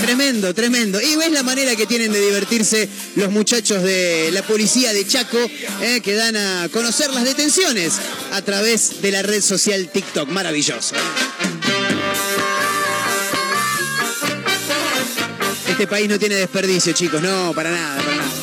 Tremendo, 0.00 0.54
tremendo. 0.54 0.98
Y 0.98 1.16
ves 1.16 1.30
la 1.30 1.42
manera 1.42 1.76
que 1.76 1.84
tienen 1.84 2.10
de 2.10 2.22
divertirse 2.22 2.88
los 3.16 3.30
muchachos 3.30 3.82
de 3.82 4.30
la 4.32 4.40
policía 4.42 4.94
de 4.94 5.06
Chaco, 5.06 5.36
eh, 5.82 6.00
que 6.02 6.14
dan 6.14 6.36
a 6.36 6.70
conocer 6.72 7.12
las 7.12 7.24
detenciones 7.24 7.92
a 8.32 8.40
través 8.40 9.02
de 9.02 9.12
la 9.12 9.20
red 9.20 9.42
social 9.42 9.90
TikTok. 9.92 10.26
Maravilloso. 10.30 10.94
Este 15.68 15.86
país 15.86 16.08
no 16.08 16.18
tiene 16.18 16.36
desperdicio, 16.36 16.94
chicos. 16.94 17.20
No, 17.20 17.52
para 17.54 17.70
nada, 17.70 18.02
para 18.02 18.16
nada. 18.16 18.39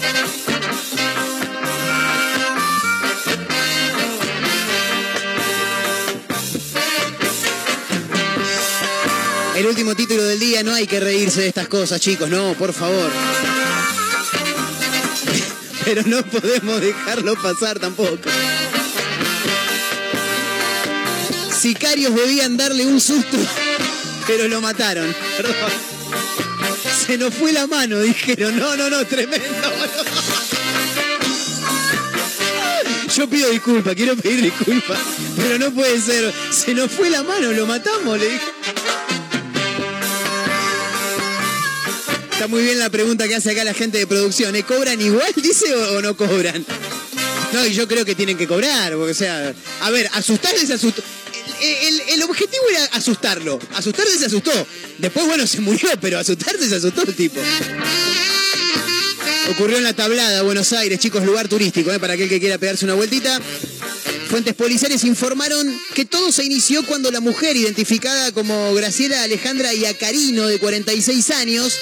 El 9.68 9.72
último 9.72 9.96
título 9.96 10.24
del 10.24 10.40
día, 10.40 10.64
no 10.64 10.74
hay 10.74 10.88
que 10.88 10.98
reírse 10.98 11.42
de 11.42 11.50
estas 11.50 11.68
cosas, 11.68 12.00
chicos, 12.00 12.30
no, 12.30 12.54
por 12.54 12.72
favor. 12.72 13.12
Pero 15.84 16.04
no 16.06 16.24
podemos 16.24 16.80
dejarlo 16.80 17.36
pasar 17.36 17.78
tampoco. 17.78 18.30
Sicarios 21.52 22.16
debían 22.16 22.56
darle 22.56 22.86
un 22.86 23.02
susto, 23.02 23.36
pero 24.26 24.48
lo 24.48 24.62
mataron. 24.62 25.14
Se 27.06 27.18
nos 27.18 27.34
fue 27.34 27.52
la 27.52 27.68
mano, 27.68 28.00
dijeron. 28.00 28.58
No, 28.58 28.78
no, 28.78 28.90
no, 28.90 29.06
tremendo. 29.06 29.46
Yo 33.14 33.30
pido 33.30 33.50
disculpas, 33.50 33.96
quiero 33.96 34.16
pedir 34.16 34.44
disculpas, 34.44 35.00
pero 35.36 35.60
no 35.60 35.72
puede 35.72 36.00
ser. 36.00 36.34
Se 36.52 36.74
nos 36.74 36.90
fue 36.90 37.10
la 37.10 37.22
mano, 37.24 37.52
lo 37.52 37.68
matamos, 37.68 38.18
le 38.18 38.30
dije. 38.30 38.77
Está 42.38 42.48
muy 42.48 42.62
bien 42.62 42.78
la 42.78 42.90
pregunta 42.92 43.28
que 43.28 43.34
hace 43.36 43.50
acá 43.52 43.64
la 43.64 43.74
gente 43.74 43.98
de 43.98 44.06
producción. 44.06 44.56
¿eh? 44.56 44.62
¿Cobran 44.64 45.02
igual, 45.02 45.34
dice, 45.38 45.74
o, 45.74 46.02
no 46.04 46.16
cobran? 46.16 46.64
No, 47.52 47.66
y 47.66 47.74
yo 47.74 47.88
creo 47.88 48.06
que 48.06 48.14
tienen 48.14 48.38
que 48.38 48.46
cobrar, 48.46 48.94
porque, 48.94 49.12
o 49.12 49.16
sea, 49.16 49.56
a 49.82 49.90
ver, 49.90 50.08
asustarle 50.14 50.66
se 50.66 50.74
asustó. 50.74 51.02
El, 51.60 51.96
el- 51.96 52.02
el 52.10 52.24
objetivo 52.24 52.64
era 52.70 52.86
asustarlo. 52.94 53.58
Asustarse 53.74 54.20
se 54.20 54.26
asustó. 54.28 54.52
Después, 55.00 55.26
bueno, 55.26 55.48
se 55.48 55.62
murió, 55.62 55.90
pero 56.00 56.20
asustarse 56.20 56.70
se 56.70 56.76
asustó 56.76 57.02
el 57.04 57.16
tipo. 57.16 57.40
Ocurrió 59.50 59.78
en 59.78 59.84
la 59.84 59.94
tablada, 59.94 60.44
Buenos 60.44 60.72
Aires, 60.74 61.00
chicos, 61.00 61.24
lugar 61.26 61.48
turístico, 61.48 61.92
¿eh? 61.92 62.00
para 62.00 62.14
aquel 62.14 62.30
que 62.30 62.40
quiera 62.40 62.60
pegarse 62.60 62.86
una 62.86 62.94
vueltita. 62.94 63.42
Fuentes 64.30 64.56
policiales 64.56 65.06
informaron 65.06 65.74
que 65.96 66.04
todo 66.04 66.32
se 66.34 66.44
inició 66.44 66.86
cuando 66.86 67.12
la 67.12 67.22
mujer, 67.22 67.56
identificada 67.56 68.34
como 68.34 68.74
Graciela 68.74 69.24
Alejandra 69.24 69.74
Iacarino, 69.74 70.48
de 70.48 70.60
46 70.60 71.30
años, 71.32 71.74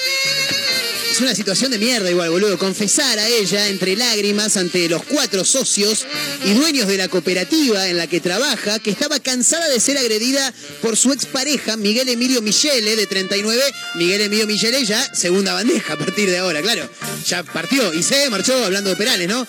es 1.10 1.20
una 1.20 1.34
situación 1.34 1.72
de 1.72 1.78
mierda 1.78 2.10
igual, 2.10 2.30
boludo. 2.30 2.56
Confesar 2.56 3.18
a 3.18 3.26
ella 3.26 3.66
entre 3.68 3.96
lágrimas 3.96 4.56
ante 4.56 4.88
los 4.88 5.02
cuatro 5.02 5.44
socios 5.44 6.06
y 6.44 6.52
dueños 6.52 6.86
de 6.86 6.98
la 6.98 7.08
cooperativa 7.08 7.88
en 7.88 7.96
la 7.96 8.06
que 8.06 8.20
trabaja 8.20 8.78
que 8.78 8.90
estaba 8.90 9.18
cansada 9.18 9.68
de 9.68 9.80
ser 9.80 9.98
agredida 9.98 10.52
por 10.82 10.96
su 10.96 11.12
expareja, 11.12 11.76
Miguel 11.76 12.08
Emilio 12.10 12.42
Michele, 12.42 12.94
de 12.94 13.06
39. 13.06 13.62
Miguel 13.94 14.20
Emilio 14.20 14.46
Michele 14.46 14.84
ya 14.84 15.02
segunda 15.14 15.52
bandeja 15.52 15.94
a 15.94 15.98
partir 15.98 16.30
de 16.30 16.38
ahora, 16.38 16.62
claro. 16.62 16.88
Ya 17.26 17.42
partió 17.42 17.92
y 17.92 18.02
se 18.02 18.30
marchó 18.30 18.54
hablando 18.64 18.90
de 18.90 18.96
Perales, 18.96 19.26
¿no? 19.26 19.46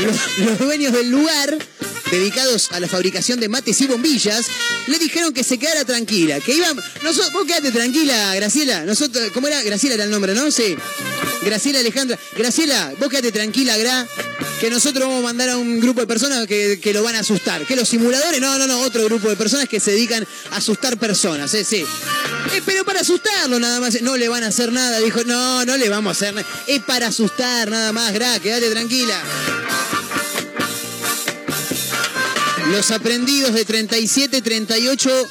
Los, 0.00 0.58
dueños 0.58 0.92
del 0.92 1.10
lugar, 1.10 1.58
dedicados 2.10 2.72
a 2.72 2.80
la 2.80 2.88
fabricación 2.88 3.40
de 3.40 3.48
mates 3.48 3.80
y 3.80 3.86
bombillas, 3.86 4.46
le 4.86 4.98
dijeron 4.98 5.32
que 5.32 5.44
se 5.44 5.58
quedara 5.58 5.84
tranquila, 5.84 6.40
que 6.40 6.54
iban... 6.54 6.76
Nosotros, 7.02 7.32
vos 7.32 7.46
quedate 7.46 7.70
tranquila, 7.72 8.34
Graciela. 8.34 8.84
Nosotros, 8.84 9.30
¿Cómo 9.32 9.46
era? 9.48 9.62
Graciela 9.62 9.94
era 9.94 10.04
el 10.04 10.10
nombre, 10.10 10.34
¿no? 10.34 10.50
Sí. 10.50 10.76
Graciela 11.42 11.80
Alejandra. 11.80 12.18
Graciela, 12.36 12.92
vos 12.98 13.08
quedate 13.08 13.32
tranquila, 13.32 13.76
Gra, 13.78 14.06
que 14.60 14.70
nosotros 14.70 15.08
vamos 15.08 15.20
a 15.20 15.26
mandar 15.26 15.48
a 15.50 15.56
un 15.56 15.80
grupo 15.80 16.00
de 16.00 16.06
personas 16.06 16.46
que, 16.46 16.78
que 16.80 16.92
lo 16.92 17.02
van 17.02 17.14
a 17.14 17.20
asustar. 17.20 17.66
Que 17.66 17.76
los 17.76 17.88
simuladores, 17.88 18.40
no, 18.40 18.58
no, 18.58 18.66
no, 18.66 18.80
otro 18.80 19.04
grupo 19.04 19.28
de 19.28 19.36
personas 19.36 19.68
que 19.68 19.80
se 19.80 19.92
dedican 19.92 20.26
a 20.50 20.56
asustar 20.56 20.98
personas, 20.98 21.52
¿eh? 21.54 21.64
Sí. 21.64 21.84
Eh, 22.52 22.62
pero 22.66 22.84
para 22.84 23.00
asustarlo 23.00 23.58
nada 23.58 23.80
más. 23.80 24.00
No 24.02 24.16
le 24.16 24.28
van 24.28 24.44
a 24.44 24.48
hacer 24.48 24.72
nada. 24.72 24.98
Dijo, 25.00 25.24
no, 25.24 25.64
no 25.64 25.76
le 25.76 25.88
vamos 25.88 26.10
a 26.10 26.12
hacer 26.12 26.34
nada. 26.34 26.46
Es 26.66 26.82
para 26.82 27.08
asustar 27.08 27.70
nada 27.70 27.92
más, 27.92 28.12
Gra, 28.12 28.38
quédate 28.38 28.70
tranquila. 28.70 29.22
Los 32.70 32.90
aprendidos 32.92 33.52
de 33.52 33.64
37, 33.64 34.42
38 34.42 35.28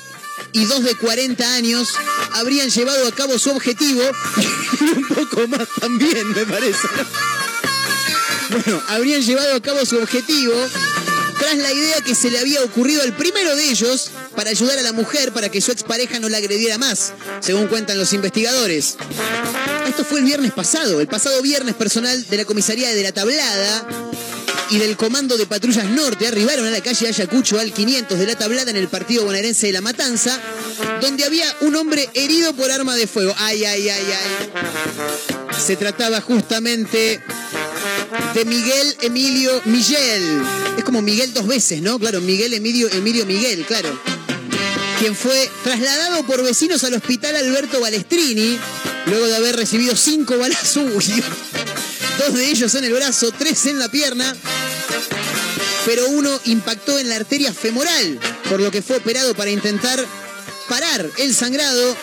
y 0.51 0.65
2 0.65 0.83
de 0.83 0.95
40 0.95 1.53
años 1.53 1.89
habrían 2.33 2.69
llevado 2.69 3.07
a 3.07 3.11
cabo 3.11 3.39
su 3.39 3.51
objetivo 3.51 4.01
y 4.81 4.83
un 4.97 5.07
poco 5.07 5.47
más 5.47 5.67
también, 5.79 6.31
me 6.33 6.45
parece. 6.45 6.87
Bueno, 8.49 8.81
habrían 8.89 9.21
llevado 9.21 9.55
a 9.55 9.61
cabo 9.61 9.85
su 9.85 9.97
objetivo 9.97 10.53
tras 11.39 11.55
la 11.57 11.71
idea 11.71 12.01
que 12.01 12.13
se 12.13 12.29
le 12.29 12.39
había 12.39 12.61
ocurrido 12.61 13.03
al 13.03 13.15
primero 13.15 13.55
de 13.55 13.69
ellos 13.69 14.11
para 14.35 14.49
ayudar 14.49 14.77
a 14.77 14.81
la 14.81 14.91
mujer 14.91 15.31
para 15.31 15.49
que 15.49 15.61
su 15.61 15.71
expareja 15.71 16.19
no 16.19 16.27
la 16.27 16.37
agrediera 16.37 16.77
más, 16.77 17.13
según 17.39 17.67
cuentan 17.67 17.97
los 17.97 18.11
investigadores. 18.11 18.97
Esto 19.87 20.03
fue 20.03 20.19
el 20.19 20.25
viernes 20.25 20.51
pasado, 20.51 20.99
el 20.99 21.07
pasado 21.07 21.41
viernes 21.41 21.75
personal 21.75 22.27
de 22.27 22.37
la 22.37 22.45
comisaría 22.45 22.93
de 22.93 23.03
la 23.03 23.13
Tablada 23.13 23.87
y 24.71 24.77
del 24.77 24.97
Comando 24.97 25.37
de 25.37 25.45
Patrullas 25.45 25.85
Norte 25.89 26.27
arribaron 26.27 26.65
a 26.65 26.69
la 26.69 26.81
calle 26.81 27.07
Ayacucho 27.07 27.59
al 27.59 27.73
500 27.73 28.19
de 28.19 28.25
la 28.25 28.37
Tablada 28.37 28.69
en 28.69 28.77
el 28.77 28.87
partido 28.87 29.25
bonaerense 29.25 29.67
de 29.67 29.73
La 29.73 29.81
Matanza, 29.81 30.39
donde 31.01 31.23
había 31.23 31.45
un 31.61 31.75
hombre 31.75 32.09
herido 32.13 32.53
por 32.53 32.69
arma 32.71 32.95
de 32.95 33.07
fuego. 33.07 33.33
Ay, 33.37 33.65
ay, 33.65 33.89
ay, 33.89 34.05
ay. 34.11 35.61
Se 35.65 35.75
trataba 35.75 36.21
justamente 36.21 37.21
de 38.33 38.45
Miguel 38.45 38.97
Emilio 39.01 39.61
Miguel. 39.65 40.41
Es 40.77 40.83
como 40.83 41.01
Miguel 41.01 41.33
dos 41.33 41.47
veces, 41.47 41.81
¿no? 41.81 41.97
Claro, 41.97 42.21
Miguel 42.21 42.53
Emilio 42.53 42.89
Emilio 42.91 43.25
Miguel, 43.25 43.65
claro. 43.65 43.89
Quien 44.99 45.15
fue 45.15 45.49
trasladado 45.63 46.25
por 46.25 46.43
vecinos 46.43 46.83
al 46.83 46.93
hospital 46.93 47.35
Alberto 47.35 47.79
Balestrini, 47.79 48.59
luego 49.05 49.27
de 49.27 49.35
haber 49.35 49.55
recibido 49.55 49.95
cinco 49.95 50.37
balazos. 50.37 51.05
Dos 52.19 52.33
de 52.33 52.49
ellos 52.49 52.75
en 52.75 52.83
el 52.83 52.91
brazo, 52.91 53.31
tres 53.31 53.65
en 53.67 53.79
la 53.79 53.89
pierna, 53.89 54.35
pero 55.85 56.05
uno 56.09 56.37
impactó 56.45 56.99
en 56.99 57.07
la 57.07 57.15
arteria 57.15 57.53
femoral, 57.53 58.19
por 58.49 58.59
lo 58.59 58.69
que 58.71 58.81
fue 58.81 58.97
operado 58.97 59.33
para 59.35 59.51
intentar 59.51 60.05
parar 60.67 61.09
el 61.17 61.33
sangrado. 61.33 61.95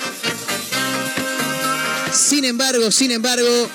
Sin 2.14 2.47
embargo, 2.47 2.91
sin 2.91 3.11
embargo, 3.11 3.69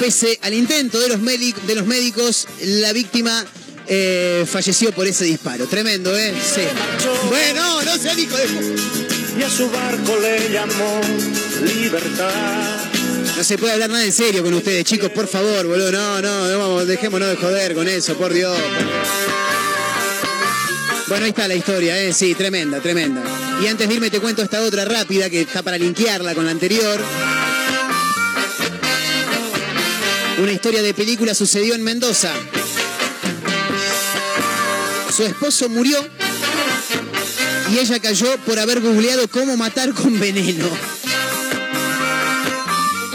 pese 0.00 0.38
al 0.40 0.54
intento 0.54 0.98
de 0.98 1.08
los, 1.08 1.20
médicos, 1.20 2.48
la 2.62 2.94
víctima 2.94 3.44
eh, 3.88 4.46
falleció 4.50 4.90
por 4.92 5.06
ese 5.06 5.26
disparo. 5.26 5.66
Tremendo, 5.66 6.16
¿eh? 6.16 6.32
Sí. 6.42 6.62
Bueno, 7.28 7.82
no 7.82 7.98
sea 7.98 8.18
hijo 8.18 8.38
de... 8.38 8.46
Y 9.38 9.42
a 9.42 9.50
su 9.50 9.70
barco 9.70 10.18
le 10.18 10.50
llamó 10.50 11.00
libertad. 11.62 12.81
No 13.36 13.44
se 13.44 13.58
puede 13.58 13.72
hablar 13.72 13.90
nada 13.90 14.04
en 14.04 14.12
serio 14.12 14.42
con 14.42 14.52
ustedes, 14.54 14.84
chicos, 14.84 15.10
por 15.10 15.26
favor, 15.26 15.66
boludo. 15.66 15.90
No, 15.90 16.20
no, 16.20 16.48
no 16.48 16.58
vamos, 16.58 16.86
dejémonos 16.86 17.28
de 17.28 17.36
joder 17.36 17.74
con 17.74 17.88
eso, 17.88 18.16
por 18.16 18.32
Dios. 18.32 18.56
Bueno, 21.08 21.24
ahí 21.24 21.30
está 21.30 21.48
la 21.48 21.54
historia, 21.54 21.98
¿eh? 21.98 22.12
Sí, 22.12 22.34
tremenda, 22.34 22.80
tremenda. 22.80 23.22
Y 23.62 23.66
antes 23.66 23.88
de 23.88 23.94
irme 23.94 24.10
te 24.10 24.20
cuento 24.20 24.42
esta 24.42 24.62
otra 24.62 24.84
rápida 24.84 25.28
que 25.28 25.42
está 25.42 25.62
para 25.62 25.78
linkearla 25.78 26.34
con 26.34 26.44
la 26.44 26.52
anterior. 26.52 27.00
Una 30.38 30.52
historia 30.52 30.82
de 30.82 30.94
película 30.94 31.34
sucedió 31.34 31.74
en 31.74 31.82
Mendoza. 31.82 32.32
Su 35.14 35.24
esposo 35.24 35.68
murió 35.68 35.98
y 37.72 37.78
ella 37.78 38.00
cayó 38.00 38.36
por 38.38 38.58
haber 38.58 38.80
googleado 38.80 39.28
cómo 39.28 39.56
matar 39.56 39.92
con 39.92 40.18
veneno. 40.18 40.66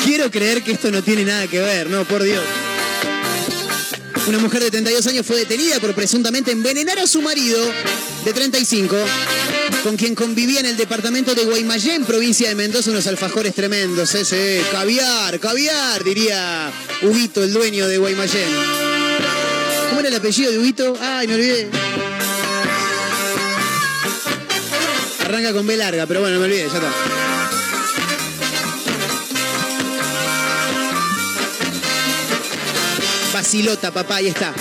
Quiero 0.08 0.32
creer 0.32 0.64
que 0.64 0.72
esto 0.72 0.90
no 0.90 1.04
tiene 1.04 1.26
nada 1.26 1.48
que 1.48 1.60
ver, 1.60 1.90
no, 1.90 2.06
por 2.06 2.24
Dios. 2.24 2.42
Una 4.26 4.40
mujer 4.40 4.64
de 4.64 4.72
32 4.72 5.06
años 5.08 5.26
fue 5.26 5.36
detenida 5.36 5.82
por 5.82 5.94
presuntamente 5.94 6.50
envenenar 6.50 6.98
a 6.98 7.06
su 7.06 7.22
marido 7.22 7.60
de 8.24 8.32
35, 8.32 8.96
con 9.84 9.98
quien 9.98 10.16
convivía 10.16 10.62
en 10.62 10.68
el 10.68 10.78
departamento 10.78 11.36
de 11.36 11.44
Guaymallén, 11.44 12.06
provincia 12.06 12.48
de 12.48 12.56
Mendoza, 12.56 12.92
unos 12.92 13.06
alfajores 13.06 13.54
tremendos. 13.54 14.16
Ese 14.16 14.64
caviar, 14.72 15.42
caviar, 15.42 16.02
diría 16.06 16.72
Huguito, 17.02 17.44
el 17.44 17.52
dueño 17.52 17.86
de 17.86 17.98
Guaymallén. 17.98 18.48
¿Cómo 19.90 20.00
era 20.00 20.08
el 20.08 20.16
apellido 20.16 20.54
de 20.54 20.60
Huguito? 20.60 20.98
Ay, 21.02 21.28
me 21.28 21.36
olvidé. 21.36 21.70
Arranca 25.20 25.52
con 25.52 25.68
B 25.68 25.76
larga, 25.76 26.06
pero 26.06 26.22
bueno, 26.22 26.40
me 26.40 26.46
olvidé, 26.46 26.62
ya 26.62 26.78
está. 26.78 27.27
Basilota, 33.38 33.92
papá, 33.92 34.16
ahí 34.16 34.26
está. 34.30 34.52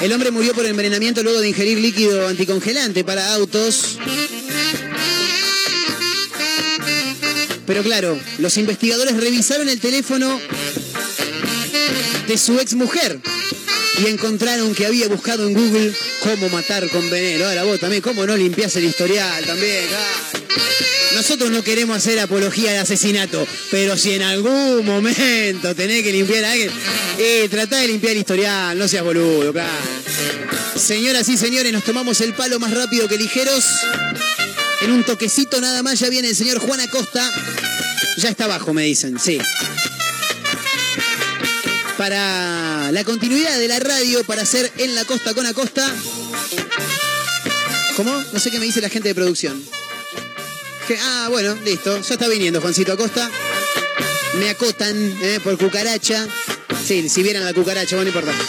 El 0.00 0.10
hombre 0.10 0.30
murió 0.30 0.54
por 0.54 0.64
envenenamiento 0.64 1.22
luego 1.22 1.42
de 1.42 1.50
ingerir 1.50 1.78
líquido 1.78 2.28
anticongelante 2.28 3.04
para 3.04 3.34
autos. 3.34 3.98
Pero 7.66 7.82
claro, 7.82 8.18
los 8.38 8.56
investigadores 8.56 9.18
revisaron 9.18 9.68
el 9.68 9.78
teléfono 9.78 10.40
de 12.26 12.38
su 12.38 12.58
ex 12.58 12.72
mujer 12.72 13.20
y 14.02 14.06
encontraron 14.06 14.74
que 14.74 14.86
había 14.86 15.08
buscado 15.08 15.46
en 15.46 15.52
Google 15.52 15.92
cómo 16.22 16.48
matar 16.48 16.88
con 16.88 17.10
veneno. 17.10 17.44
Ahora 17.44 17.64
vos 17.64 17.80
también, 17.80 18.00
cómo 18.00 18.24
no 18.24 18.34
limpias 18.34 18.74
el 18.76 18.84
historial 18.84 19.44
también. 19.44 19.84
Nosotros 21.14 21.50
no 21.50 21.62
queremos 21.62 21.96
hacer 21.96 22.18
apología 22.20 22.72
de 22.72 22.78
asesinato, 22.78 23.46
pero 23.70 23.96
si 23.96 24.12
en 24.12 24.22
algún 24.22 24.84
momento 24.84 25.74
tenés 25.74 26.02
que 26.02 26.12
limpiar 26.12 26.44
a 26.44 26.52
alguien, 26.52 26.70
eh, 27.18 27.48
tratá 27.50 27.76
de 27.78 27.88
limpiar 27.88 28.12
el 28.12 28.18
historial, 28.18 28.78
no 28.78 28.88
seas 28.88 29.04
boludo, 29.04 29.52
claro. 29.52 29.70
Señoras 30.76 31.28
y 31.28 31.36
señores, 31.36 31.72
nos 31.72 31.84
tomamos 31.84 32.20
el 32.22 32.34
palo 32.34 32.58
más 32.58 32.72
rápido 32.72 33.08
que 33.08 33.16
ligeros. 33.16 33.64
En 34.80 34.90
un 34.90 35.04
toquecito 35.04 35.60
nada 35.60 35.82
más 35.82 36.00
ya 36.00 36.08
viene 36.08 36.28
el 36.28 36.36
señor 36.36 36.58
Juan 36.58 36.80
Acosta. 36.80 37.30
Ya 38.16 38.30
está 38.30 38.44
abajo, 38.44 38.74
me 38.74 38.82
dicen, 38.82 39.18
sí. 39.18 39.38
Para 41.96 42.90
la 42.90 43.04
continuidad 43.04 43.58
de 43.58 43.68
la 43.68 43.78
radio, 43.78 44.24
para 44.24 44.42
hacer 44.42 44.72
en 44.78 44.94
la 44.94 45.04
costa 45.04 45.34
con 45.34 45.46
Acosta. 45.46 45.94
¿Cómo? 47.96 48.24
No 48.32 48.40
sé 48.40 48.50
qué 48.50 48.58
me 48.58 48.64
dice 48.66 48.80
la 48.80 48.88
gente 48.88 49.08
de 49.08 49.14
producción. 49.14 49.62
Ah, 51.02 51.28
bueno, 51.30 51.54
listo. 51.64 52.00
Ya 52.00 52.14
está 52.14 52.28
viniendo 52.28 52.60
Juancito 52.60 52.92
Acosta. 52.92 53.30
Me 54.38 54.50
acotan 54.50 54.96
eh, 55.22 55.40
por 55.42 55.56
cucaracha. 55.58 56.26
Sí, 56.84 57.08
si 57.08 57.22
vieran 57.22 57.44
la 57.44 57.52
cucaracha, 57.52 57.96
bueno, 57.96 58.10
no 58.10 58.18
importa. 58.18 58.44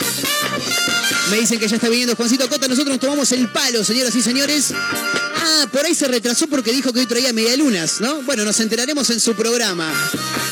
Me 1.29 1.38
dicen 1.38 1.59
que 1.59 1.67
ya 1.67 1.75
está 1.75 1.89
viniendo 1.89 2.15
Juancito 2.15 2.45
Acosta. 2.45 2.67
Nosotros 2.67 2.93
nos 2.93 2.99
tomamos 2.99 3.31
el 3.31 3.49
palo, 3.49 3.84
señoras 3.84 4.15
y 4.15 4.21
señores. 4.21 4.73
Ah, 4.75 5.67
por 5.71 5.86
ahí 5.86 5.93
se 5.93 6.07
retrasó 6.07 6.47
porque 6.47 6.71
dijo 6.71 6.93
que 6.93 7.01
hoy 7.01 7.05
traía 7.05 7.34
medialunas, 7.34 8.01
¿no? 8.01 8.21
Bueno, 8.23 8.43
nos 8.43 8.59
enteraremos 8.59 9.09
en 9.09 9.19
su 9.19 9.36
programa. 9.36 9.91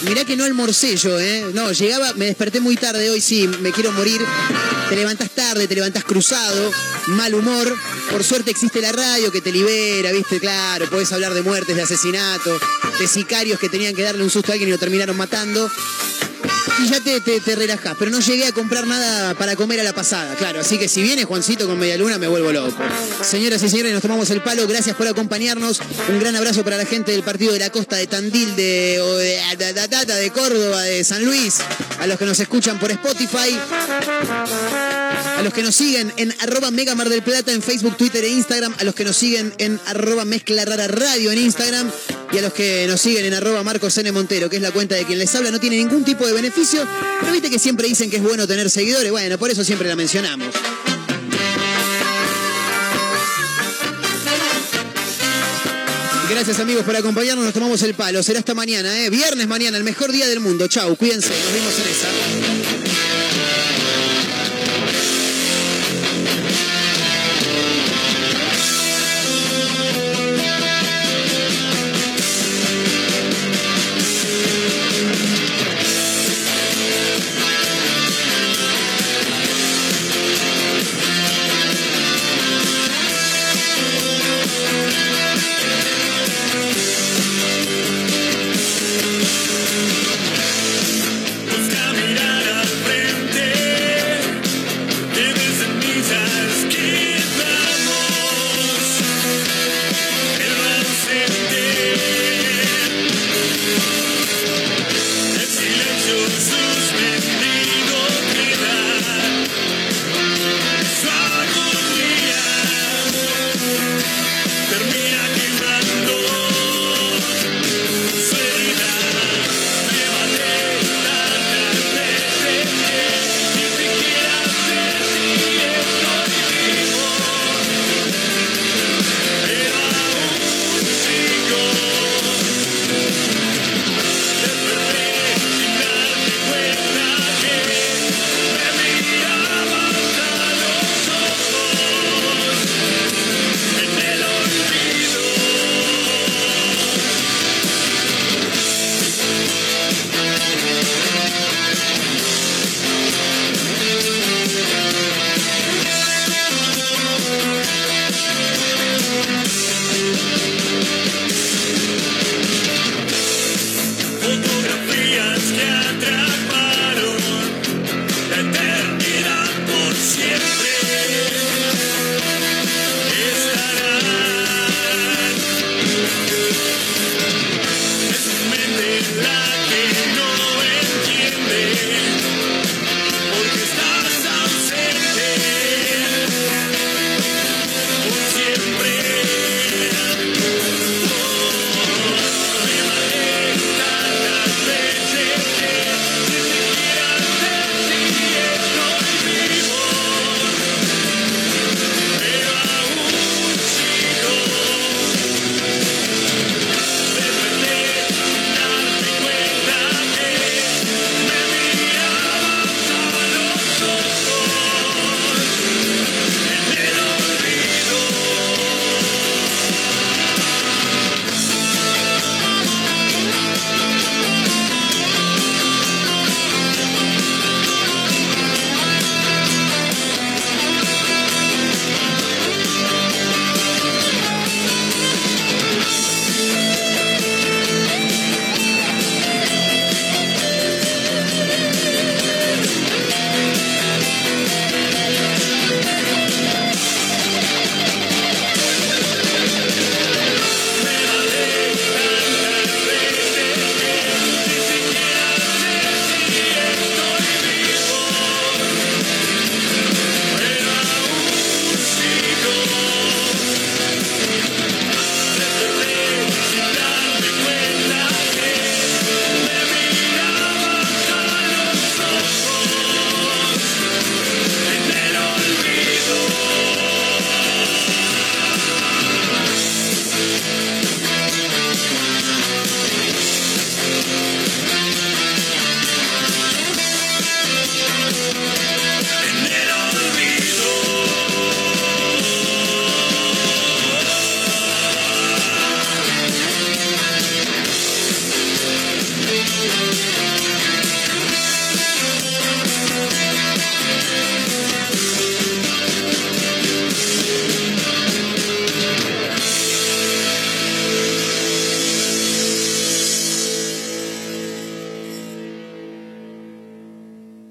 Mirá 0.04 0.26
que 0.26 0.36
no 0.36 0.44
almorcé 0.44 0.96
yo, 0.98 1.20
¿eh? 1.20 1.46
No, 1.54 1.72
llegaba, 1.72 2.14
me 2.14 2.26
desperté 2.26 2.60
muy 2.60 2.76
tarde 2.76 3.10
hoy, 3.10 3.22
sí, 3.22 3.48
me 3.62 3.72
quiero 3.72 3.92
morir. 3.92 4.22
Te 4.92 4.98
levantás 4.98 5.30
tarde, 5.30 5.70
te 5.70 5.76
levantás 5.76 6.04
cruzado, 6.04 6.70
mal 7.08 7.34
humor. 7.34 7.74
Por 8.12 8.26
suerte 8.26 8.52
existe 8.52 8.82
la 8.82 8.92
radio 8.92 9.32
que 9.32 9.40
te 9.40 9.50
libera, 9.50 10.12
¿viste? 10.12 10.38
Claro, 10.38 10.90
podés 10.90 11.14
hablar 11.14 11.34
de 11.34 11.42
muertes, 11.42 11.78
de 11.78 11.82
asesinatos, 11.82 12.62
de 13.00 13.08
sicarios 13.08 13.58
que 13.58 13.70
tenían 13.70 13.96
que 13.96 14.04
darle 14.04 14.22
un 14.22 14.30
susto 14.30 14.52
a 14.52 14.54
alguien 14.54 14.68
y 14.68 14.74
lo 14.74 14.78
terminaron 14.78 15.16
matando. 15.16 15.72
Y 16.84 16.88
ya 16.90 17.00
te, 17.02 17.20
te, 17.22 17.40
te 17.40 17.56
relajás, 17.56 17.96
pero 17.98 18.12
no 18.12 18.20
llegué 18.20 18.46
a 18.46 18.52
comprar 18.52 18.86
nada 18.88 19.34
para 19.36 19.56
comer 19.56 19.80
a 19.80 19.84
la 19.84 19.94
pasada, 19.94 20.36
claro. 20.36 20.62
Así 20.62 20.78
que 20.78 20.88
si 20.88 21.02
viene 21.02 21.24
Juancito 21.26 21.68
con 21.68 21.78
media 21.78 21.98
luna, 21.98 22.18
me 22.18 22.28
vuelvo 22.28 22.52
loco. 22.52 22.76
Señoras 23.24 23.62
y 23.64 23.70
señores, 23.70 23.94
nos 23.94 24.02
tomamos 24.02 24.30
el 24.30 24.42
palo. 24.42 24.68
Gracias 24.68 24.96
por 24.96 25.08
acompañarnos. 25.08 25.80
Un 26.10 26.20
gran 26.20 26.36
abrazo 26.36 26.64
para 26.64 26.78
la 26.78 26.86
gente 26.86 27.12
del 27.12 27.24
partido 27.24 27.54
de 27.54 27.60
la 27.60 27.70
costa 27.70 27.96
de 27.98 28.08
Tandil, 28.08 28.56
de, 28.56 29.00
de- 29.58 29.74
de- 29.74 30.14
de 30.22 30.32
Córdoba, 30.32 30.82
de 30.84 31.04
San 31.04 31.24
Luis, 31.26 31.58
a 32.00 32.08
los 32.08 32.18
que 32.18 32.26
nos 32.26 32.40
escuchan 32.40 32.80
por 32.80 32.92
Spotify. 32.92 33.58
A 35.42 35.44
los 35.44 35.56
que 35.56 35.64
nos 35.64 35.76
siguen 35.76 36.14
en 36.18 36.32
arroba 36.42 36.70
Mega 36.70 36.94
Mar 36.94 37.10
del 37.10 37.24
Plata 37.24 37.52
en 37.52 37.64
Facebook, 37.64 37.98
Twitter 37.98 38.24
e 38.24 38.28
Instagram. 38.28 38.76
A 38.78 38.84
los 38.84 38.94
que 38.94 39.04
nos 39.04 39.18
siguen 39.18 39.52
en 39.58 39.80
arroba 39.88 40.24
Mezcla 40.24 40.64
Rara 40.66 40.88
Radio 40.88 41.32
en 41.32 41.40
Instagram. 41.40 41.90
Y 42.32 42.38
a 42.38 42.42
los 42.44 42.54
que 42.54 42.86
nos 42.88 43.02
siguen 43.02 43.26
en 43.26 43.34
arroba 43.34 43.64
Marcos 43.64 43.98
N. 43.98 44.12
Montero, 44.12 44.52
que 44.52 44.58
es 44.58 44.62
la 44.62 44.70
cuenta 44.70 44.94
de 44.94 45.04
quien 45.04 45.18
les 45.18 45.34
habla. 45.34 45.50
No 45.50 45.60
tiene 45.60 45.78
ningún 45.78 46.04
tipo 46.04 46.28
de 46.28 46.34
beneficio. 46.34 46.88
Pero 47.22 47.34
viste 47.34 47.50
que 47.50 47.58
siempre 47.58 47.88
dicen 47.88 48.12
que 48.12 48.18
es 48.18 48.24
bueno 48.24 48.46
tener 48.46 48.70
seguidores. 48.70 49.10
Bueno, 49.10 49.40
por 49.40 49.50
eso 49.50 49.64
siempre 49.64 49.90
la 49.90 49.96
mencionamos. 49.96 50.54
Gracias 56.30 56.60
amigos 56.60 56.84
por 56.86 56.96
acompañarnos, 56.96 57.44
nos 57.44 57.54
tomamos 57.54 57.82
el 57.82 57.96
palo. 57.96 58.22
Será 58.22 58.38
hasta 58.38 58.54
mañana, 58.54 58.96
¿eh? 59.04 59.10
Viernes 59.10 59.48
mañana, 59.48 59.76
el 59.78 59.84
mejor 59.84 60.12
día 60.12 60.28
del 60.28 60.40
mundo. 60.40 60.68
Chau, 60.68 60.96
cuídense, 60.96 61.30
nos 61.30 61.54
vemos 61.54 61.74
en 61.80 61.88
esa. 61.88 62.91